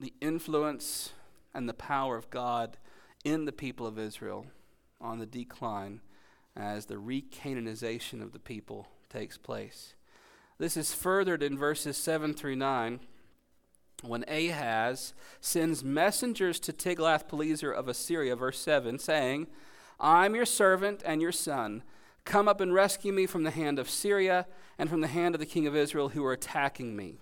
the 0.00 0.12
influence 0.20 1.12
and 1.54 1.68
the 1.68 1.74
power 1.74 2.16
of 2.16 2.30
God 2.30 2.76
in 3.24 3.44
the 3.44 3.52
people 3.52 3.86
of 3.86 3.98
Israel 3.98 4.46
on 5.00 5.18
the 5.18 5.26
decline 5.26 6.00
as 6.56 6.86
the 6.86 6.98
re-Canaanization 6.98 8.22
of 8.22 8.32
the 8.32 8.38
people 8.38 8.88
takes 9.08 9.38
place. 9.38 9.94
This 10.58 10.76
is 10.76 10.94
furthered 10.94 11.42
in 11.42 11.58
verses 11.58 11.96
7 11.96 12.34
through 12.34 12.56
9 12.56 13.00
when 14.08 14.24
Ahaz 14.28 15.14
sends 15.40 15.84
messengers 15.84 16.60
to 16.60 16.72
Tiglath-Pileser 16.72 17.70
of 17.70 17.88
Assyria, 17.88 18.36
verse 18.36 18.58
7, 18.58 18.98
saying, 18.98 19.46
I'm 20.00 20.34
your 20.34 20.46
servant 20.46 21.02
and 21.04 21.22
your 21.22 21.32
son. 21.32 21.82
Come 22.24 22.48
up 22.48 22.60
and 22.60 22.72
rescue 22.72 23.12
me 23.12 23.26
from 23.26 23.42
the 23.42 23.50
hand 23.50 23.78
of 23.78 23.90
Syria 23.90 24.46
and 24.78 24.88
from 24.88 25.00
the 25.00 25.08
hand 25.08 25.34
of 25.34 25.38
the 25.38 25.46
king 25.46 25.66
of 25.66 25.76
Israel 25.76 26.10
who 26.10 26.24
are 26.24 26.32
attacking 26.32 26.96
me. 26.96 27.18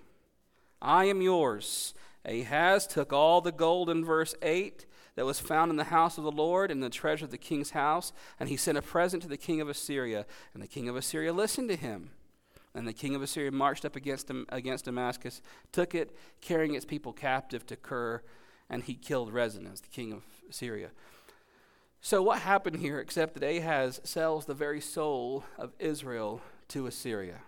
I 0.80 1.04
am 1.06 1.20
yours. 1.20 1.94
Ahaz 2.24 2.86
took 2.86 3.12
all 3.12 3.40
the 3.40 3.52
gold 3.52 3.90
in 3.90 4.04
verse 4.04 4.34
8 4.42 4.86
that 5.16 5.26
was 5.26 5.40
found 5.40 5.70
in 5.70 5.76
the 5.76 5.84
house 5.84 6.18
of 6.18 6.24
the 6.24 6.30
Lord 6.30 6.70
and 6.70 6.82
the 6.82 6.88
treasure 6.88 7.24
of 7.24 7.30
the 7.30 7.38
king's 7.38 7.70
house, 7.70 8.12
and 8.40 8.48
he 8.48 8.56
sent 8.56 8.78
a 8.78 8.82
present 8.82 9.22
to 9.22 9.28
the 9.28 9.36
king 9.36 9.60
of 9.60 9.68
Assyria. 9.68 10.24
And 10.54 10.62
the 10.62 10.68
king 10.68 10.88
of 10.88 10.96
Assyria 10.96 11.32
listened 11.32 11.68
to 11.68 11.76
him. 11.76 12.10
And 12.74 12.88
the 12.88 12.92
king 12.92 13.14
of 13.14 13.22
Assyria 13.22 13.52
marched 13.52 13.84
up 13.84 13.96
against, 13.96 14.30
him, 14.30 14.46
against 14.48 14.86
Damascus, 14.86 15.42
took 15.72 15.94
it, 15.94 16.16
carrying 16.40 16.74
its 16.74 16.86
people 16.86 17.12
captive 17.12 17.66
to 17.66 17.76
Kir, 17.76 18.22
and 18.70 18.82
he 18.82 18.94
killed 18.94 19.32
Rezin, 19.32 19.64
the 19.64 19.88
king 19.90 20.12
of 20.12 20.24
Assyria. 20.48 20.90
So, 22.00 22.22
what 22.22 22.40
happened 22.40 22.76
here 22.80 22.98
except 22.98 23.34
that 23.34 23.44
Ahaz 23.44 24.00
sells 24.04 24.46
the 24.46 24.54
very 24.54 24.80
soul 24.80 25.44
of 25.58 25.72
Israel 25.78 26.40
to 26.68 26.86
Assyria? 26.86 27.42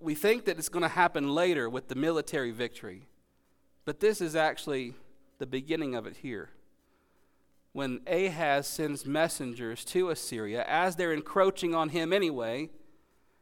we 0.00 0.14
think 0.14 0.46
that 0.46 0.58
it's 0.58 0.70
going 0.70 0.82
to 0.82 0.88
happen 0.88 1.34
later 1.34 1.68
with 1.68 1.88
the 1.88 1.94
military 1.94 2.50
victory, 2.50 3.06
but 3.84 4.00
this 4.00 4.20
is 4.20 4.34
actually 4.34 4.94
the 5.38 5.46
beginning 5.46 5.94
of 5.94 6.06
it 6.06 6.16
here. 6.18 6.50
When 7.72 8.00
Ahaz 8.06 8.66
sends 8.66 9.04
messengers 9.04 9.84
to 9.86 10.08
Assyria, 10.08 10.64
as 10.66 10.96
they're 10.96 11.12
encroaching 11.12 11.74
on 11.74 11.90
him 11.90 12.12
anyway, 12.12 12.70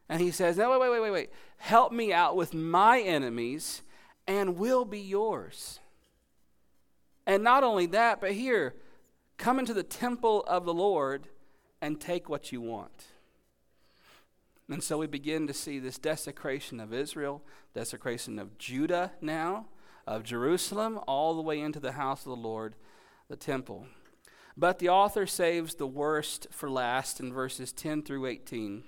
and 0.08 0.20
he 0.20 0.30
says, 0.30 0.56
No, 0.56 0.70
wait, 0.70 0.80
wait, 0.80 0.90
wait, 0.90 1.00
wait, 1.00 1.10
wait. 1.10 1.30
Help 1.58 1.92
me 1.92 2.12
out 2.12 2.36
with 2.36 2.54
my 2.54 3.00
enemies, 3.00 3.82
and 4.26 4.56
we'll 4.56 4.84
be 4.84 5.00
yours. 5.00 5.80
And 7.26 7.42
not 7.42 7.64
only 7.64 7.86
that, 7.86 8.20
but 8.20 8.32
here, 8.32 8.74
come 9.38 9.58
into 9.58 9.74
the 9.74 9.82
temple 9.82 10.44
of 10.46 10.64
the 10.64 10.74
Lord 10.74 11.28
and 11.80 12.00
take 12.00 12.28
what 12.28 12.52
you 12.52 12.60
want. 12.60 13.06
And 14.68 14.82
so 14.82 14.98
we 14.98 15.06
begin 15.06 15.46
to 15.46 15.54
see 15.54 15.78
this 15.78 15.98
desecration 15.98 16.80
of 16.80 16.92
Israel, 16.92 17.42
desecration 17.74 18.38
of 18.38 18.56
Judah 18.58 19.12
now, 19.20 19.66
of 20.06 20.22
Jerusalem, 20.22 21.00
all 21.06 21.34
the 21.34 21.42
way 21.42 21.60
into 21.60 21.80
the 21.80 21.92
house 21.92 22.20
of 22.20 22.30
the 22.30 22.36
Lord, 22.36 22.74
the 23.28 23.36
temple. 23.36 23.86
But 24.56 24.78
the 24.78 24.88
author 24.88 25.26
saves 25.26 25.74
the 25.74 25.86
worst 25.86 26.46
for 26.50 26.70
last 26.70 27.20
in 27.20 27.32
verses 27.32 27.72
10 27.72 28.02
through 28.02 28.26
18, 28.26 28.84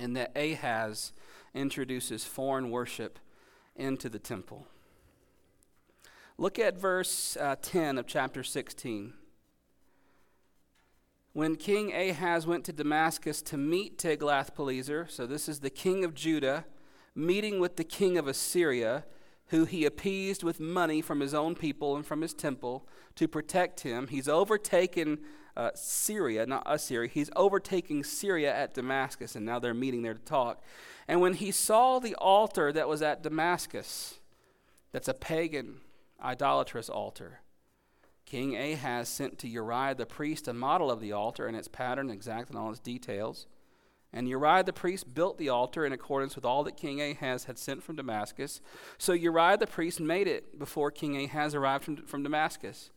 in 0.00 0.14
that 0.14 0.36
Ahaz 0.36 1.12
introduces 1.54 2.24
foreign 2.24 2.70
worship 2.70 3.18
into 3.76 4.08
the 4.08 4.18
temple. 4.18 4.66
Look 6.36 6.58
at 6.58 6.76
verse 6.76 7.36
uh, 7.36 7.56
10 7.62 7.98
of 7.98 8.06
chapter 8.06 8.42
16. 8.42 9.14
When 11.32 11.56
King 11.56 11.92
Ahaz 11.92 12.46
went 12.46 12.64
to 12.64 12.72
Damascus 12.72 13.42
to 13.42 13.56
meet 13.56 13.98
Tiglath-Pileser, 13.98 15.06
so 15.08 15.26
this 15.26 15.48
is 15.48 15.60
the 15.60 15.70
king 15.70 16.04
of 16.04 16.14
Judah, 16.14 16.64
meeting 17.14 17.60
with 17.60 17.76
the 17.76 17.84
king 17.84 18.18
of 18.18 18.26
Assyria, 18.26 19.04
who 19.48 19.64
he 19.64 19.84
appeased 19.84 20.42
with 20.42 20.58
money 20.58 21.00
from 21.00 21.20
his 21.20 21.34
own 21.34 21.54
people 21.54 21.96
and 21.96 22.06
from 22.06 22.20
his 22.20 22.34
temple 22.34 22.86
to 23.14 23.28
protect 23.28 23.80
him. 23.80 24.08
He's 24.08 24.28
overtaken 24.28 25.18
uh, 25.56 25.70
Syria, 25.74 26.46
not 26.46 26.62
Assyria. 26.66 27.08
He's 27.08 27.30
overtaking 27.36 28.04
Syria 28.04 28.54
at 28.54 28.74
Damascus, 28.74 29.36
and 29.36 29.46
now 29.46 29.58
they're 29.58 29.74
meeting 29.74 30.02
there 30.02 30.14
to 30.14 30.24
talk. 30.24 30.62
And 31.06 31.20
when 31.20 31.34
he 31.34 31.50
saw 31.50 31.98
the 31.98 32.14
altar 32.16 32.72
that 32.72 32.88
was 32.88 33.02
at 33.02 33.22
Damascus, 33.22 34.18
that's 34.92 35.08
a 35.08 35.14
pagan, 35.14 35.80
idolatrous 36.22 36.88
altar, 36.88 37.40
King 38.26 38.56
Ahaz 38.56 39.08
sent 39.08 39.38
to 39.40 39.48
Uriah 39.48 39.94
the 39.94 40.06
priest 40.06 40.48
a 40.48 40.52
model 40.52 40.90
of 40.90 41.00
the 41.00 41.12
altar 41.12 41.46
and 41.46 41.56
its 41.56 41.68
pattern, 41.68 42.10
exact 42.10 42.50
in 42.50 42.56
all 42.56 42.70
its 42.70 42.80
details. 42.80 43.46
And 44.12 44.28
Uriah 44.28 44.62
the 44.62 44.72
priest 44.72 45.12
built 45.12 45.38
the 45.38 45.48
altar 45.48 45.84
in 45.84 45.92
accordance 45.92 46.36
with 46.36 46.44
all 46.44 46.62
that 46.64 46.76
King 46.76 47.02
Ahaz 47.02 47.44
had 47.44 47.58
sent 47.58 47.82
from 47.82 47.96
Damascus. 47.96 48.60
So 48.96 49.12
Uriah 49.12 49.58
the 49.58 49.66
priest 49.66 50.00
made 50.00 50.28
it 50.28 50.58
before 50.58 50.90
King 50.90 51.22
Ahaz 51.24 51.54
arrived 51.54 51.84
from, 51.84 51.96
from 51.96 52.22
Damascus. 52.22 52.90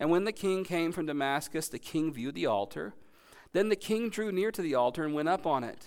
And 0.00 0.10
when 0.10 0.24
the 0.24 0.32
king 0.32 0.64
came 0.64 0.90
from 0.90 1.06
Damascus, 1.06 1.68
the 1.68 1.78
king 1.78 2.12
viewed 2.12 2.34
the 2.34 2.46
altar. 2.46 2.94
Then 3.52 3.68
the 3.68 3.76
king 3.76 4.08
drew 4.08 4.32
near 4.32 4.50
to 4.50 4.62
the 4.62 4.74
altar 4.74 5.04
and 5.04 5.14
went 5.14 5.28
up 5.28 5.46
on 5.46 5.62
it 5.62 5.86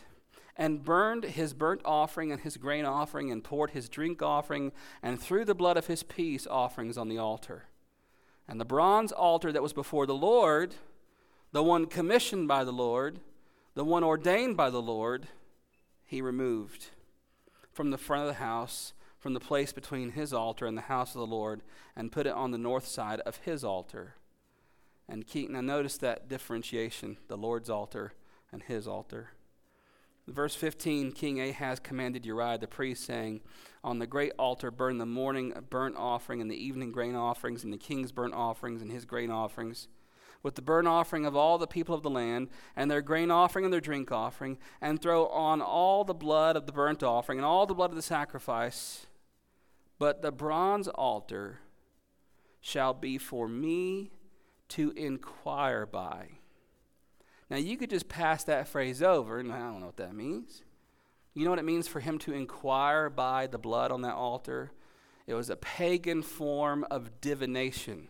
and 0.55 0.83
burned 0.83 1.23
his 1.23 1.53
burnt 1.53 1.81
offering 1.83 2.31
and 2.31 2.41
his 2.41 2.57
grain 2.57 2.85
offering, 2.85 3.31
and 3.31 3.43
poured 3.43 3.71
his 3.71 3.89
drink 3.89 4.21
offering, 4.21 4.71
and 5.01 5.19
threw 5.19 5.43
the 5.43 5.55
blood 5.55 5.77
of 5.77 5.87
his 5.87 6.03
peace 6.03 6.45
offerings 6.45 6.97
on 6.97 7.09
the 7.09 7.17
altar. 7.17 7.63
And 8.47 8.59
the 8.59 8.65
bronze 8.65 9.11
altar 9.11 9.51
that 9.51 9.63
was 9.63 9.73
before 9.73 10.05
the 10.05 10.13
Lord, 10.13 10.75
the 11.51 11.63
one 11.63 11.87
commissioned 11.87 12.47
by 12.47 12.63
the 12.63 12.71
Lord, 12.71 13.19
the 13.73 13.83
one 13.83 14.03
ordained 14.03 14.55
by 14.55 14.69
the 14.69 14.81
Lord, 14.81 15.27
he 16.05 16.21
removed 16.21 16.89
from 17.71 17.89
the 17.89 17.97
front 17.97 18.21
of 18.21 18.27
the 18.27 18.33
house, 18.35 18.93
from 19.23 19.33
the 19.33 19.39
place 19.39 19.71
between 19.71 20.11
his 20.11 20.33
altar 20.33 20.65
and 20.65 20.77
the 20.77 20.81
house 20.81 21.15
of 21.15 21.19
the 21.19 21.25
Lord, 21.25 21.61
and 21.95 22.11
put 22.11 22.27
it 22.27 22.33
on 22.33 22.51
the 22.51 22.57
north 22.57 22.85
side 22.85 23.21
of 23.21 23.37
his 23.37 23.63
altar. 23.63 24.15
And 25.07 25.25
keep, 25.25 25.49
now 25.49 25.61
notice 25.61 25.97
that 25.99 26.27
differentiation 26.27 27.15
the 27.29 27.37
Lord's 27.37 27.69
altar 27.69 28.15
and 28.51 28.61
his 28.61 28.85
altar. 28.85 29.29
Verse 30.27 30.55
15 30.55 31.13
King 31.13 31.39
Ahaz 31.39 31.79
commanded 31.79 32.25
Uriah 32.25 32.57
the 32.57 32.67
priest, 32.67 33.05
saying, 33.05 33.39
On 33.81 33.99
the 33.99 34.05
great 34.05 34.33
altar 34.37 34.71
burn 34.71 34.97
the 34.97 35.05
morning 35.05 35.53
burnt 35.69 35.95
offering 35.95 36.41
and 36.41 36.51
the 36.51 36.61
evening 36.61 36.91
grain 36.91 37.15
offerings, 37.15 37.63
and 37.63 37.71
the 37.71 37.77
king's 37.77 38.11
burnt 38.11 38.33
offerings 38.33 38.81
and 38.81 38.91
his 38.91 39.05
grain 39.05 39.31
offerings, 39.31 39.87
with 40.43 40.55
the 40.55 40.61
burnt 40.61 40.89
offering 40.89 41.25
of 41.25 41.33
all 41.33 41.57
the 41.57 41.65
people 41.65 41.95
of 41.95 42.03
the 42.03 42.09
land, 42.09 42.49
and 42.75 42.91
their 42.91 43.01
grain 43.01 43.31
offering 43.31 43.63
and 43.63 43.73
their 43.73 43.79
drink 43.79 44.11
offering, 44.11 44.57
and 44.81 45.01
throw 45.01 45.27
on 45.27 45.61
all 45.61 46.03
the 46.03 46.13
blood 46.13 46.57
of 46.57 46.65
the 46.65 46.73
burnt 46.73 47.03
offering 47.03 47.39
and 47.39 47.45
all 47.45 47.65
the 47.65 47.73
blood 47.73 47.89
of 47.89 47.95
the 47.95 48.01
sacrifice. 48.01 49.07
But 50.03 50.21
the 50.21 50.33
bronze 50.33 50.89
altar 50.89 51.59
shall 52.59 52.93
be 52.93 53.17
for 53.17 53.47
me 53.47 54.11
to 54.67 54.91
inquire 54.97 55.85
by 55.85 56.27
now, 57.49 57.55
you 57.55 57.77
could 57.77 57.89
just 57.89 58.09
pass 58.09 58.43
that 58.43 58.67
phrase 58.67 59.01
over, 59.01 59.39
and 59.39 59.49
I 59.53 59.59
don't 59.59 59.79
know 59.79 59.85
what 59.85 59.95
that 59.95 60.13
means. 60.13 60.63
You 61.33 61.45
know 61.45 61.51
what 61.51 61.59
it 61.59 61.63
means 61.63 61.87
for 61.87 62.01
him 62.01 62.17
to 62.19 62.33
inquire 62.33 63.09
by 63.09 63.47
the 63.47 63.57
blood 63.57 63.91
on 63.91 64.01
that 64.01 64.15
altar? 64.15 64.73
It 65.25 65.35
was 65.35 65.49
a 65.49 65.55
pagan 65.55 66.21
form 66.21 66.85
of 66.91 67.21
divination 67.21 68.09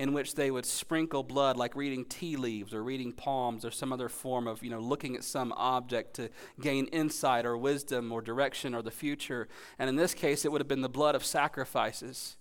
in 0.00 0.14
which 0.14 0.34
they 0.34 0.50
would 0.50 0.64
sprinkle 0.64 1.22
blood, 1.22 1.58
like 1.58 1.76
reading 1.76 2.06
tea 2.06 2.34
leaves 2.34 2.72
or 2.72 2.82
reading 2.82 3.12
palms 3.12 3.66
or 3.66 3.70
some 3.70 3.92
other 3.92 4.08
form 4.08 4.46
of, 4.46 4.64
you 4.64 4.70
know, 4.70 4.80
looking 4.80 5.14
at 5.14 5.22
some 5.22 5.52
object 5.58 6.14
to 6.14 6.30
gain 6.58 6.86
insight 6.86 7.44
or 7.44 7.54
wisdom 7.54 8.10
or 8.10 8.22
direction 8.22 8.74
or 8.74 8.80
the 8.80 8.90
future. 8.90 9.46
And 9.78 9.90
in 9.90 9.96
this 9.96 10.14
case, 10.14 10.46
it 10.46 10.50
would 10.50 10.62
have 10.62 10.68
been 10.68 10.80
the 10.80 10.88
blood 10.88 11.14
of 11.14 11.22
sacrifices 11.22 12.38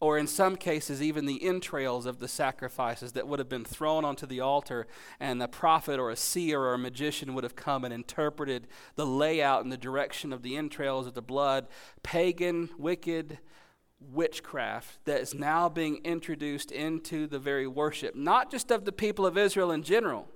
or 0.00 0.18
in 0.18 0.26
some 0.26 0.56
cases, 0.56 1.00
even 1.00 1.24
the 1.26 1.44
entrails 1.44 2.06
of 2.06 2.18
the 2.18 2.26
sacrifices 2.26 3.12
that 3.12 3.28
would 3.28 3.38
have 3.38 3.48
been 3.48 3.64
thrown 3.64 4.04
onto 4.04 4.26
the 4.26 4.40
altar, 4.40 4.88
and 5.20 5.40
a 5.40 5.46
prophet 5.46 6.00
or 6.00 6.10
a 6.10 6.16
seer 6.16 6.60
or 6.60 6.74
a 6.74 6.78
magician 6.78 7.34
would 7.34 7.44
have 7.44 7.54
come 7.54 7.84
and 7.84 7.94
interpreted 7.94 8.66
the 8.96 9.06
layout 9.06 9.62
and 9.62 9.70
the 9.70 9.76
direction 9.76 10.32
of 10.32 10.42
the 10.42 10.56
entrails 10.56 11.06
of 11.06 11.14
the 11.14 11.22
blood. 11.22 11.68
Pagan, 12.02 12.68
wicked 12.76 13.38
witchcraft 14.10 15.04
that 15.04 15.20
is 15.20 15.34
now 15.34 15.68
being 15.68 16.00
introduced 16.04 16.72
into 16.72 17.26
the 17.26 17.38
very 17.38 17.66
worship, 17.66 18.14
not 18.14 18.50
just 18.50 18.70
of 18.70 18.84
the 18.84 18.92
people 18.92 19.26
of 19.26 19.38
Israel 19.38 19.70
in 19.70 19.82
general, 19.82 20.28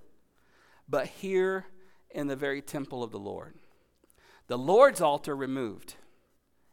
but 0.89 1.07
here 1.07 1.67
in 2.11 2.27
the 2.27 2.37
very 2.37 2.63
temple 2.63 3.03
of 3.03 3.11
the 3.11 3.19
Lord. 3.19 3.55
The 4.47 4.59
Lord's 4.59 5.01
altar 5.01 5.35
removed, 5.35 5.95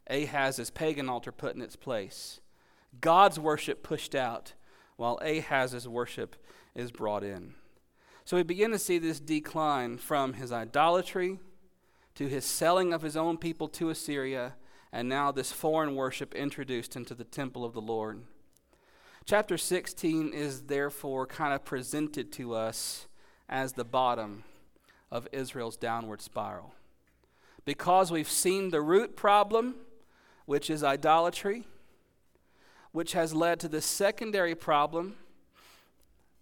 Ahaz's 0.10 0.70
pagan 0.70 1.10
altar 1.10 1.32
put 1.32 1.56
in 1.56 1.62
its 1.62 1.76
place. 1.76 2.39
God's 3.02 3.39
worship 3.39 3.82
pushed 3.84 4.14
out, 4.14 4.54
while 4.96 5.20
Ahaz's 5.24 5.88
worship 5.88 6.36
is 6.76 6.91
brought 6.91 7.24
in. 7.24 7.56
So 8.26 8.38
we 8.38 8.44
begin 8.44 8.72
to 8.72 8.80
see 8.80 9.00
this 9.00 9.20
decline 9.20 9.98
from 9.98 10.34
his 10.34 10.52
idolatry 10.52 11.39
to 12.16 12.28
his 12.28 12.46
selling 12.46 12.94
of 12.94 13.02
his 13.02 13.18
own 13.18 13.38
people 13.38 13.68
to 13.70 13.89
Assyria, 13.89 14.54
and 14.94 15.10
now 15.10 15.32
this 15.32 15.52
foreign 15.52 15.96
worship 15.96 16.36
introduced 16.36 16.96
into 16.96 17.16
the 17.16 17.24
temple 17.24 17.66
of 17.66 17.74
the 17.74 17.82
Lord. 17.82 18.22
Chapter 19.26 19.58
16 19.58 20.32
is 20.32 20.64
therefore 20.64 21.26
kind 21.26 21.52
of 21.52 21.66
presented 21.66 22.32
to 22.34 22.54
us 22.54 23.08
as 23.50 23.74
the 23.74 23.84
bottom 23.84 24.44
of 25.12 25.28
Israel's 25.32 25.78
downward 25.78 26.22
spiral. 26.22 26.76
Because 27.66 28.12
we've 28.12 28.30
seen 28.30 28.70
the 28.70 28.82
root 28.82 29.16
problem, 29.18 29.76
which 30.46 30.70
is 30.70 30.84
idolatry, 30.84 31.64
which 32.91 33.14
has 33.14 33.34
led 33.34 33.60
to 33.62 33.68
the 33.68 33.82
secondary 33.82 34.54
problem 34.54 35.16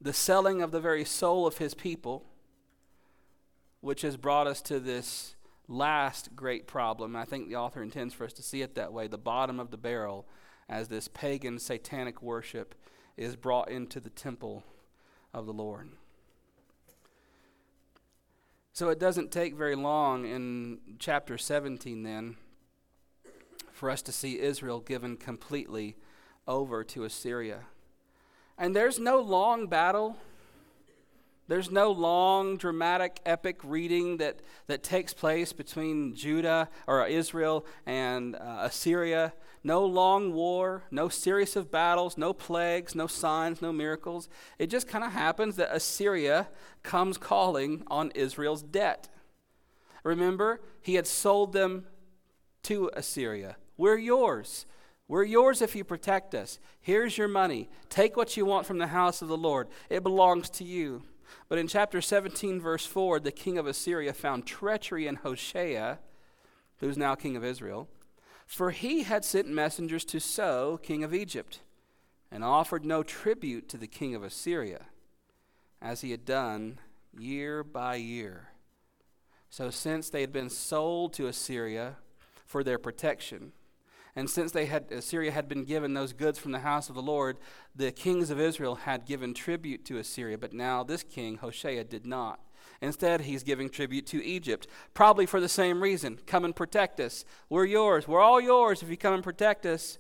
the 0.02 0.12
selling 0.12 0.62
of 0.62 0.72
the 0.72 0.82
very 0.82 1.06
soul 1.06 1.48
of 1.48 1.60
his 1.60 1.74
people, 1.74 2.26
which 3.80 4.02
has 4.02 4.18
brought 4.18 4.48
us 4.48 4.62
to 4.64 4.80
this 4.80 5.36
last 5.72 6.36
great 6.36 6.68
problem. 6.68 7.16
I 7.16 7.26
think 7.26 7.48
the 7.48 7.56
author 7.56 7.82
intends 7.82 8.14
for 8.14 8.26
us 8.26 8.34
to 8.34 8.44
see 8.44 8.62
it 8.62 8.76
that 8.76 8.94
way 8.94 9.08
the 9.08 9.18
bottom 9.18 9.60
of 9.60 9.72
the 9.72 9.78
barrel, 9.78 10.28
as 10.68 10.88
this 10.88 11.08
pagan 11.08 11.60
satanic 11.60 12.22
worship 12.22 12.76
is 13.18 13.36
brought 13.36 13.70
into 13.70 14.00
the 14.00 14.10
temple 14.10 14.64
of 15.34 15.46
the 15.46 15.54
Lord. 15.54 15.92
So 18.74 18.90
it 18.90 19.00
doesn't 19.00 19.32
take 19.32 19.56
very 19.56 19.76
long 19.76 20.26
in 20.26 20.80
chapter 20.98 21.38
17 21.38 22.04
then 22.04 22.38
for 23.72 23.90
us 23.90 24.02
to 24.04 24.12
see 24.12 24.40
Israel 24.40 24.80
given 24.80 25.18
completely 25.18 25.98
over 26.48 26.84
to 26.86 27.04
Assyria. 27.04 27.62
And 28.58 28.76
there's 28.76 29.00
no 29.00 29.20
long 29.20 29.68
battle. 29.68 30.18
There's 31.52 31.70
no 31.70 31.92
long, 31.92 32.56
dramatic, 32.56 33.20
epic 33.26 33.58
reading 33.66 34.16
that, 34.20 34.40
that 34.68 34.84
takes 34.84 35.14
place 35.14 35.52
between 35.52 36.16
Judah 36.16 36.70
or 36.88 37.06
Israel 37.06 37.66
and 37.86 38.38
uh, 38.38 38.60
Assyria. 38.62 39.34
No 39.62 39.84
long 39.86 40.32
war, 40.32 40.84
no 40.92 41.10
series 41.10 41.58
of 41.58 41.70
battles, 41.70 42.18
no 42.18 42.32
plagues, 42.32 42.96
no 42.96 43.06
signs, 43.06 43.62
no 43.62 43.74
miracles. 43.74 44.30
It 44.60 44.68
just 44.68 44.88
kind 44.88 45.04
of 45.04 45.12
happens 45.12 45.58
that 45.58 45.76
Assyria 45.76 46.48
comes 46.84 47.18
calling 47.18 47.84
on 47.88 48.12
Israel's 48.12 48.64
debt. 48.64 49.10
Remember, 50.06 50.62
he 50.80 50.96
had 50.96 51.06
sold 51.06 51.52
them 51.52 51.86
to 52.64 52.90
Assyria. 52.94 53.58
We're 53.76 53.98
yours. 53.98 54.66
We're 55.10 55.26
yours 55.26 55.62
if 55.62 55.76
you 55.76 55.84
protect 55.84 56.34
us. 56.34 56.60
Here's 56.80 57.18
your 57.18 57.28
money. 57.28 57.70
Take 57.90 58.16
what 58.16 58.38
you 58.38 58.46
want 58.46 58.66
from 58.66 58.78
the 58.78 58.88
house 58.88 59.22
of 59.22 59.28
the 59.28 59.36
Lord. 59.36 59.68
It 59.90 60.02
belongs 60.02 60.50
to 60.52 60.64
you. 60.64 61.04
But 61.48 61.58
in 61.58 61.68
chapter 61.68 62.02
17, 62.02 62.60
verse 62.60 62.86
4, 62.86 63.20
the 63.20 63.32
king 63.32 63.58
of 63.58 63.68
Assyria 63.68 64.14
found 64.14 64.46
treachery 64.46 65.08
in 65.08 65.18
Hoshea, 65.18 66.00
who's 66.78 66.98
now 66.98 67.16
king 67.16 67.36
of 67.36 67.44
Israel, 67.44 67.88
for 68.46 68.72
he 68.72 69.04
had 69.04 69.24
sent 69.24 69.48
messengers 69.48 70.06
to 70.06 70.20
So, 70.20 70.80
king 70.82 71.04
of 71.04 71.14
Egypt. 71.14 71.62
and 72.32 72.44
offered 72.46 72.86
no 72.86 73.04
tribute 73.04 73.68
to 73.68 73.78
the 73.78 73.88
king 73.88 74.16
of 74.16 74.24
Assyria, 74.24 74.86
as 75.82 76.00
he 76.00 76.12
had 76.12 76.24
done 76.24 76.80
year 77.18 77.62
by 77.64 77.96
year. 77.96 78.48
So, 79.50 79.70
since 79.70 80.10
they 80.10 80.22
had 80.22 80.32
been 80.32 80.50
sold 80.50 81.12
to 81.14 81.28
Assyria 81.28 81.98
for 82.46 82.64
their 82.64 82.78
protection, 82.78 83.52
and 84.16 84.30
since 84.30 84.52
they 84.52 84.66
had, 84.66 84.92
Assyria 84.92 85.32
had 85.32 85.48
been 85.48 85.64
given 85.64 85.94
those 85.94 86.14
goods 86.14 86.38
from 86.38 86.52
the 86.52 86.60
house 86.60 86.90
of 86.90 86.96
the 86.96 87.02
Lord, 87.02 87.38
the 87.76 87.92
kings 87.92 88.30
of 88.30 88.40
Israel 88.40 88.76
had 88.76 89.06
given 89.06 89.34
tribute 89.34 89.86
to 89.86 89.98
Assyria. 89.98 90.38
But 90.38 90.54
now 90.54 90.84
this 90.84 91.04
king, 91.04 91.38
Hoshea, 91.38 91.84
did 91.86 92.06
not. 92.06 92.40
Instead, 92.82 93.22
he's 93.22 93.44
giving 93.44 93.70
tribute 93.70 94.08
to 94.08 94.24
Egypt, 94.24 94.68
probably 94.94 95.26
for 95.26 95.40
the 95.40 95.48
same 95.48 95.82
reason. 95.82 96.20
Come 96.26 96.44
and 96.44 96.56
protect 96.56 97.00
us. 97.00 97.24
We're 97.48 97.66
yours. 97.66 98.08
We're 98.08 98.22
all 98.22 98.42
yours 98.42 98.82
if 98.82 98.90
you 98.90 98.98
come 98.98 99.14
and 99.14 99.24
protect 99.24 99.66
us. 99.66 100.00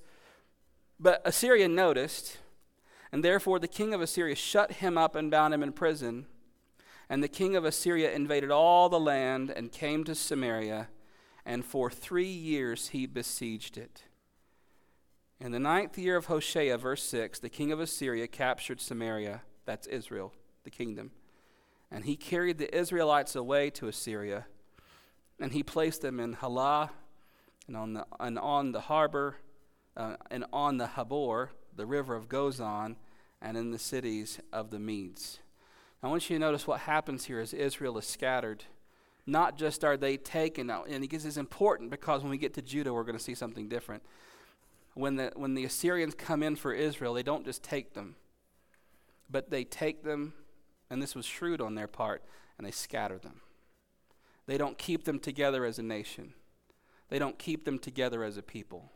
But 1.00 1.22
Assyria 1.24 1.68
noticed, 1.68 2.38
and 3.12 3.24
therefore 3.24 3.60
the 3.60 3.68
king 3.68 3.94
of 3.94 4.02
Assyria 4.02 4.36
shut 4.36 4.74
him 4.74 4.98
up 4.98 5.16
and 5.16 5.32
bound 5.32 5.54
him 5.54 5.64
in 5.64 5.74
prison. 5.74 6.26
And 7.10 7.24
the 7.24 7.28
king 7.28 7.56
of 7.56 7.66
Assyria 7.66 8.12
invaded 8.12 8.52
all 8.52 8.90
the 8.90 9.00
land 9.00 9.52
and 9.52 9.72
came 9.72 10.04
to 10.06 10.16
Samaria, 10.16 10.90
and 11.46 11.66
for 11.66 11.90
three 11.90 12.26
years 12.26 12.90
he 12.90 13.06
besieged 13.06 13.78
it. 13.78 14.04
In 15.40 15.52
the 15.52 15.60
ninth 15.60 15.98
year 15.98 16.18
of 16.18 16.28
Hoshea, 16.28 16.76
verse 16.78 17.04
6, 17.04 17.40
the 17.40 17.50
king 17.50 17.72
of 17.72 17.80
Assyria 17.80 18.28
captured 18.28 18.80
Samaria, 18.80 19.42
that's 19.66 19.88
Israel, 19.88 20.34
the 20.64 20.70
kingdom, 20.70 21.12
and 21.90 22.06
he 22.06 22.16
carried 22.16 22.58
the 22.58 22.76
Israelites 22.76 23.36
away 23.36 23.70
to 23.72 23.88
Assyria, 23.88 24.46
and 25.40 25.52
he 25.52 25.64
placed 25.64 26.02
them 26.02 26.20
in 26.20 26.34
Halah 26.34 26.92
and 27.68 27.76
on 27.76 27.94
the, 27.94 28.06
and 28.20 28.38
on 28.38 28.72
the 28.72 28.82
harbor 28.82 29.38
uh, 29.98 30.16
and 30.30 30.46
on 30.54 30.78
the 30.78 30.88
Habor, 30.88 31.50
the 31.76 31.86
river 31.86 32.16
of 32.16 32.30
Gozan, 32.30 32.96
and 33.42 33.58
in 33.58 33.72
the 33.72 33.80
cities 33.80 34.40
of 34.54 34.70
the 34.70 34.80
Medes. 34.80 35.40
I 36.04 36.08
want 36.08 36.30
you 36.30 36.36
to 36.36 36.40
notice 36.40 36.66
what 36.66 36.82
happens 36.82 37.26
here 37.26 37.40
as 37.40 37.54
Israel 37.54 37.98
is 37.98 38.06
scattered. 38.06 38.64
Not 39.26 39.58
just 39.58 39.84
are 39.84 39.98
they 39.98 40.18
taken, 40.18 40.70
and 40.70 41.04
this 41.10 41.26
is 41.26 41.38
important 41.38 41.92
because 41.92 42.22
when 42.22 42.32
we 42.32 42.38
get 42.38 42.54
to 42.56 42.62
Judah, 42.62 42.94
we're 42.94 43.04
going 43.04 43.18
to 43.18 43.24
see 43.24 43.36
something 43.36 43.68
different. 43.68 44.04
When 44.94 45.16
the, 45.16 45.32
when 45.36 45.54
the 45.54 45.64
Assyrians 45.64 46.16
come 46.16 46.44
in 46.44 46.56
for 46.56 46.74
Israel, 46.74 47.14
they 47.14 47.24
don't 47.24 47.46
just 47.46 47.64
take 47.64 47.94
them, 47.94 48.16
but 49.30 49.50
they 49.50 49.64
take 49.64 50.04
them, 50.04 50.34
and 50.90 51.02
this 51.02 51.16
was 51.16 51.26
shrewd 51.26 51.62
on 51.62 51.76
their 51.76 51.88
part, 51.88 52.24
and 52.58 52.66
they 52.66 52.72
scatter 52.72 53.18
them. 53.18 53.42
They 54.48 54.58
don't 54.58 54.78
keep 54.78 55.06
them 55.06 55.20
together 55.20 55.66
as 55.66 55.80
a 55.80 55.84
nation, 55.84 56.34
they 57.10 57.20
don't 57.20 57.38
keep 57.38 57.64
them 57.64 57.80
together 57.80 58.24
as 58.24 58.38
a 58.38 58.42
people 58.42 58.92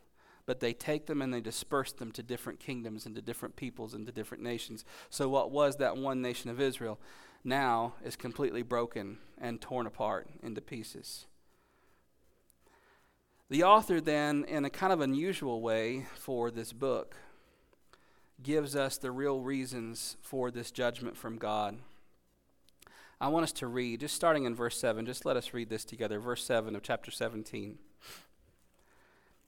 but 0.45 0.59
they 0.59 0.73
take 0.73 1.07
them 1.07 1.21
and 1.21 1.33
they 1.33 1.41
disperse 1.41 1.91
them 1.91 2.11
to 2.11 2.23
different 2.23 2.59
kingdoms 2.59 3.05
and 3.05 3.15
to 3.15 3.21
different 3.21 3.55
peoples 3.55 3.93
and 3.93 4.05
to 4.05 4.11
different 4.11 4.43
nations. 4.43 4.85
So, 5.09 5.27
what 5.27 5.51
was 5.51 5.77
that 5.77 5.97
one 5.97 6.21
nation 6.21 6.49
of 6.49 6.61
Israel 6.61 6.99
now 7.45 7.93
is 8.03 8.15
completely 8.15 8.63
broken 8.63 9.19
and 9.37 9.61
torn 9.61 9.85
apart 9.85 10.27
into 10.41 10.61
pieces. 10.61 11.25
The 13.49 13.63
author, 13.63 14.01
then, 14.01 14.43
in 14.45 14.65
a 14.65 14.69
kind 14.71 14.91
of 14.91 15.01
unusual 15.01 15.61
way 15.61 16.07
for 16.15 16.49
this 16.49 16.73
book, 16.73 17.15
gives 18.41 18.75
us 18.75 18.97
the 18.97 19.11
real 19.11 19.41
reasons 19.41 20.17
for 20.21 20.49
this 20.49 20.71
judgment 20.71 21.15
from 21.15 21.37
God. 21.37 21.77
I 23.21 23.27
want 23.27 23.43
us 23.43 23.51
to 23.53 23.67
read, 23.67 23.99
just 24.01 24.15
starting 24.15 24.45
in 24.45 24.55
verse 24.55 24.77
7, 24.77 25.05
just 25.05 25.25
let 25.25 25.37
us 25.37 25.53
read 25.53 25.69
this 25.69 25.85
together. 25.85 26.19
Verse 26.19 26.43
7 26.43 26.75
of 26.75 26.81
chapter 26.81 27.11
17. 27.11 27.77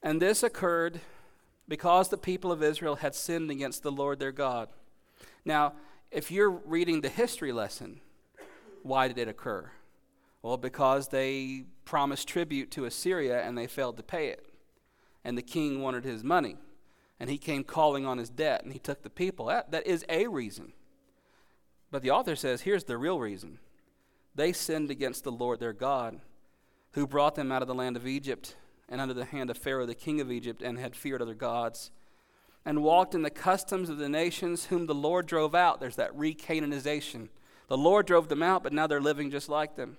And 0.02 0.22
this 0.22 0.42
occurred 0.42 1.00
because 1.66 2.08
the 2.08 2.16
people 2.16 2.50
of 2.50 2.62
Israel 2.62 2.96
had 2.96 3.14
sinned 3.14 3.50
against 3.50 3.82
the 3.82 3.92
Lord 3.92 4.20
their 4.20 4.32
God. 4.32 4.68
Now, 5.44 5.74
if 6.10 6.30
you're 6.30 6.50
reading 6.50 7.00
the 7.00 7.08
history 7.08 7.52
lesson, 7.52 8.00
why 8.82 9.08
did 9.08 9.18
it 9.18 9.28
occur? 9.28 9.70
Well, 10.42 10.56
because 10.56 11.08
they 11.08 11.64
promised 11.84 12.28
tribute 12.28 12.70
to 12.72 12.84
Assyria 12.84 13.42
and 13.42 13.56
they 13.56 13.66
failed 13.66 13.96
to 13.96 14.02
pay 14.02 14.28
it. 14.28 14.46
And 15.24 15.36
the 15.36 15.42
king 15.42 15.82
wanted 15.82 16.04
his 16.04 16.22
money. 16.24 16.56
And 17.20 17.28
he 17.28 17.38
came 17.38 17.64
calling 17.64 18.06
on 18.06 18.18
his 18.18 18.30
debt 18.30 18.62
and 18.62 18.72
he 18.72 18.78
took 18.78 19.02
the 19.02 19.10
people. 19.10 19.46
That, 19.46 19.72
that 19.72 19.86
is 19.86 20.04
a 20.08 20.28
reason. 20.28 20.72
But 21.90 22.02
the 22.02 22.10
author 22.10 22.36
says 22.36 22.62
here's 22.62 22.84
the 22.84 22.98
real 22.98 23.18
reason 23.18 23.58
they 24.34 24.52
sinned 24.52 24.90
against 24.90 25.24
the 25.24 25.32
Lord 25.32 25.58
their 25.58 25.72
God, 25.72 26.20
who 26.92 27.08
brought 27.08 27.34
them 27.34 27.50
out 27.50 27.62
of 27.62 27.66
the 27.66 27.74
land 27.74 27.96
of 27.96 28.06
Egypt 28.06 28.54
and 28.88 29.00
under 29.00 29.14
the 29.14 29.24
hand 29.24 29.50
of 29.50 29.58
Pharaoh, 29.58 29.84
the 29.84 29.94
king 29.94 30.20
of 30.20 30.30
Egypt, 30.30 30.62
and 30.62 30.78
had 30.78 30.94
feared 30.94 31.20
other 31.20 31.34
gods, 31.34 31.90
and 32.68 32.82
walked 32.82 33.14
in 33.14 33.22
the 33.22 33.30
customs 33.30 33.88
of 33.88 33.96
the 33.96 34.10
nations 34.10 34.66
whom 34.66 34.84
the 34.84 34.94
Lord 34.94 35.24
drove 35.24 35.54
out. 35.54 35.80
There's 35.80 35.96
that 35.96 36.14
re-Canaanization. 36.14 37.30
The 37.68 37.78
Lord 37.78 38.06
drove 38.06 38.28
them 38.28 38.42
out, 38.42 38.62
but 38.62 38.74
now 38.74 38.86
they're 38.86 39.00
living 39.00 39.30
just 39.30 39.48
like 39.48 39.76
them. 39.76 39.96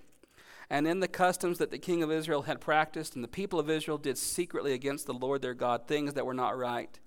And 0.70 0.88
in 0.88 1.00
the 1.00 1.08
customs 1.08 1.58
that 1.58 1.72
the 1.72 1.80
king 1.80 2.04
of 2.04 2.12
Israel 2.12 2.44
had 2.44 2.62
practiced, 2.62 3.16
and 3.16 3.24
the 3.24 3.28
people 3.28 3.60
of 3.60 3.72
Israel 3.72 3.98
did 3.98 4.20
secretly 4.20 4.74
against 4.74 5.08
the 5.08 5.16
Lord 5.16 5.42
their 5.42 5.56
God 5.56 5.88
things 5.88 6.14
that 6.14 6.28
were 6.28 6.34
not 6.36 6.56
right. 6.56 7.00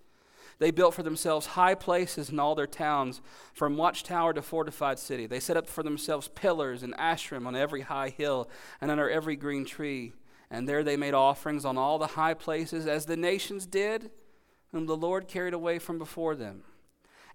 They 0.58 0.72
built 0.72 0.94
for 0.94 1.04
themselves 1.04 1.46
high 1.46 1.76
places 1.76 2.28
in 2.28 2.40
all 2.40 2.56
their 2.56 2.66
towns, 2.66 3.20
from 3.52 3.76
watchtower 3.76 4.32
to 4.32 4.42
fortified 4.42 4.98
city. 4.98 5.26
They 5.26 5.38
set 5.38 5.56
up 5.56 5.68
for 5.68 5.84
themselves 5.84 6.26
pillars 6.26 6.82
and 6.82 6.92
Asherim 6.96 7.46
on 7.46 7.54
every 7.54 7.82
high 7.82 8.08
hill 8.08 8.50
and 8.80 8.90
under 8.90 9.08
every 9.08 9.36
green 9.36 9.64
tree. 9.64 10.12
And 10.50 10.68
there 10.68 10.82
they 10.82 10.96
made 10.96 11.14
offerings 11.14 11.64
on 11.64 11.78
all 11.78 12.00
the 12.00 12.08
high 12.08 12.34
places, 12.34 12.88
as 12.88 13.06
the 13.06 13.16
nations 13.16 13.64
did, 13.64 14.10
whom 14.72 14.86
the 14.86 14.96
Lord 14.96 15.28
carried 15.28 15.54
away 15.54 15.78
from 15.78 15.98
before 15.98 16.34
them. 16.34 16.64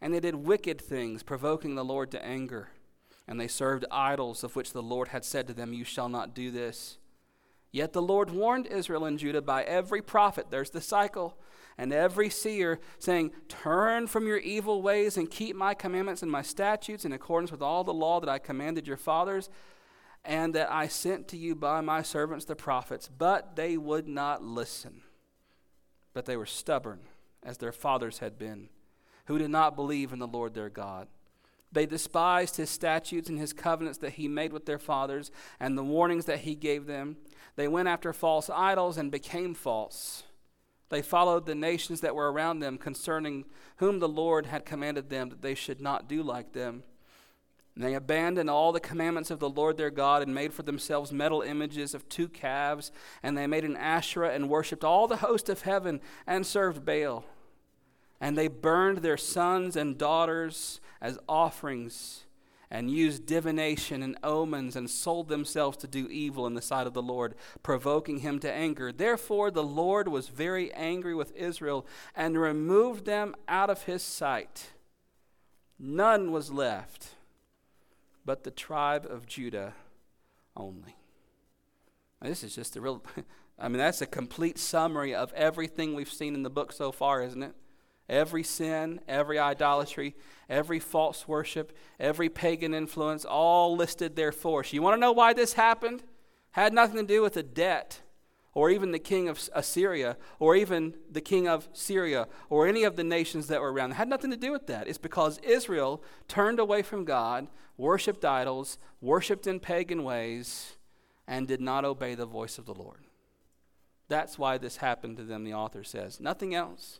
And 0.01 0.13
they 0.13 0.19
did 0.19 0.35
wicked 0.35 0.81
things, 0.81 1.23
provoking 1.23 1.75
the 1.75 1.85
Lord 1.85 2.11
to 2.11 2.23
anger. 2.23 2.69
And 3.27 3.39
they 3.39 3.47
served 3.47 3.85
idols, 3.91 4.43
of 4.43 4.55
which 4.55 4.73
the 4.73 4.83
Lord 4.83 5.09
had 5.09 5.25
said 5.25 5.47
to 5.47 5.53
them, 5.53 5.73
You 5.73 5.83
shall 5.83 6.09
not 6.09 6.33
do 6.33 6.51
this. 6.51 6.97
Yet 7.71 7.93
the 7.93 8.01
Lord 8.01 8.29
warned 8.29 8.67
Israel 8.67 9.05
and 9.05 9.19
Judah 9.19 9.41
by 9.41 9.63
every 9.63 10.01
prophet, 10.01 10.47
there's 10.49 10.69
the 10.69 10.81
cycle, 10.81 11.37
and 11.77 11.93
every 11.93 12.29
seer, 12.29 12.79
saying, 12.97 13.31
Turn 13.49 14.07
from 14.07 14.25
your 14.25 14.37
evil 14.37 14.81
ways 14.81 15.17
and 15.17 15.29
keep 15.29 15.55
my 15.55 15.73
commandments 15.73 16.23
and 16.23 16.31
my 16.31 16.41
statutes 16.41 17.05
in 17.05 17.11
accordance 17.11 17.51
with 17.51 17.61
all 17.61 17.83
the 17.83 17.93
law 17.93 18.19
that 18.19 18.29
I 18.29 18.39
commanded 18.39 18.87
your 18.87 18.97
fathers 18.97 19.49
and 20.25 20.55
that 20.55 20.71
I 20.71 20.87
sent 20.87 21.27
to 21.29 21.37
you 21.37 21.55
by 21.55 21.81
my 21.81 22.01
servants 22.01 22.45
the 22.45 22.55
prophets, 22.55 23.09
but 23.15 23.55
they 23.55 23.77
would 23.77 24.07
not 24.07 24.43
listen. 24.43 25.01
But 26.13 26.25
they 26.25 26.35
were 26.35 26.45
stubborn, 26.45 26.99
as 27.47 27.57
their 27.57 27.71
fathers 27.71 28.19
had 28.19 28.37
been, 28.37 28.69
who 29.25 29.39
did 29.39 29.49
not 29.49 29.75
believe 29.75 30.11
in 30.11 30.19
the 30.19 30.27
Lord 30.27 30.53
their 30.53 30.69
God. 30.69 31.07
They 31.71 31.85
despised 31.85 32.57
his 32.57 32.69
statutes 32.69 33.29
and 33.29 33.39
his 33.39 33.53
covenants 33.53 33.97
that 33.99 34.13
he 34.13 34.27
made 34.27 34.53
with 34.53 34.65
their 34.65 34.77
fathers, 34.77 35.31
and 35.59 35.77
the 35.77 35.83
warnings 35.83 36.25
that 36.25 36.39
he 36.39 36.55
gave 36.55 36.85
them. 36.85 37.17
They 37.55 37.67
went 37.67 37.87
after 37.87 38.13
false 38.13 38.49
idols 38.49 38.97
and 38.97 39.11
became 39.11 39.53
false. 39.53 40.23
They 40.89 41.01
followed 41.01 41.45
the 41.45 41.55
nations 41.55 42.01
that 42.01 42.15
were 42.15 42.31
around 42.31 42.59
them, 42.59 42.77
concerning 42.77 43.45
whom 43.77 43.99
the 43.99 44.07
Lord 44.07 44.45
had 44.45 44.65
commanded 44.65 45.09
them 45.09 45.29
that 45.29 45.41
they 45.41 45.55
should 45.55 45.81
not 45.81 46.07
do 46.07 46.21
like 46.23 46.53
them. 46.53 46.83
And 47.75 47.83
they 47.83 47.93
abandoned 47.93 48.49
all 48.49 48.71
the 48.71 48.79
commandments 48.79 49.29
of 49.29 49.39
the 49.39 49.49
Lord 49.49 49.77
their 49.77 49.91
God 49.91 50.23
and 50.23 50.33
made 50.33 50.51
for 50.51 50.63
themselves 50.63 51.11
metal 51.11 51.43
images 51.43 51.93
of 51.93 52.09
two 52.09 52.27
calves. 52.27 52.91
And 53.21 53.37
they 53.37 53.45
made 53.45 53.65
an 53.65 53.77
Asherah 53.77 54.33
and 54.33 54.49
worshipped 54.49 54.83
all 54.83 55.07
the 55.07 55.17
host 55.17 55.47
of 55.47 55.61
heaven 55.61 56.01
and 56.25 56.43
served 56.43 56.83
Baal. 56.83 57.23
And 58.19 58.37
they 58.37 58.47
burned 58.47 58.99
their 58.99 59.17
sons 59.17 59.75
and 59.75 59.97
daughters 59.97 60.79
as 61.01 61.19
offerings 61.27 62.25
and 62.69 62.91
used 62.91 63.25
divination 63.25 64.03
and 64.03 64.17
omens 64.23 64.75
and 64.75 64.89
sold 64.89 65.29
themselves 65.29 65.77
to 65.77 65.87
do 65.87 66.07
evil 66.07 66.45
in 66.45 66.53
the 66.53 66.61
sight 66.61 66.87
of 66.87 66.93
the 66.93 67.01
Lord, 67.01 67.35
provoking 67.63 68.19
him 68.19 68.39
to 68.39 68.51
anger. 68.51 68.91
Therefore, 68.91 69.51
the 69.51 69.63
Lord 69.63 70.07
was 70.09 70.27
very 70.27 70.73
angry 70.73 71.15
with 71.15 71.35
Israel 71.35 71.85
and 72.15 72.37
removed 72.37 73.05
them 73.05 73.35
out 73.47 73.69
of 73.69 73.83
his 73.83 74.03
sight. 74.03 74.71
None 75.79 76.31
was 76.31 76.51
left 76.51 77.09
but 78.27 78.43
the 78.43 78.51
tribe 78.51 79.07
of 79.09 79.25
Judah 79.25 79.73
only. 80.55 80.97
Now, 82.21 82.27
this 82.27 82.43
is 82.43 82.53
just 82.53 82.75
a 82.75 82.81
real, 82.81 83.01
I 83.59 83.69
mean, 83.69 83.77
that's 83.77 84.01
a 84.01 84.05
complete 84.05 84.59
summary 84.59 85.15
of 85.15 85.31
everything 85.33 85.95
we've 85.95 86.11
seen 86.11 86.35
in 86.35 86.43
the 86.43 86.49
book 86.49 86.73
so 86.73 86.91
far, 86.91 87.23
isn't 87.23 87.41
it? 87.41 87.55
Every 88.09 88.43
sin, 88.43 89.01
every 89.07 89.37
idolatry, 89.37 90.15
every 90.49 90.79
false 90.79 91.27
worship, 91.27 91.75
every 91.99 92.29
pagan 92.29 92.73
influence, 92.73 93.25
all 93.25 93.75
listed 93.75 94.15
there 94.15 94.31
for 94.31 94.61
us. 94.61 94.71
You 94.71 94.81
want 94.81 94.95
to 94.95 95.01
know 95.01 95.11
why 95.11 95.33
this 95.33 95.53
happened? 95.53 96.03
Had 96.51 96.73
nothing 96.73 96.97
to 96.97 97.13
do 97.13 97.21
with 97.21 97.35
a 97.37 97.43
debt 97.43 98.01
or 98.57 98.71
even 98.71 98.91
the 98.91 98.97
king 98.97 99.29
of 99.29 99.47
Assyria, 99.53 100.17
or 100.39 100.55
even 100.55 100.95
the 101.11 101.21
king 101.21 101.47
of 101.47 101.69
Syria, 101.73 102.27
or 102.49 102.65
any 102.65 102.85
of 102.85 102.95
the 102.95 103.03
nations 103.03 103.45
that 103.49 103.61
were 103.61 103.71
around. 103.71 103.91
It 103.91 103.97
had 103.97 104.09
nothing 104.09 104.31
to 104.31 104.35
do 104.35 104.51
with 104.51 104.65
that. 104.65 104.87
It's 104.87 104.97
because 104.97 105.37
Israel 105.43 106.01
turned 106.27 106.59
away 106.59 106.81
from 106.81 107.05
God, 107.05 107.49
worshiped 107.77 108.25
idols, 108.25 108.79
worshiped 108.99 109.45
in 109.45 109.59
pagan 109.59 110.03
ways, 110.03 110.75
and 111.27 111.47
did 111.47 111.61
not 111.61 111.85
obey 111.85 112.15
the 112.15 112.25
voice 112.25 112.57
of 112.57 112.65
the 112.65 112.73
Lord. 112.73 113.01
That's 114.07 114.39
why 114.39 114.57
this 114.57 114.77
happened 114.77 115.17
to 115.17 115.23
them, 115.23 115.43
the 115.43 115.53
author 115.53 115.83
says. 115.83 116.19
Nothing 116.19 116.55
else. 116.55 116.99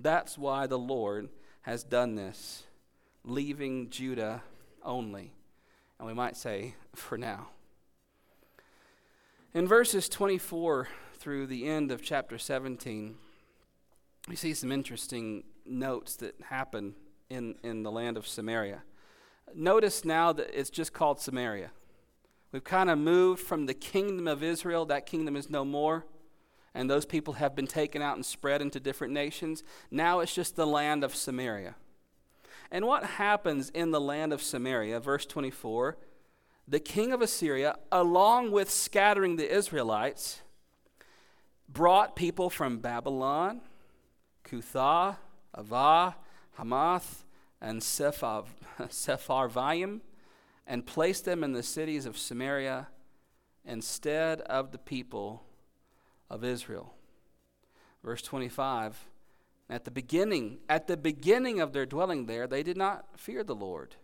That's 0.00 0.38
why 0.38 0.68
the 0.68 0.78
Lord 0.78 1.28
has 1.62 1.82
done 1.82 2.14
this, 2.14 2.62
leaving 3.24 3.90
Judah 3.90 4.42
only. 4.84 5.32
And 5.98 6.06
we 6.06 6.14
might 6.14 6.36
say, 6.36 6.76
for 6.94 7.18
now. 7.18 7.48
In 9.54 9.66
verses 9.66 10.08
24 10.08 10.88
through 11.18 11.48
the 11.48 11.66
end 11.66 11.90
of 11.90 12.00
chapter 12.00 12.38
17, 12.38 13.16
we 14.28 14.36
see 14.36 14.54
some 14.54 14.70
interesting 14.70 15.42
notes 15.66 16.14
that 16.16 16.36
happen 16.48 16.94
in, 17.28 17.56
in 17.64 17.82
the 17.82 17.90
land 17.90 18.16
of 18.16 18.26
Samaria. 18.26 18.82
Notice 19.52 20.04
now 20.04 20.32
that 20.32 20.50
it's 20.56 20.70
just 20.70 20.92
called 20.92 21.20
Samaria. 21.20 21.70
We've 22.52 22.62
kind 22.62 22.88
of 22.88 22.98
moved 22.98 23.42
from 23.42 23.66
the 23.66 23.74
kingdom 23.74 24.28
of 24.28 24.44
Israel, 24.44 24.86
that 24.86 25.06
kingdom 25.06 25.34
is 25.34 25.50
no 25.50 25.64
more, 25.64 26.06
and 26.74 26.88
those 26.88 27.06
people 27.06 27.34
have 27.34 27.54
been 27.54 27.66
taken 27.66 28.02
out 28.02 28.16
and 28.16 28.24
spread 28.24 28.62
into 28.62 28.80
different 28.80 29.12
nations. 29.12 29.62
Now 29.90 30.20
it's 30.20 30.34
just 30.34 30.56
the 30.56 30.66
land 30.66 31.04
of 31.04 31.14
Samaria. 31.14 31.74
And 32.70 32.86
what 32.86 33.04
happens 33.04 33.70
in 33.70 33.90
the 33.90 34.00
land 34.00 34.32
of 34.32 34.42
Samaria, 34.42 35.00
verse 35.00 35.24
24, 35.24 35.96
the 36.66 36.80
king 36.80 37.12
of 37.12 37.22
Assyria, 37.22 37.76
along 37.90 38.52
with 38.52 38.70
scattering 38.70 39.36
the 39.36 39.50
Israelites, 39.50 40.42
brought 41.68 42.14
people 42.14 42.50
from 42.50 42.78
Babylon, 42.78 43.62
Cuthah, 44.44 45.16
Avah, 45.56 46.14
Hamath, 46.58 47.24
and 47.60 47.80
Sepharvaim, 47.80 50.00
and 50.66 50.86
placed 50.86 51.24
them 51.24 51.42
in 51.42 51.52
the 51.52 51.62
cities 51.62 52.04
of 52.04 52.18
Samaria 52.18 52.88
instead 53.64 54.42
of 54.42 54.72
the 54.72 54.78
people 54.78 55.44
of 56.30 56.44
Israel. 56.44 56.94
Verse 58.04 58.22
25 58.22 59.06
At 59.68 59.84
the 59.84 59.90
beginning, 59.90 60.58
at 60.68 60.86
the 60.86 60.96
beginning 60.96 61.60
of 61.60 61.72
their 61.72 61.86
dwelling 61.86 62.26
there, 62.26 62.46
they 62.46 62.62
did 62.62 62.76
not 62.76 63.18
fear 63.18 63.42
the 63.42 63.54
Lord. 63.54 63.96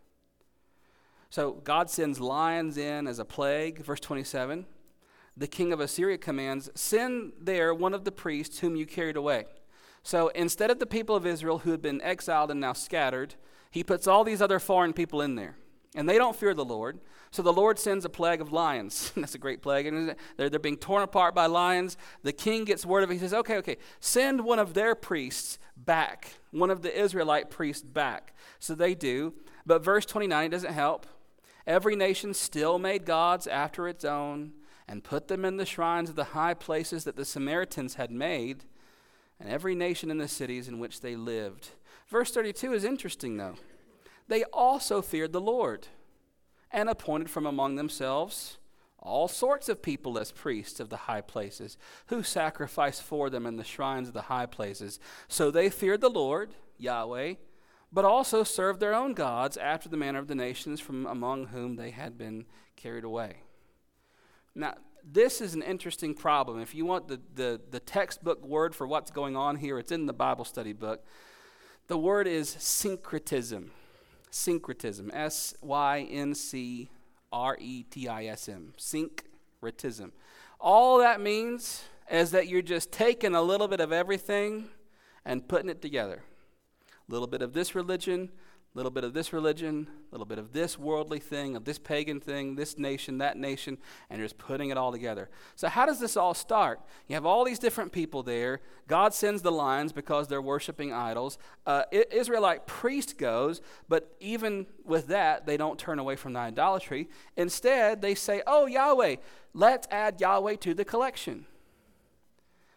So 1.30 1.52
God 1.52 1.90
sends 1.90 2.20
lions 2.20 2.76
in 2.76 3.06
as 3.06 3.18
a 3.18 3.24
plague. 3.24 3.84
Verse 3.84 4.00
27 4.00 4.66
The 5.36 5.46
king 5.46 5.72
of 5.72 5.80
Assyria 5.80 6.18
commands, 6.18 6.70
Send 6.74 7.32
there 7.40 7.74
one 7.74 7.94
of 7.94 8.04
the 8.04 8.12
priests 8.12 8.60
whom 8.60 8.76
you 8.76 8.86
carried 8.86 9.16
away. 9.16 9.46
So 10.02 10.28
instead 10.28 10.70
of 10.70 10.78
the 10.78 10.86
people 10.86 11.16
of 11.16 11.26
Israel 11.26 11.60
who 11.60 11.70
had 11.70 11.80
been 11.80 12.02
exiled 12.02 12.50
and 12.50 12.60
now 12.60 12.74
scattered, 12.74 13.34
he 13.70 13.82
puts 13.82 14.06
all 14.06 14.22
these 14.22 14.42
other 14.42 14.60
foreign 14.60 14.92
people 14.92 15.22
in 15.22 15.34
there. 15.34 15.56
And 15.94 16.08
they 16.08 16.18
don't 16.18 16.34
fear 16.34 16.54
the 16.54 16.64
Lord. 16.64 16.98
So 17.30 17.42
the 17.42 17.52
Lord 17.52 17.78
sends 17.78 18.04
a 18.04 18.08
plague 18.08 18.40
of 18.40 18.52
lions. 18.52 19.12
That's 19.16 19.34
a 19.34 19.38
great 19.38 19.62
plague. 19.62 19.86
And 19.86 20.16
they're, 20.36 20.50
they're 20.50 20.58
being 20.58 20.76
torn 20.76 21.02
apart 21.02 21.34
by 21.34 21.46
lions. 21.46 21.96
The 22.22 22.32
king 22.32 22.64
gets 22.64 22.84
word 22.84 23.04
of 23.04 23.10
it. 23.10 23.14
He 23.14 23.20
says, 23.20 23.34
okay, 23.34 23.56
okay, 23.58 23.76
send 24.00 24.40
one 24.40 24.58
of 24.58 24.74
their 24.74 24.94
priests 24.94 25.58
back, 25.76 26.34
one 26.50 26.70
of 26.70 26.82
the 26.82 26.96
Israelite 26.96 27.50
priests 27.50 27.82
back. 27.82 28.34
So 28.58 28.74
they 28.74 28.94
do. 28.94 29.34
But 29.66 29.84
verse 29.84 30.04
29 30.04 30.50
doesn't 30.50 30.72
help. 30.72 31.06
Every 31.66 31.96
nation 31.96 32.34
still 32.34 32.78
made 32.78 33.06
gods 33.06 33.46
after 33.46 33.88
its 33.88 34.04
own 34.04 34.52
and 34.86 35.02
put 35.02 35.28
them 35.28 35.44
in 35.44 35.56
the 35.56 35.64
shrines 35.64 36.10
of 36.10 36.16
the 36.16 36.24
high 36.24 36.54
places 36.54 37.04
that 37.04 37.16
the 37.16 37.24
Samaritans 37.24 37.94
had 37.94 38.10
made, 38.10 38.64
and 39.40 39.48
every 39.48 39.74
nation 39.74 40.10
in 40.10 40.18
the 40.18 40.28
cities 40.28 40.68
in 40.68 40.78
which 40.78 41.00
they 41.00 41.16
lived. 41.16 41.70
Verse 42.08 42.30
32 42.30 42.74
is 42.74 42.84
interesting, 42.84 43.36
though. 43.38 43.54
They 44.28 44.44
also 44.44 45.02
feared 45.02 45.32
the 45.32 45.40
Lord 45.40 45.88
and 46.70 46.88
appointed 46.88 47.30
from 47.30 47.46
among 47.46 47.76
themselves 47.76 48.58
all 49.04 49.28
sorts 49.28 49.68
of 49.68 49.82
people 49.82 50.18
as 50.18 50.32
priests 50.32 50.80
of 50.80 50.88
the 50.88 50.96
high 50.96 51.20
places, 51.20 51.76
who 52.06 52.22
sacrificed 52.22 53.02
for 53.02 53.28
them 53.28 53.44
in 53.44 53.56
the 53.56 53.64
shrines 53.64 54.08
of 54.08 54.14
the 54.14 54.22
high 54.22 54.46
places. 54.46 54.98
So 55.28 55.50
they 55.50 55.68
feared 55.68 56.00
the 56.00 56.08
Lord, 56.08 56.54
Yahweh, 56.78 57.34
but 57.92 58.06
also 58.06 58.42
served 58.42 58.80
their 58.80 58.94
own 58.94 59.12
gods 59.12 59.56
after 59.56 59.88
the 59.88 59.98
manner 59.98 60.18
of 60.18 60.26
the 60.26 60.34
nations 60.34 60.80
from 60.80 61.06
among 61.06 61.48
whom 61.48 61.76
they 61.76 61.90
had 61.90 62.16
been 62.16 62.46
carried 62.76 63.04
away. 63.04 63.42
Now, 64.54 64.74
this 65.04 65.42
is 65.42 65.54
an 65.54 65.62
interesting 65.62 66.14
problem. 66.14 66.60
If 66.60 66.74
you 66.74 66.86
want 66.86 67.08
the, 67.08 67.20
the, 67.34 67.60
the 67.70 67.80
textbook 67.80 68.42
word 68.44 68.74
for 68.74 68.86
what's 68.86 69.10
going 69.10 69.36
on 69.36 69.56
here, 69.56 69.78
it's 69.78 69.92
in 69.92 70.06
the 70.06 70.14
Bible 70.14 70.46
study 70.46 70.72
book. 70.72 71.04
The 71.88 71.98
word 71.98 72.26
is 72.26 72.48
syncretism. 72.48 73.70
Syncretism. 74.34 75.12
S 75.14 75.54
Y 75.60 76.08
N 76.10 76.34
C 76.34 76.90
R 77.32 77.56
E 77.60 77.84
T 77.84 78.08
I 78.08 78.24
S 78.24 78.48
M. 78.48 78.74
Syncretism. 78.76 80.12
All 80.58 80.98
that 80.98 81.20
means 81.20 81.84
is 82.10 82.32
that 82.32 82.48
you're 82.48 82.60
just 82.60 82.90
taking 82.90 83.36
a 83.36 83.42
little 83.42 83.68
bit 83.68 83.78
of 83.78 83.92
everything 83.92 84.70
and 85.24 85.46
putting 85.46 85.70
it 85.70 85.80
together. 85.80 86.24
A 87.08 87.12
little 87.12 87.28
bit 87.28 87.42
of 87.42 87.52
this 87.52 87.76
religion, 87.76 88.30
little 88.74 88.90
bit 88.90 89.04
of 89.04 89.14
this 89.14 89.32
religion, 89.32 89.86
a 90.10 90.14
little 90.14 90.26
bit 90.26 90.38
of 90.38 90.52
this 90.52 90.76
worldly 90.76 91.20
thing, 91.20 91.54
of 91.54 91.64
this 91.64 91.78
pagan 91.78 92.18
thing, 92.20 92.56
this 92.56 92.76
nation, 92.76 93.18
that 93.18 93.36
nation, 93.36 93.78
and 94.10 94.20
just 94.20 94.36
putting 94.36 94.70
it 94.70 94.76
all 94.76 94.90
together. 94.90 95.30
So, 95.54 95.68
how 95.68 95.86
does 95.86 96.00
this 96.00 96.16
all 96.16 96.34
start? 96.34 96.80
You 97.06 97.14
have 97.14 97.24
all 97.24 97.44
these 97.44 97.60
different 97.60 97.92
people 97.92 98.24
there. 98.24 98.60
God 98.88 99.14
sends 99.14 99.42
the 99.42 99.52
lions 99.52 99.92
because 99.92 100.26
they're 100.26 100.42
worshiping 100.42 100.92
idols. 100.92 101.38
Uh, 101.64 101.84
Israelite 101.92 102.66
priest 102.66 103.16
goes, 103.16 103.60
but 103.88 104.16
even 104.18 104.66
with 104.84 105.06
that, 105.06 105.46
they 105.46 105.56
don't 105.56 105.78
turn 105.78 106.00
away 106.00 106.16
from 106.16 106.32
the 106.32 106.40
idolatry. 106.40 107.08
Instead, 107.36 108.02
they 108.02 108.16
say, 108.16 108.42
Oh, 108.46 108.66
Yahweh, 108.66 109.16
let's 109.52 109.86
add 109.90 110.20
Yahweh 110.20 110.56
to 110.56 110.74
the 110.74 110.84
collection. 110.84 111.46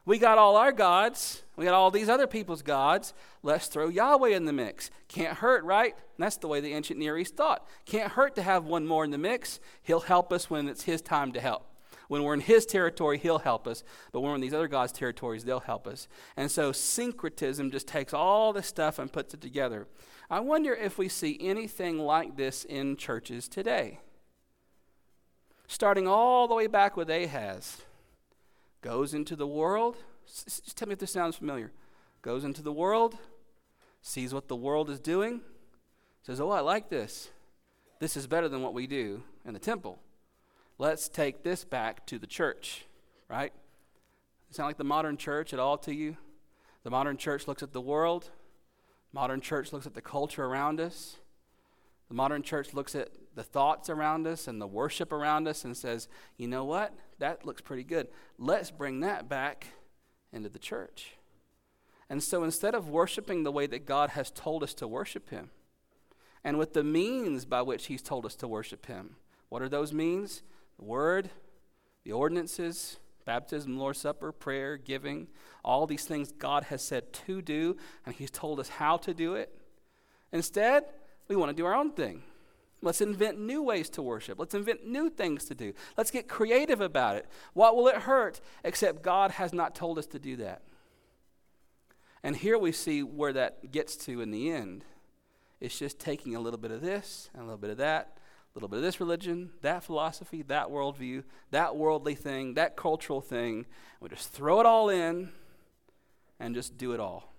We 0.08 0.20
got 0.20 0.38
all 0.38 0.55
our 0.55 0.72
gods. 0.72 1.43
We 1.58 1.66
got 1.66 1.74
all 1.74 1.91
these 1.91 2.08
other 2.08 2.28
people's 2.28 2.62
gods. 2.62 3.14
Let's 3.43 3.68
throw 3.68 3.89
Yahweh 3.89 4.30
in 4.30 4.45
the 4.45 4.53
mix. 4.53 4.89
Can't 5.10 5.39
hurt, 5.39 5.66
right? 5.66 5.93
And 5.93 6.24
that's 6.24 6.38
the 6.38 6.47
way 6.47 6.62
the 6.62 6.74
ancient 6.74 6.97
Near 6.97 7.18
East 7.18 7.36
thought. 7.36 7.68
Can't 7.86 8.14
hurt 8.14 8.34
to 8.36 8.41
have 8.41 8.64
one 8.64 8.88
more 8.88 9.03
in 9.03 9.12
the 9.12 9.18
mix. 9.18 9.60
He'll 9.84 9.99
help 9.99 10.32
us 10.32 10.49
when 10.49 10.70
it's 10.70 10.84
his 10.84 11.01
time 11.01 11.34
to 11.34 11.41
help. 11.41 11.66
When 12.08 12.24
we're 12.24 12.36
in 12.36 12.39
his 12.39 12.66
territory, 12.66 13.18
he'll 13.18 13.39
help 13.39 13.68
us. 13.68 13.84
But 14.14 14.22
when 14.22 14.30
we're 14.30 14.36
in 14.36 14.41
these 14.41 14.53
other 14.53 14.70
gods' 14.70 14.93
territories, 14.93 15.43
they'll 15.43 15.60
help 15.60 15.86
us. 15.86 16.08
And 16.38 16.49
so 16.49 16.72
syncretism 16.72 17.70
just 17.70 17.86
takes 17.86 18.14
all 18.14 18.53
this 18.53 18.68
stuff 18.68 18.99
and 18.99 19.12
puts 19.12 19.34
it 19.34 19.41
together. 19.41 19.88
I 20.30 20.39
wonder 20.39 20.74
if 20.74 20.97
we 20.97 21.10
see 21.10 21.38
anything 21.41 21.99
like 21.99 22.38
this 22.38 22.64
in 22.64 22.95
churches 22.95 23.49
today. 23.49 23.99
Starting 25.68 26.08
all 26.08 26.47
the 26.47 26.55
way 26.55 26.68
back 26.68 26.95
with 26.95 27.10
Ahaz 27.10 27.82
goes 28.82 29.13
into 29.13 29.36
the 29.36 29.47
world. 29.47 29.97
Just 30.25 30.78
tell 30.78 30.88
me 30.88 30.93
if 30.93 30.99
this 30.99 31.11
sounds 31.11 31.36
familiar. 31.36 31.71
Goes 32.21 32.43
into 32.43 32.61
the 32.61 32.73
world, 32.73 33.17
sees 34.01 34.34
what 34.34 34.47
the 34.47 34.55
world 34.55 34.89
is 34.89 34.99
doing, 34.99 35.41
says, 36.23 36.41
Oh, 36.41 36.49
I 36.49 36.59
like 36.59 36.89
this. 36.89 37.30
This 37.99 38.17
is 38.17 38.28
better 38.28 38.49
than 38.49 38.61
what 38.61 38.73
we 38.73 38.86
do 38.88 39.23
in 39.45 39.53
the 39.53 39.59
temple. 39.59 39.99
Let's 40.78 41.09
take 41.09 41.43
this 41.43 41.63
back 41.63 42.05
to 42.07 42.19
the 42.19 42.28
church, 42.28 42.86
right? 43.28 43.51
Sound 44.51 44.67
like 44.67 44.78
the 44.78 44.84
modern 44.84 45.17
church 45.17 45.53
at 45.53 45.59
all 45.59 45.78
to 45.80 45.93
you? 45.93 46.17
The 46.84 46.91
modern 46.91 47.17
church 47.17 47.47
looks 47.47 47.63
at 47.63 47.73
the 47.73 47.82
world. 47.82 48.30
Modern 49.11 49.41
church 49.41 49.73
looks 49.73 49.88
at 49.88 49.93
the 49.93 50.01
culture 50.01 50.45
around 50.45 50.80
us. 50.80 51.17
The 52.07 52.13
modern 52.13 52.43
church 52.43 52.73
looks 52.73 52.95
at 52.95 53.09
the 53.36 53.43
thoughts 53.43 53.89
around 53.89 54.25
us 54.28 54.47
and 54.47 54.61
the 54.61 54.67
worship 54.67 55.11
around 55.11 55.47
us 55.47 55.65
and 55.65 55.75
says, 55.75 56.07
you 56.38 56.47
know 56.47 56.63
what? 56.63 56.93
That 57.20 57.45
looks 57.45 57.61
pretty 57.61 57.84
good. 57.84 58.07
Let's 58.38 58.72
bring 58.72 58.99
that 59.01 59.28
back 59.28 59.68
into 60.32 60.49
the 60.49 60.59
church. 60.59 61.13
And 62.09 62.24
so 62.24 62.43
instead 62.43 62.76
of 62.76 62.89
worshiping 62.89 63.43
the 63.43 63.51
way 63.51 63.68
that 63.68 63.86
God 63.86 64.11
has 64.11 64.32
told 64.32 64.63
us 64.63 64.74
to 64.76 64.88
worship 64.88 65.30
Him, 65.30 65.49
and 66.43 66.57
with 66.57 66.74
the 66.74 66.84
means 66.84 67.45
by 67.45 67.61
which 67.61 67.88
He's 67.88 68.01
told 68.01 68.26
us 68.26 68.36
to 68.36 68.47
worship 68.47 68.86
Him, 68.86 69.15
what 69.49 69.61
are 69.61 69.70
those 69.70 69.91
means? 69.91 70.43
The 70.78 70.86
Word, 70.86 71.30
the 72.03 72.11
ordinances, 72.13 72.97
baptism, 73.26 73.78
Lord's 73.78 73.99
Supper, 73.99 74.32
prayer, 74.32 74.78
giving, 74.78 75.28
all 75.65 75.86
these 75.86 76.05
things 76.05 76.32
God 76.32 76.65
has 76.65 76.82
said 76.82 77.11
to 77.11 77.41
do, 77.41 77.76
and 78.05 78.15
He's 78.15 78.32
told 78.32 78.59
us 78.59 78.70
how 78.70 78.97
to 78.97 79.13
do 79.13 79.36
it. 79.36 79.53
Instead, 80.32 80.86
we 81.28 81.36
want 81.36 81.49
to 81.49 81.55
do 81.55 81.65
our 81.65 81.76
own 81.76 81.91
thing. 81.91 82.24
Let's 82.82 83.01
invent 83.01 83.39
new 83.39 83.63
ways 83.63 83.89
to 83.91 84.01
worship. 84.01 84.39
Let's 84.39 84.53
invent 84.53 84.86
new 84.86 85.09
things 85.09 85.45
to 85.45 85.55
do. 85.55 85.73
Let's 85.97 86.11
get 86.11 86.28
creative 86.28 86.80
about 86.80 87.15
it. 87.15 87.25
What 87.53 87.75
will 87.75 87.88
it 87.88 87.95
hurt 87.95 88.39
except 88.63 89.01
God 89.01 89.32
has 89.32 89.51
not 89.51 89.73
told 89.73 89.97
us 89.97 90.05
to 90.07 90.19
do 90.19 90.36
that? 90.38 90.61
And 92.23 92.36
here 92.36 92.57
we 92.57 92.71
see 92.71 93.01
where 93.01 93.34
that 93.34 93.71
gets 93.71 93.95
to 94.05 94.21
in 94.21 94.32
the 94.32 94.51
end. 94.51 94.86
It's 95.59 95.78
just 95.78 95.99
taking 95.99 96.36
a 96.36 96.39
little 96.39 96.59
bit 96.59 96.71
of 96.71 96.82
this 96.82 97.30
and 97.34 97.41
a 97.41 97.45
little 97.45 97.57
bit 97.57 97.71
of 97.71 97.78
that, 97.78 98.17
a 98.17 98.57
little 98.57 98.69
bit 98.69 98.78
of 98.78 98.84
this 98.84 98.99
religion, 98.99 99.51
that 99.61 99.84
philosophy, 99.84 100.43
that 100.43 100.67
worldview, 100.67 101.23
that 101.49 101.75
worldly 101.75 102.15
thing, 102.15 102.53
that 102.53 102.75
cultural 102.75 103.21
thing. 103.21 103.65
We 103.99 104.09
just 104.09 104.32
throw 104.32 104.59
it 104.59 104.67
all 104.67 104.89
in 104.89 105.32
and 106.39 106.53
just 106.53 106.78
do 106.78 106.91
it 106.91 106.99
all. 106.99 107.34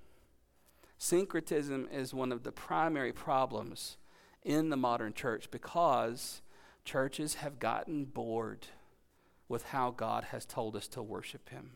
Syncretism 0.98 1.88
is 1.92 2.12
one 2.12 2.32
of 2.32 2.42
the 2.42 2.50
primary 2.50 3.12
problems 3.12 3.98
in 4.44 4.70
the 4.70 4.76
modern 4.76 5.12
church 5.12 5.50
because 5.50 6.42
churches 6.84 7.34
have 7.34 7.58
gotten 7.58 8.04
bored 8.04 8.68
with 9.48 9.64
how 9.64 9.90
God 9.90 10.24
has 10.24 10.44
told 10.44 10.76
us 10.76 10.88
to 10.88 11.02
worship 11.02 11.48
Him. 11.48 11.72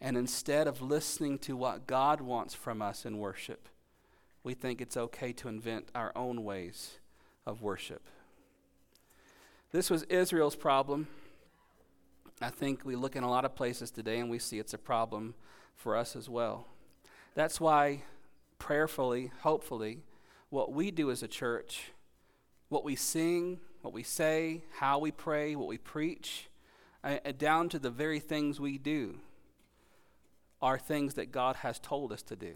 And 0.00 0.16
instead 0.16 0.66
of 0.66 0.82
listening 0.82 1.38
to 1.40 1.56
what 1.56 1.86
God 1.86 2.20
wants 2.20 2.54
from 2.54 2.82
us 2.82 3.04
in 3.04 3.18
worship 3.18 3.68
we 4.44 4.54
think 4.54 4.80
it's 4.80 4.96
okay 4.96 5.32
to 5.34 5.48
invent 5.48 5.88
our 5.94 6.12
own 6.16 6.44
ways 6.44 6.98
of 7.46 7.62
worship. 7.62 8.02
This 9.70 9.88
was 9.88 10.02
Israel's 10.04 10.56
problem. 10.56 11.08
I 12.40 12.50
think 12.50 12.84
we 12.84 12.96
look 12.96 13.14
in 13.14 13.22
a 13.22 13.30
lot 13.30 13.44
of 13.44 13.54
places 13.54 13.90
today 13.90 14.18
and 14.18 14.28
we 14.28 14.38
see 14.38 14.58
it's 14.58 14.74
a 14.74 14.78
problem 14.78 15.34
for 15.76 15.96
us 15.96 16.16
as 16.16 16.28
well. 16.28 16.66
That's 17.34 17.60
why, 17.60 18.02
prayerfully, 18.58 19.30
hopefully, 19.42 20.00
what 20.52 20.70
we 20.70 20.90
do 20.90 21.10
as 21.10 21.22
a 21.22 21.28
church, 21.28 21.92
what 22.68 22.84
we 22.84 22.94
sing, 22.94 23.58
what 23.80 23.94
we 23.94 24.02
say, 24.02 24.62
how 24.76 24.98
we 24.98 25.10
pray, 25.10 25.56
what 25.56 25.66
we 25.66 25.78
preach, 25.78 26.50
uh, 27.02 27.16
down 27.38 27.70
to 27.70 27.78
the 27.78 27.88
very 27.88 28.20
things 28.20 28.60
we 28.60 28.76
do, 28.76 29.18
are 30.60 30.78
things 30.78 31.14
that 31.14 31.32
God 31.32 31.56
has 31.56 31.78
told 31.78 32.12
us 32.12 32.20
to 32.24 32.36
do. 32.36 32.52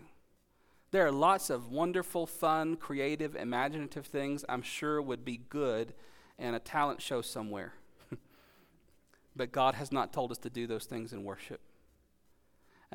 There 0.91 1.07
are 1.07 1.11
lots 1.11 1.49
of 1.49 1.71
wonderful, 1.71 2.27
fun, 2.27 2.77
creative, 2.77 3.35
imaginative 3.35 4.05
things 4.05 4.45
I'm 4.47 4.61
sure 4.61 5.01
would 5.01 5.25
be 5.25 5.41
good 5.49 5.95
in 6.39 6.53
a 6.53 6.61
talent 6.61 7.01
show 7.01 7.23
somewhere. 7.23 7.73
but 9.35 9.53
God 9.53 9.75
has 9.75 9.91
not 9.91 10.13
told 10.13 10.31
us 10.33 10.39
to 10.39 10.51
do 10.51 10.67
those 10.67 10.85
things 10.85 11.15
in 11.15 11.25
worship. 11.25 11.63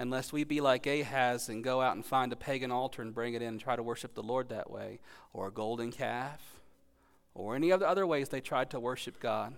Unless 0.01 0.33
we 0.33 0.43
be 0.43 0.61
like 0.61 0.87
Ahaz 0.87 1.47
and 1.47 1.63
go 1.63 1.79
out 1.79 1.95
and 1.95 2.03
find 2.03 2.33
a 2.33 2.35
pagan 2.35 2.71
altar 2.71 3.03
and 3.03 3.13
bring 3.13 3.35
it 3.35 3.43
in 3.43 3.49
and 3.49 3.59
try 3.59 3.75
to 3.75 3.83
worship 3.83 4.15
the 4.15 4.23
Lord 4.23 4.49
that 4.49 4.71
way, 4.71 4.99
or 5.31 5.47
a 5.47 5.51
golden 5.51 5.91
calf, 5.91 6.55
or 7.35 7.55
any 7.55 7.69
of 7.69 7.81
the 7.81 7.87
other 7.87 8.07
ways 8.07 8.29
they 8.29 8.41
tried 8.41 8.71
to 8.71 8.79
worship 8.79 9.19
God. 9.19 9.53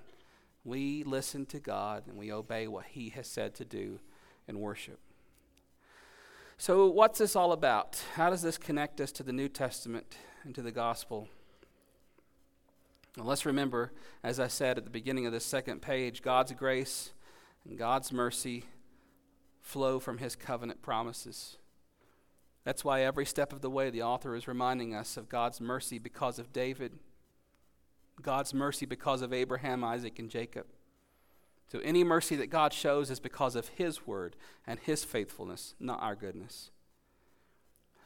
We 0.66 1.06
listen 1.06 1.46
to 1.46 1.62
God 1.62 2.08
and 2.08 2.18
we 2.18 2.30
obey 2.30 2.68
what 2.68 2.88
He 2.88 3.08
has 3.12 3.26
said 3.26 3.56
to 3.56 3.64
do 3.64 4.02
in 4.46 4.60
worship. 4.60 5.00
So, 6.58 6.90
what's 6.90 7.20
this 7.20 7.38
all 7.38 7.54
about? 7.54 8.04
How 8.16 8.30
does 8.30 8.42
this 8.42 8.58
connect 8.58 9.00
us 9.00 9.14
to 9.14 9.24
the 9.24 9.32
New 9.32 9.48
Testament 9.48 10.18
and 10.44 10.54
to 10.56 10.62
the 10.62 10.74
gospel? 10.74 11.30
Well, 13.16 13.28
let's 13.28 13.46
remember, 13.46 13.94
as 14.26 14.42
I 14.42 14.48
said 14.50 14.78
at 14.78 14.84
the 14.84 14.90
beginning 14.90 15.26
of 15.26 15.32
this 15.32 15.46
second 15.46 15.82
page, 15.82 16.22
God's 16.22 16.52
grace 16.52 17.14
and 17.64 17.78
God's 17.78 18.12
mercy 18.12 18.66
flow 19.64 19.98
from 19.98 20.20
his 20.20 20.36
covenant 20.36 20.82
promises. 20.82 21.58
That's 22.66 22.86
why 22.86 23.02
every 23.02 23.26
step 23.26 23.52
of 23.52 23.62
the 23.62 23.70
way 23.70 23.90
the 23.90 24.04
author 24.04 24.36
is 24.36 24.48
reminding 24.48 24.94
us 24.94 25.18
of 25.18 25.30
God's 25.30 25.60
mercy 25.60 25.98
because 25.98 26.38
of 26.38 26.54
David, 26.54 27.00
God's 28.22 28.54
mercy 28.54 28.86
because 28.86 29.22
of 29.22 29.34
Abraham, 29.34 29.84
Isaac, 29.84 30.20
and 30.20 30.30
Jacob. 30.30 30.68
So 31.72 31.80
any 31.80 32.04
mercy 32.04 32.36
that 32.36 32.50
God 32.50 32.74
shows 32.74 33.10
is 33.10 33.20
because 33.20 33.56
of 33.56 33.70
His 33.70 34.06
word 34.06 34.36
and 34.68 34.80
His 34.80 35.04
faithfulness, 35.04 35.76
not 35.80 36.02
our 36.02 36.16
goodness. 36.16 36.70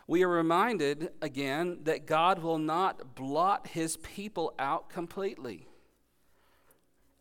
We 0.08 0.24
are 0.24 0.30
reminded 0.30 1.12
again 1.22 1.80
that 1.84 2.06
God 2.06 2.40
will 2.40 2.60
not 2.60 3.16
blot 3.16 3.68
His 3.68 3.98
people 3.98 4.54
out 4.58 4.90
completely. 4.90 5.68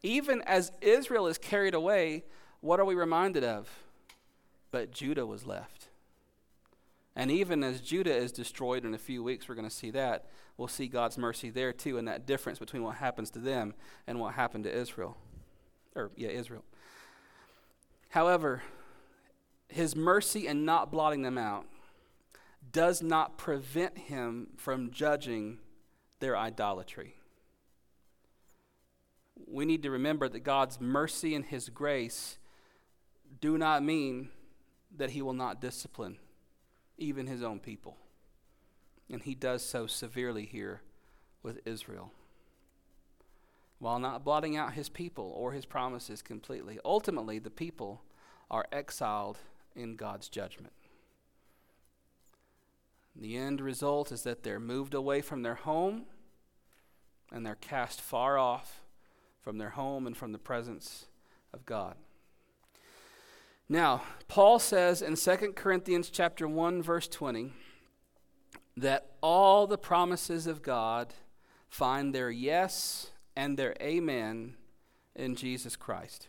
Even 0.03 0.43
as 0.43 0.73
Israel 0.81 1.27
is 1.27 1.39
carried 1.39 1.75
away, 1.75 2.25
what 2.61 2.79
are 2.79 2.85
we 2.85 2.95
reminded 2.95 3.43
of? 3.43 3.69
But 4.77 4.91
Judah 4.91 5.25
was 5.25 5.47
left. 5.47 5.89
And 7.15 7.31
even 7.31 7.65
as 7.65 7.81
Judah 7.81 8.15
is 8.15 8.31
destroyed 8.31 8.85
in 8.85 8.93
a 8.93 8.99
few 8.99 9.23
weeks, 9.23 9.49
we're 9.49 9.55
going 9.55 9.67
to 9.67 9.75
see 9.75 9.91
that. 9.93 10.27
We'll 10.59 10.69
see 10.69 10.87
God's 10.87 11.17
mercy 11.17 11.49
there 11.49 11.73
too, 11.73 11.97
and 11.97 12.07
that 12.09 12.27
difference 12.27 12.59
between 12.59 12.83
what 12.83 12.97
happens 12.97 13.31
to 13.31 13.39
them 13.39 13.73
and 14.07 14.21
what 14.21 14.35
happened 14.35 14.65
to 14.65 14.71
Israel 14.71 15.17
or 15.95 16.11
yeah, 16.15 16.29
Israel. 16.29 16.63
However, 18.11 18.65
his 19.67 19.97
mercy 19.97 20.47
in 20.47 20.67
not 20.67 20.93
blotting 20.93 21.23
them 21.23 21.39
out 21.39 21.65
does 22.71 23.01
not 23.01 23.39
prevent 23.39 23.97
him 23.97 24.49
from 24.59 24.91
judging 24.91 25.57
their 26.21 26.37
idolatry. 26.37 27.15
We 29.49 29.65
need 29.65 29.83
to 29.85 29.91
remember 29.91 30.29
that 30.29 30.41
God's 30.41 30.83
mercy 30.83 31.35
and 31.35 31.47
his 31.47 31.71
grace 31.71 32.37
do 33.41 33.57
not 33.57 33.83
mean 33.83 34.29
that 34.97 35.11
he 35.11 35.23
will 35.23 35.33
not 35.33 35.61
discipline 35.61 36.19
even 36.99 37.27
his 37.27 37.43
own 37.43 37.61
people. 37.61 37.97
And 39.11 39.23
he 39.23 39.35
does 39.35 39.63
so 39.63 39.87
severely 39.87 40.45
here 40.47 40.81
with 41.43 41.61
Israel 41.65 42.13
while 43.79 43.99
not 43.99 44.25
blotting 44.25 44.57
out 44.57 44.73
his 44.73 44.89
people 44.89 45.33
or 45.37 45.53
his 45.53 45.67
promises 45.67 46.23
completely. 46.23 46.79
Ultimately, 46.85 47.39
the 47.39 47.51
people 47.51 48.03
are 48.51 48.67
exiled 48.73 49.39
in 49.75 49.97
God's 49.97 50.29
judgment. 50.29 50.73
The 53.15 53.37
end 53.37 53.61
result 53.61 54.13
is 54.13 54.23
that 54.23 54.43
they're 54.43 54.61
moved 54.61 54.95
away 54.95 55.21
from 55.21 55.43
their 55.43 55.55
home 55.55 56.05
and 57.33 57.45
they're 57.45 57.55
cast 57.55 58.01
far 58.01 58.39
off 58.39 58.83
from 59.41 59.59
their 59.59 59.71
home 59.71 60.07
and 60.07 60.17
from 60.17 60.33
the 60.33 60.39
presence 60.39 61.07
of 61.53 61.67
God. 61.67 61.97
Now, 63.69 64.03
Paul 64.29 64.59
says 64.59 65.03
in 65.03 65.17
2 65.17 65.53
Corinthians 65.55 66.09
chapter 66.09 66.47
1 66.47 66.83
verse 66.83 67.09
20 67.09 67.53
that 68.77 69.11
all 69.21 69.67
the 69.67 69.79
promises 69.79 70.47
of 70.47 70.63
God 70.63 71.15
find 71.69 72.15
their 72.15 72.31
yes 72.31 73.11
and 73.35 73.59
their 73.59 73.75
amen 73.81 74.55
in 75.15 75.35
Jesus 75.35 75.75
Christ. 75.75 76.29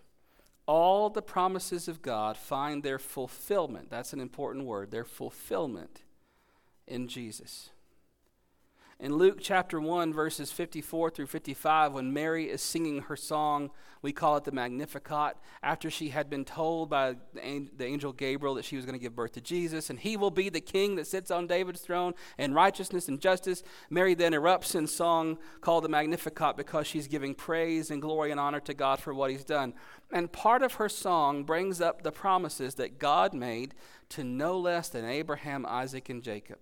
All 0.65 1.09
the 1.09 1.21
promises 1.21 1.87
of 1.87 2.01
God 2.01 2.37
find 2.37 2.83
their 2.83 2.99
fulfillment. 2.99 3.89
That's 3.89 4.13
an 4.13 4.19
important 4.19 4.65
word, 4.65 4.91
their 4.91 5.05
fulfillment 5.05 6.01
in 6.87 7.07
Jesus. 7.07 7.69
In 8.99 9.15
Luke 9.15 9.37
chapter 9.39 9.79
1, 9.79 10.11
verses 10.11 10.51
54 10.51 11.11
through 11.11 11.27
55, 11.27 11.93
when 11.93 12.13
Mary 12.13 12.49
is 12.49 12.63
singing 12.63 13.03
her 13.03 13.15
song, 13.15 13.69
we 14.01 14.11
call 14.11 14.37
it 14.37 14.43
the 14.43 14.51
Magnificat, 14.51 15.37
after 15.61 15.91
she 15.91 16.09
had 16.09 16.31
been 16.31 16.43
told 16.43 16.89
by 16.89 17.15
the 17.35 17.85
angel 17.85 18.11
Gabriel 18.11 18.55
that 18.55 18.65
she 18.65 18.75
was 18.75 18.85
going 18.85 18.97
to 18.97 19.01
give 19.01 19.15
birth 19.15 19.33
to 19.33 19.41
Jesus, 19.41 19.91
and 19.91 19.99
he 19.99 20.17
will 20.17 20.31
be 20.31 20.49
the 20.49 20.59
king 20.59 20.95
that 20.95 21.05
sits 21.05 21.29
on 21.29 21.45
David's 21.45 21.81
throne 21.81 22.15
in 22.39 22.55
righteousness 22.55 23.07
and 23.07 23.21
justice. 23.21 23.61
Mary 23.91 24.15
then 24.15 24.31
erupts 24.31 24.73
in 24.73 24.87
song 24.87 25.37
called 25.61 25.83
the 25.83 25.89
Magnificat 25.89 26.57
because 26.57 26.87
she's 26.87 27.07
giving 27.07 27.35
praise 27.35 27.91
and 27.91 28.01
glory 28.01 28.31
and 28.31 28.39
honor 28.39 28.61
to 28.61 28.73
God 28.73 28.99
for 28.99 29.13
what 29.13 29.29
he's 29.29 29.45
done. 29.45 29.75
And 30.11 30.31
part 30.31 30.63
of 30.63 30.73
her 30.75 30.89
song 30.89 31.43
brings 31.43 31.81
up 31.81 32.01
the 32.01 32.11
promises 32.11 32.73
that 32.75 32.97
God 32.97 33.35
made 33.35 33.75
to 34.09 34.23
no 34.23 34.57
less 34.57 34.89
than 34.89 35.05
Abraham, 35.05 35.67
Isaac, 35.67 36.09
and 36.09 36.23
Jacob. 36.23 36.57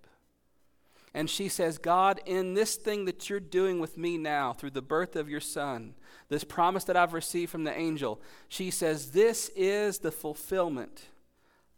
And 1.16 1.30
she 1.30 1.48
says, 1.48 1.78
God, 1.78 2.20
in 2.26 2.52
this 2.52 2.76
thing 2.76 3.06
that 3.06 3.30
you're 3.30 3.40
doing 3.40 3.80
with 3.80 3.96
me 3.96 4.18
now 4.18 4.52
through 4.52 4.72
the 4.72 4.82
birth 4.82 5.16
of 5.16 5.30
your 5.30 5.40
son, 5.40 5.94
this 6.28 6.44
promise 6.44 6.84
that 6.84 6.96
I've 6.96 7.14
received 7.14 7.50
from 7.50 7.64
the 7.64 7.74
angel, 7.74 8.20
she 8.50 8.70
says, 8.70 9.12
This 9.12 9.50
is 9.56 10.00
the 10.00 10.12
fulfillment 10.12 11.06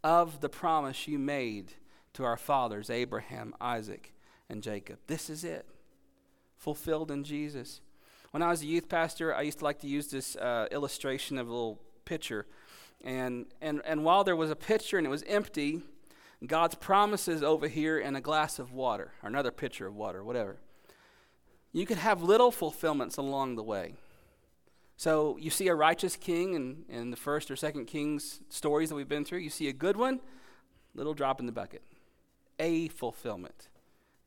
of 0.03 0.41
the 0.41 0.49
promise 0.49 1.07
you 1.07 1.21
made 1.21 1.75
to 2.15 2.25
our 2.25 2.37
fathers, 2.37 2.91
Abraham, 2.91 3.55
Isaac, 3.61 4.13
and 4.49 4.61
Jacob. 4.61 4.99
This 5.07 5.31
is 5.31 5.45
it, 5.45 5.67
fulfilled 6.57 7.13
in 7.13 7.23
Jesus. 7.23 7.81
When 8.33 8.43
I 8.43 8.49
was 8.49 8.63
a 8.63 8.67
youth 8.67 8.89
pastor, 8.89 9.33
I 9.33 9.43
used 9.43 9.61
to 9.61 9.65
like 9.65 9.79
to 9.83 9.87
use 9.87 10.09
this 10.09 10.35
uh, 10.35 10.67
illustration 10.73 11.39
of 11.39 11.47
a 11.47 11.53
little 11.53 11.81
picture. 12.05 12.45
And, 13.05 13.47
and, 13.61 13.83
and 13.85 14.05
while 14.05 14.25
there 14.25 14.35
was 14.35 14.51
a 14.51 14.57
picture 14.57 14.99
and 14.99 15.07
it 15.07 15.11
was 15.11 15.23
empty, 15.29 15.83
God's 16.47 16.77
promises 16.77 17.43
over 17.43 17.67
here 17.67 17.99
in 17.99 18.15
a 18.15 18.21
glass 18.21 18.59
of 18.59 18.73
water, 18.73 19.13
or 19.23 19.29
another 19.29 19.51
pitcher 19.51 19.87
of 19.87 19.97
water, 19.97 20.23
whatever. 20.23 20.57
You 21.73 21.85
could 21.85 21.99
have 21.99 22.23
little 22.23 22.51
fulfillments 22.51 23.17
along 23.17 23.57
the 23.57 23.63
way. 23.63 23.95
So 24.97 25.37
you 25.41 25.51
see 25.51 25.69
a 25.69 25.75
righteous 25.75 26.17
king 26.17 26.55
in, 26.55 26.85
in 26.89 27.11
the 27.11 27.17
first 27.17 27.51
or 27.51 27.57
second 27.57 27.87
Kings 27.87 28.41
stories 28.49 28.89
that 28.89 28.95
we've 28.95 29.09
been 29.09 29.25
through. 29.25 29.39
You 29.39 29.51
see 29.51 29.69
a 29.69 29.73
good 29.73 29.97
one, 29.97 30.21
little 30.95 31.15
drop 31.15 31.41
in 31.41 31.47
the 31.47 31.53
bucket. 31.53 31.83
A 32.59 32.89
fulfillment, 32.89 33.69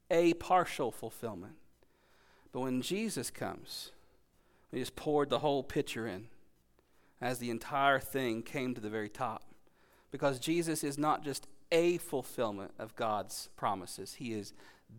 a 0.09 0.33
partial 0.35 0.91
fulfillment. 0.91 1.55
But 2.53 2.61
when 2.61 2.81
Jesus 2.81 3.29
comes, 3.29 3.91
he 4.71 4.79
just 4.79 4.95
poured 4.95 5.29
the 5.29 5.39
whole 5.39 5.63
pitcher 5.63 6.07
in 6.07 6.27
as 7.19 7.39
the 7.39 7.49
entire 7.49 7.99
thing 7.99 8.41
came 8.41 8.73
to 8.73 8.81
the 8.81 8.89
very 8.89 9.09
top. 9.09 9.43
Because 10.11 10.39
Jesus 10.39 10.83
is 10.83 10.97
not 10.97 11.23
just 11.23 11.47
a 11.71 11.97
fulfillment 11.97 12.71
of 12.77 12.95
God's 12.95 13.49
promises. 13.55 14.15
He 14.15 14.33
is 14.33 14.53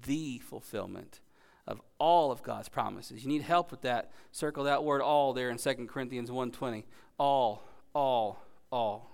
the 0.07 0.39
fulfillment 0.39 1.21
of 1.67 1.81
all 1.99 2.33
of 2.33 2.43
God's 2.43 2.69
promises. 2.69 3.23
You 3.23 3.29
need 3.29 3.43
help 3.43 3.71
with 3.71 3.83
that. 3.83 4.11
Circle 4.33 4.65
that 4.65 4.83
word 4.83 5.03
all 5.03 5.33
there 5.33 5.51
in 5.51 5.59
2 5.59 5.89
Corinthians 5.89 6.31
1:20. 6.31 6.85
All, 7.19 7.63
all, 7.95 8.43
all. 8.71 9.11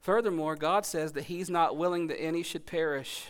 Furthermore, 0.00 0.56
God 0.56 0.84
says 0.84 1.12
that 1.12 1.24
he's 1.24 1.48
not 1.48 1.76
willing 1.76 2.08
that 2.08 2.20
any 2.20 2.42
should 2.42 2.66
perish. 2.66 3.26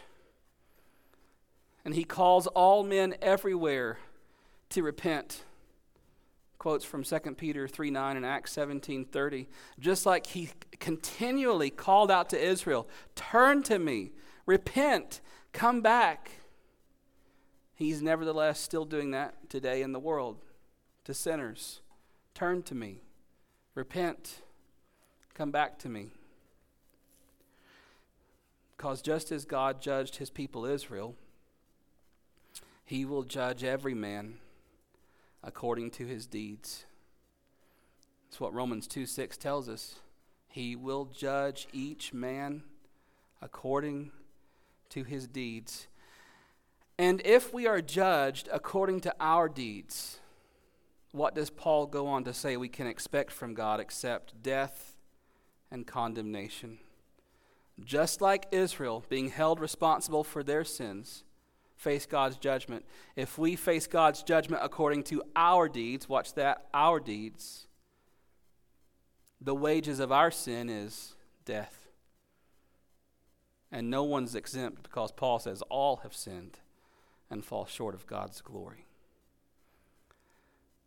And 1.85 1.95
he 1.95 2.05
calls 2.05 2.47
all 2.49 2.83
men 2.83 3.15
everywhere 3.21 3.99
to 4.71 4.83
repent 4.83 5.45
quotes 6.59 6.85
from 6.85 7.03
2 7.03 7.19
Peter 7.37 7.69
3 7.69 7.91
9 7.91 8.17
and 8.17 8.27
Acts 8.27 8.53
17 8.53 9.05
30. 9.05 9.49
Just 9.79 10.07
like 10.07 10.27
he 10.27 10.51
continually 10.81 11.71
called 11.71 12.11
out 12.11 12.31
to 12.31 12.43
Israel, 12.43 12.89
Turn 13.15 13.63
to 13.65 13.79
me, 13.79 14.13
Repent, 14.47 15.21
come 15.53 15.81
back. 15.81 16.31
He's 17.75 18.03
nevertheless 18.03 18.61
still 18.61 18.85
doing 18.85 19.11
that 19.13 19.51
today 19.51 19.83
in 19.83 19.93
the 19.93 19.99
world 19.99 20.39
to 21.05 21.15
sinners. 21.15 21.81
Turn 22.35 22.63
to 22.65 22.75
me, 22.75 23.01
repent, 23.75 24.43
come 25.35 25.51
back 25.51 25.79
to 25.81 25.89
me. 25.89 26.11
Because 28.77 29.03
just 29.03 29.33
as 29.33 29.45
God 29.45 29.81
judged 29.81 30.17
his 30.17 30.31
people 30.31 30.67
Israel, 30.67 31.15
he 32.85 33.05
will 33.05 33.23
judge 33.23 33.65
every 33.65 33.95
man 33.95 34.35
according 35.45 35.91
to 35.93 36.07
his 36.07 36.27
deeds. 36.27 36.87
That's 38.27 38.41
what 38.41 38.55
Romans 38.55 38.87
2 38.89 39.07
6 39.07 39.37
tells 39.37 39.69
us. 39.69 39.97
He 40.49 40.75
will 40.75 41.05
judge 41.05 41.69
each 41.73 42.13
man 42.13 42.63
according 43.43 44.11
to 44.91 45.05
his 45.05 45.27
deeds. 45.27 45.87
And 46.99 47.21
if 47.25 47.53
we 47.53 47.67
are 47.67 47.81
judged 47.81 48.49
according 48.53 49.01
to 49.01 49.15
our 49.21 49.49
deeds, 49.49 50.21
what 51.11 51.35
does 51.35 51.51
Paul 51.51 51.87
go 51.87 52.07
on 52.07 52.25
to 52.25 52.33
say 52.33 52.57
we 52.57 52.69
can 52.69 52.87
expect 52.87 53.33
from 53.33 53.55
God 53.55 53.81
except 53.81 54.43
death 54.43 54.97
and 55.71 55.87
condemnation? 55.87 56.79
Just 57.85 58.21
like 58.21 58.47
Israel 58.53 59.05
being 59.09 59.31
held 59.31 59.59
responsible 59.59 60.23
for 60.23 60.45
their 60.45 60.65
sins, 60.65 61.25
face 61.77 62.07
God's 62.07 62.37
judgment. 62.37 62.85
If 63.17 63.39
we 63.39 63.57
face 63.57 63.87
God's 63.87 64.23
judgment 64.23 64.63
according 64.65 65.05
to 65.05 65.23
our 65.35 65.69
deeds, 65.69 66.09
watch 66.09 66.35
that, 66.35 66.67
our 66.73 67.01
deeds, 67.01 67.67
the 69.41 69.55
wages 69.55 70.01
of 70.01 70.11
our 70.13 70.31
sin 70.31 70.71
is 70.71 71.15
death. 71.45 71.89
And 73.71 73.91
no 73.91 74.05
one's 74.05 74.35
exempt 74.35 74.83
because 74.83 75.13
Paul 75.13 75.39
says 75.39 75.63
all 75.63 75.97
have 75.97 76.15
sinned 76.15 76.61
and 77.29 77.45
fall 77.45 77.67
short 77.67 77.95
of 77.95 78.07
God's 78.07 78.41
glory. 78.41 78.87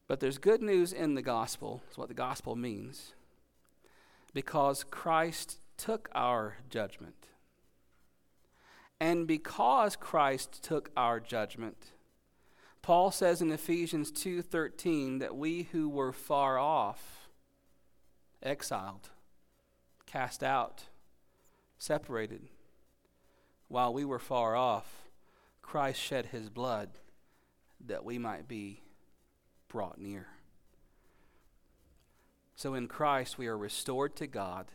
But 0.08 0.22
there's 0.22 0.38
good 0.38 0.62
news 0.62 0.94
in 0.94 1.16
the 1.16 1.22
gospel, 1.22 1.82
is 1.92 1.98
what 1.98 2.08
the 2.08 2.14
gospel 2.14 2.56
means, 2.56 3.14
because 4.34 4.86
Christ 4.86 5.60
took 5.76 6.10
our 6.16 6.58
judgment. 6.70 7.28
And 9.00 9.28
because 9.28 9.96
Christ 9.96 10.64
took 10.64 10.90
our 10.98 11.20
judgment, 11.20 11.94
Paul 12.82 13.12
says 13.12 13.42
in 13.42 13.52
Ephesians 13.52 14.12
2:13 14.12 15.20
that 15.20 15.36
we 15.36 15.64
who 15.64 15.90
were 15.90 16.12
far 16.12 16.58
off, 16.58 17.30
exiled, 18.42 19.10
cast 20.06 20.42
out, 20.42 20.86
separated, 21.78 22.50
while 23.68 23.94
we 23.94 24.06
were 24.06 24.20
far 24.20 24.56
off, 24.56 25.10
Christ 25.62 26.00
shed 26.00 26.28
his 26.28 26.50
blood 26.50 26.98
that 27.86 28.06
we 28.06 28.18
might 28.18 28.48
be 28.48 28.82
brought 29.68 30.00
near. 30.00 30.28
So 32.56 32.74
in 32.74 32.88
Christ, 32.88 33.38
we 33.38 33.48
are 33.48 33.58
restored 33.58 34.16
to 34.16 34.28
God 34.28 34.72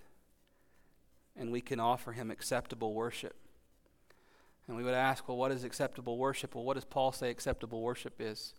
and 1.34 1.50
we 1.50 1.60
can 1.60 1.80
offer 1.80 2.12
him 2.12 2.30
acceptable 2.30 2.94
worship. 2.94 3.41
And 4.68 4.76
we 4.76 4.84
would 4.84 4.94
ask, 4.94 5.26
well, 5.26 5.36
what 5.36 5.52
is 5.52 5.64
acceptable 5.64 6.18
worship? 6.18 6.54
Well, 6.54 6.64
what 6.64 6.74
does 6.74 6.84
Paul 6.84 7.12
say 7.12 7.30
acceptable 7.30 7.82
worship 7.82 8.14
is? 8.20 8.54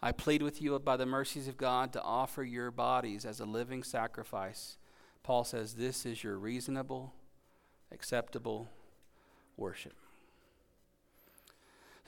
I 0.00 0.12
plead 0.12 0.42
with 0.42 0.60
you 0.60 0.78
by 0.80 0.96
the 0.96 1.06
mercies 1.06 1.48
of 1.48 1.56
God 1.56 1.92
to 1.92 2.02
offer 2.02 2.42
your 2.42 2.70
bodies 2.70 3.24
as 3.24 3.40
a 3.40 3.44
living 3.44 3.82
sacrifice. 3.82 4.76
Paul 5.22 5.44
says 5.44 5.74
this 5.74 6.04
is 6.04 6.24
your 6.24 6.36
reasonable, 6.36 7.12
acceptable 7.92 8.68
worship. 9.56 9.94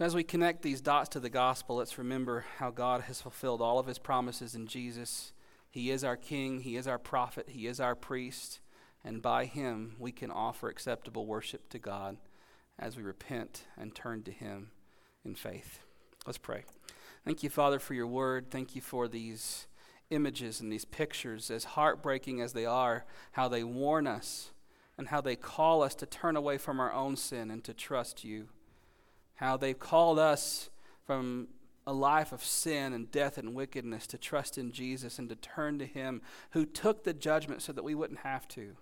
As 0.01 0.13
we 0.13 0.25
connect 0.25 0.63
these 0.63 0.81
dots 0.81 1.09
to 1.11 1.21
the 1.21 1.31
gospel, 1.31 1.77
let's 1.77 1.99
remember 1.99 2.45
how 2.59 2.73
God 2.73 3.03
has 3.03 3.21
fulfilled 3.21 3.63
all 3.63 3.79
of 3.79 3.87
his 3.87 4.01
promises 4.01 4.57
in 4.57 4.67
Jesus. 4.67 5.33
He 5.71 5.93
is 5.93 6.03
our 6.03 6.17
king, 6.17 6.61
he 6.61 6.77
is 6.77 6.89
our 6.89 6.99
prophet, 6.99 7.51
he 7.51 7.69
is 7.69 7.79
our 7.79 7.95
priest, 7.95 8.59
and 9.05 9.23
by 9.23 9.45
him 9.45 9.97
we 9.99 10.13
can 10.13 10.31
offer 10.31 10.69
acceptable 10.69 11.27
worship 11.27 11.69
to 11.71 11.79
God 11.79 12.17
as 12.79 12.97
we 12.97 13.03
repent 13.03 13.65
and 13.77 13.95
turn 13.95 14.23
to 14.23 14.33
him 14.33 14.71
in 15.25 15.35
faith. 15.35 15.81
Let's 16.27 16.39
pray. 16.39 16.65
Thank 17.25 17.43
you, 17.43 17.51
Father, 17.51 17.79
for 17.79 17.95
your 17.95 18.07
word. 18.07 18.51
Thank 18.51 18.75
you 18.75 18.81
for 18.81 19.09
these 19.09 19.67
images 20.11 20.61
and 20.61 20.71
these 20.73 20.85
pictures, 20.85 21.51
as 21.51 21.65
heartbreaking 21.65 22.41
as 22.41 22.53
they 22.53 22.67
are, 22.67 23.05
how 23.33 23.49
they 23.49 23.65
warn 23.65 24.07
us 24.07 24.51
and 24.99 25.09
how 25.09 25.21
they 25.21 25.37
call 25.37 25.83
us 25.83 25.95
to 25.97 26.07
turn 26.07 26.37
away 26.37 26.59
from 26.59 26.81
our 26.81 26.93
own 26.93 27.17
sin 27.17 27.51
and 27.51 27.65
to 27.65 27.75
trust 27.75 28.25
you 28.25 28.49
how 29.37 29.57
they've 29.57 29.79
called 29.79 30.19
us 30.19 30.71
from 31.07 31.49
a 31.87 31.93
life 31.93 32.33
of 32.33 32.43
sin 32.43 32.93
and 32.93 33.11
death 33.11 33.37
and 33.37 33.55
wickedness 33.55 34.07
to 34.07 34.19
trust 34.19 34.57
in 34.57 34.73
Jesus 34.73 35.19
and 35.19 35.29
to 35.29 35.37
turn 35.37 35.79
to 35.79 35.87
Him 35.87 36.23
who 36.51 36.65
took 36.65 37.05
the 37.05 37.13
judgment 37.13 37.61
so 37.61 37.73
that 37.73 37.85
we 37.85 37.95
wouldn't 37.95 38.21
have 38.21 38.49
to. 38.49 38.77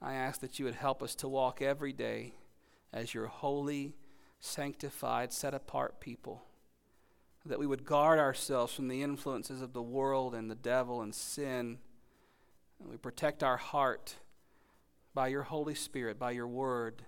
I 0.00 0.14
ask 0.14 0.40
that 0.40 0.58
you 0.58 0.64
would 0.64 0.74
help 0.74 1.02
us 1.02 1.14
to 1.16 1.28
walk 1.28 1.60
every 1.60 1.92
day 1.92 2.34
as 2.92 3.14
your 3.14 3.26
holy, 3.26 3.96
sanctified, 4.40 5.32
set 5.32 5.54
apart 5.54 6.00
people. 6.00 6.44
That 7.44 7.58
we 7.58 7.66
would 7.66 7.84
guard 7.84 8.18
ourselves 8.18 8.74
from 8.74 8.88
the 8.88 9.02
influences 9.02 9.62
of 9.62 9.72
the 9.72 9.82
world 9.82 10.34
and 10.34 10.50
the 10.50 10.54
devil 10.54 11.02
and 11.02 11.14
sin. 11.14 11.78
And 12.80 12.90
we 12.90 12.96
protect 12.96 13.42
our 13.42 13.56
heart 13.56 14.16
by 15.14 15.28
your 15.28 15.44
Holy 15.44 15.74
Spirit, 15.74 16.18
by 16.18 16.32
your 16.32 16.46
word 16.48 17.04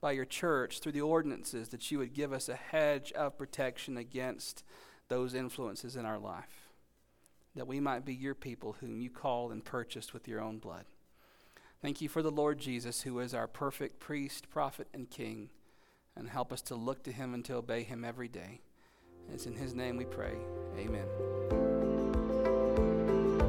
by 0.00 0.12
your 0.12 0.24
church 0.24 0.80
through 0.80 0.92
the 0.92 1.00
ordinances 1.00 1.68
that 1.68 1.90
you 1.90 1.98
would 1.98 2.14
give 2.14 2.32
us 2.32 2.48
a 2.48 2.54
hedge 2.54 3.12
of 3.12 3.38
protection 3.38 3.96
against 3.96 4.62
those 5.08 5.34
influences 5.34 5.96
in 5.96 6.04
our 6.04 6.18
life, 6.18 6.70
that 7.56 7.66
we 7.66 7.80
might 7.80 8.04
be 8.04 8.14
your 8.14 8.34
people 8.34 8.76
whom 8.80 9.00
you 9.00 9.10
called 9.10 9.50
and 9.50 9.64
purchased 9.64 10.12
with 10.12 10.28
your 10.28 10.40
own 10.40 10.58
blood. 10.58 10.84
Thank 11.80 12.00
you 12.00 12.08
for 12.08 12.22
the 12.22 12.30
Lord 12.30 12.58
Jesus, 12.58 13.02
who 13.02 13.20
is 13.20 13.32
our 13.32 13.46
perfect 13.46 14.00
priest, 14.00 14.50
prophet, 14.50 14.88
and 14.92 15.08
king, 15.08 15.50
and 16.16 16.28
help 16.28 16.52
us 16.52 16.60
to 16.62 16.74
look 16.74 17.04
to 17.04 17.12
him 17.12 17.34
and 17.34 17.44
to 17.44 17.54
obey 17.54 17.84
him 17.84 18.04
every 18.04 18.26
day. 18.26 18.62
It's 19.32 19.46
in 19.46 19.54
his 19.54 19.74
name 19.74 19.96
we 19.96 20.04
pray. 20.04 20.34
Amen. 20.76 21.06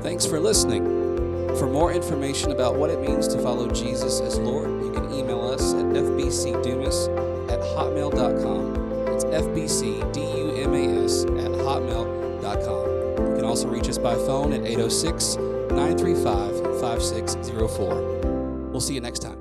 Thanks 0.03 0.25
for 0.25 0.39
listening. 0.39 1.09
For 1.57 1.65
more 1.65 1.91
information 1.91 2.51
about 2.51 2.75
what 2.75 2.91
it 2.91 2.99
means 3.01 3.27
to 3.29 3.41
follow 3.41 3.67
Jesus 3.71 4.21
as 4.21 4.37
Lord, 4.37 4.69
you 4.83 4.91
can 4.91 5.11
email 5.11 5.41
us 5.41 5.73
at 5.73 5.85
fbcdumas 5.85 7.07
at 7.51 7.59
hotmail.com. 7.59 9.07
It's 9.07 9.23
fbcdumas 9.25 11.23
at 11.43 11.51
hotmail.com. 11.51 13.31
You 13.31 13.35
can 13.35 13.45
also 13.45 13.67
reach 13.67 13.89
us 13.89 13.97
by 13.97 14.13
phone 14.13 14.53
at 14.53 14.63
806 14.65 15.58
935 15.71 16.79
5604. 16.81 18.69
We'll 18.71 18.81
see 18.81 18.93
you 18.93 19.01
next 19.01 19.19
time. 19.19 19.38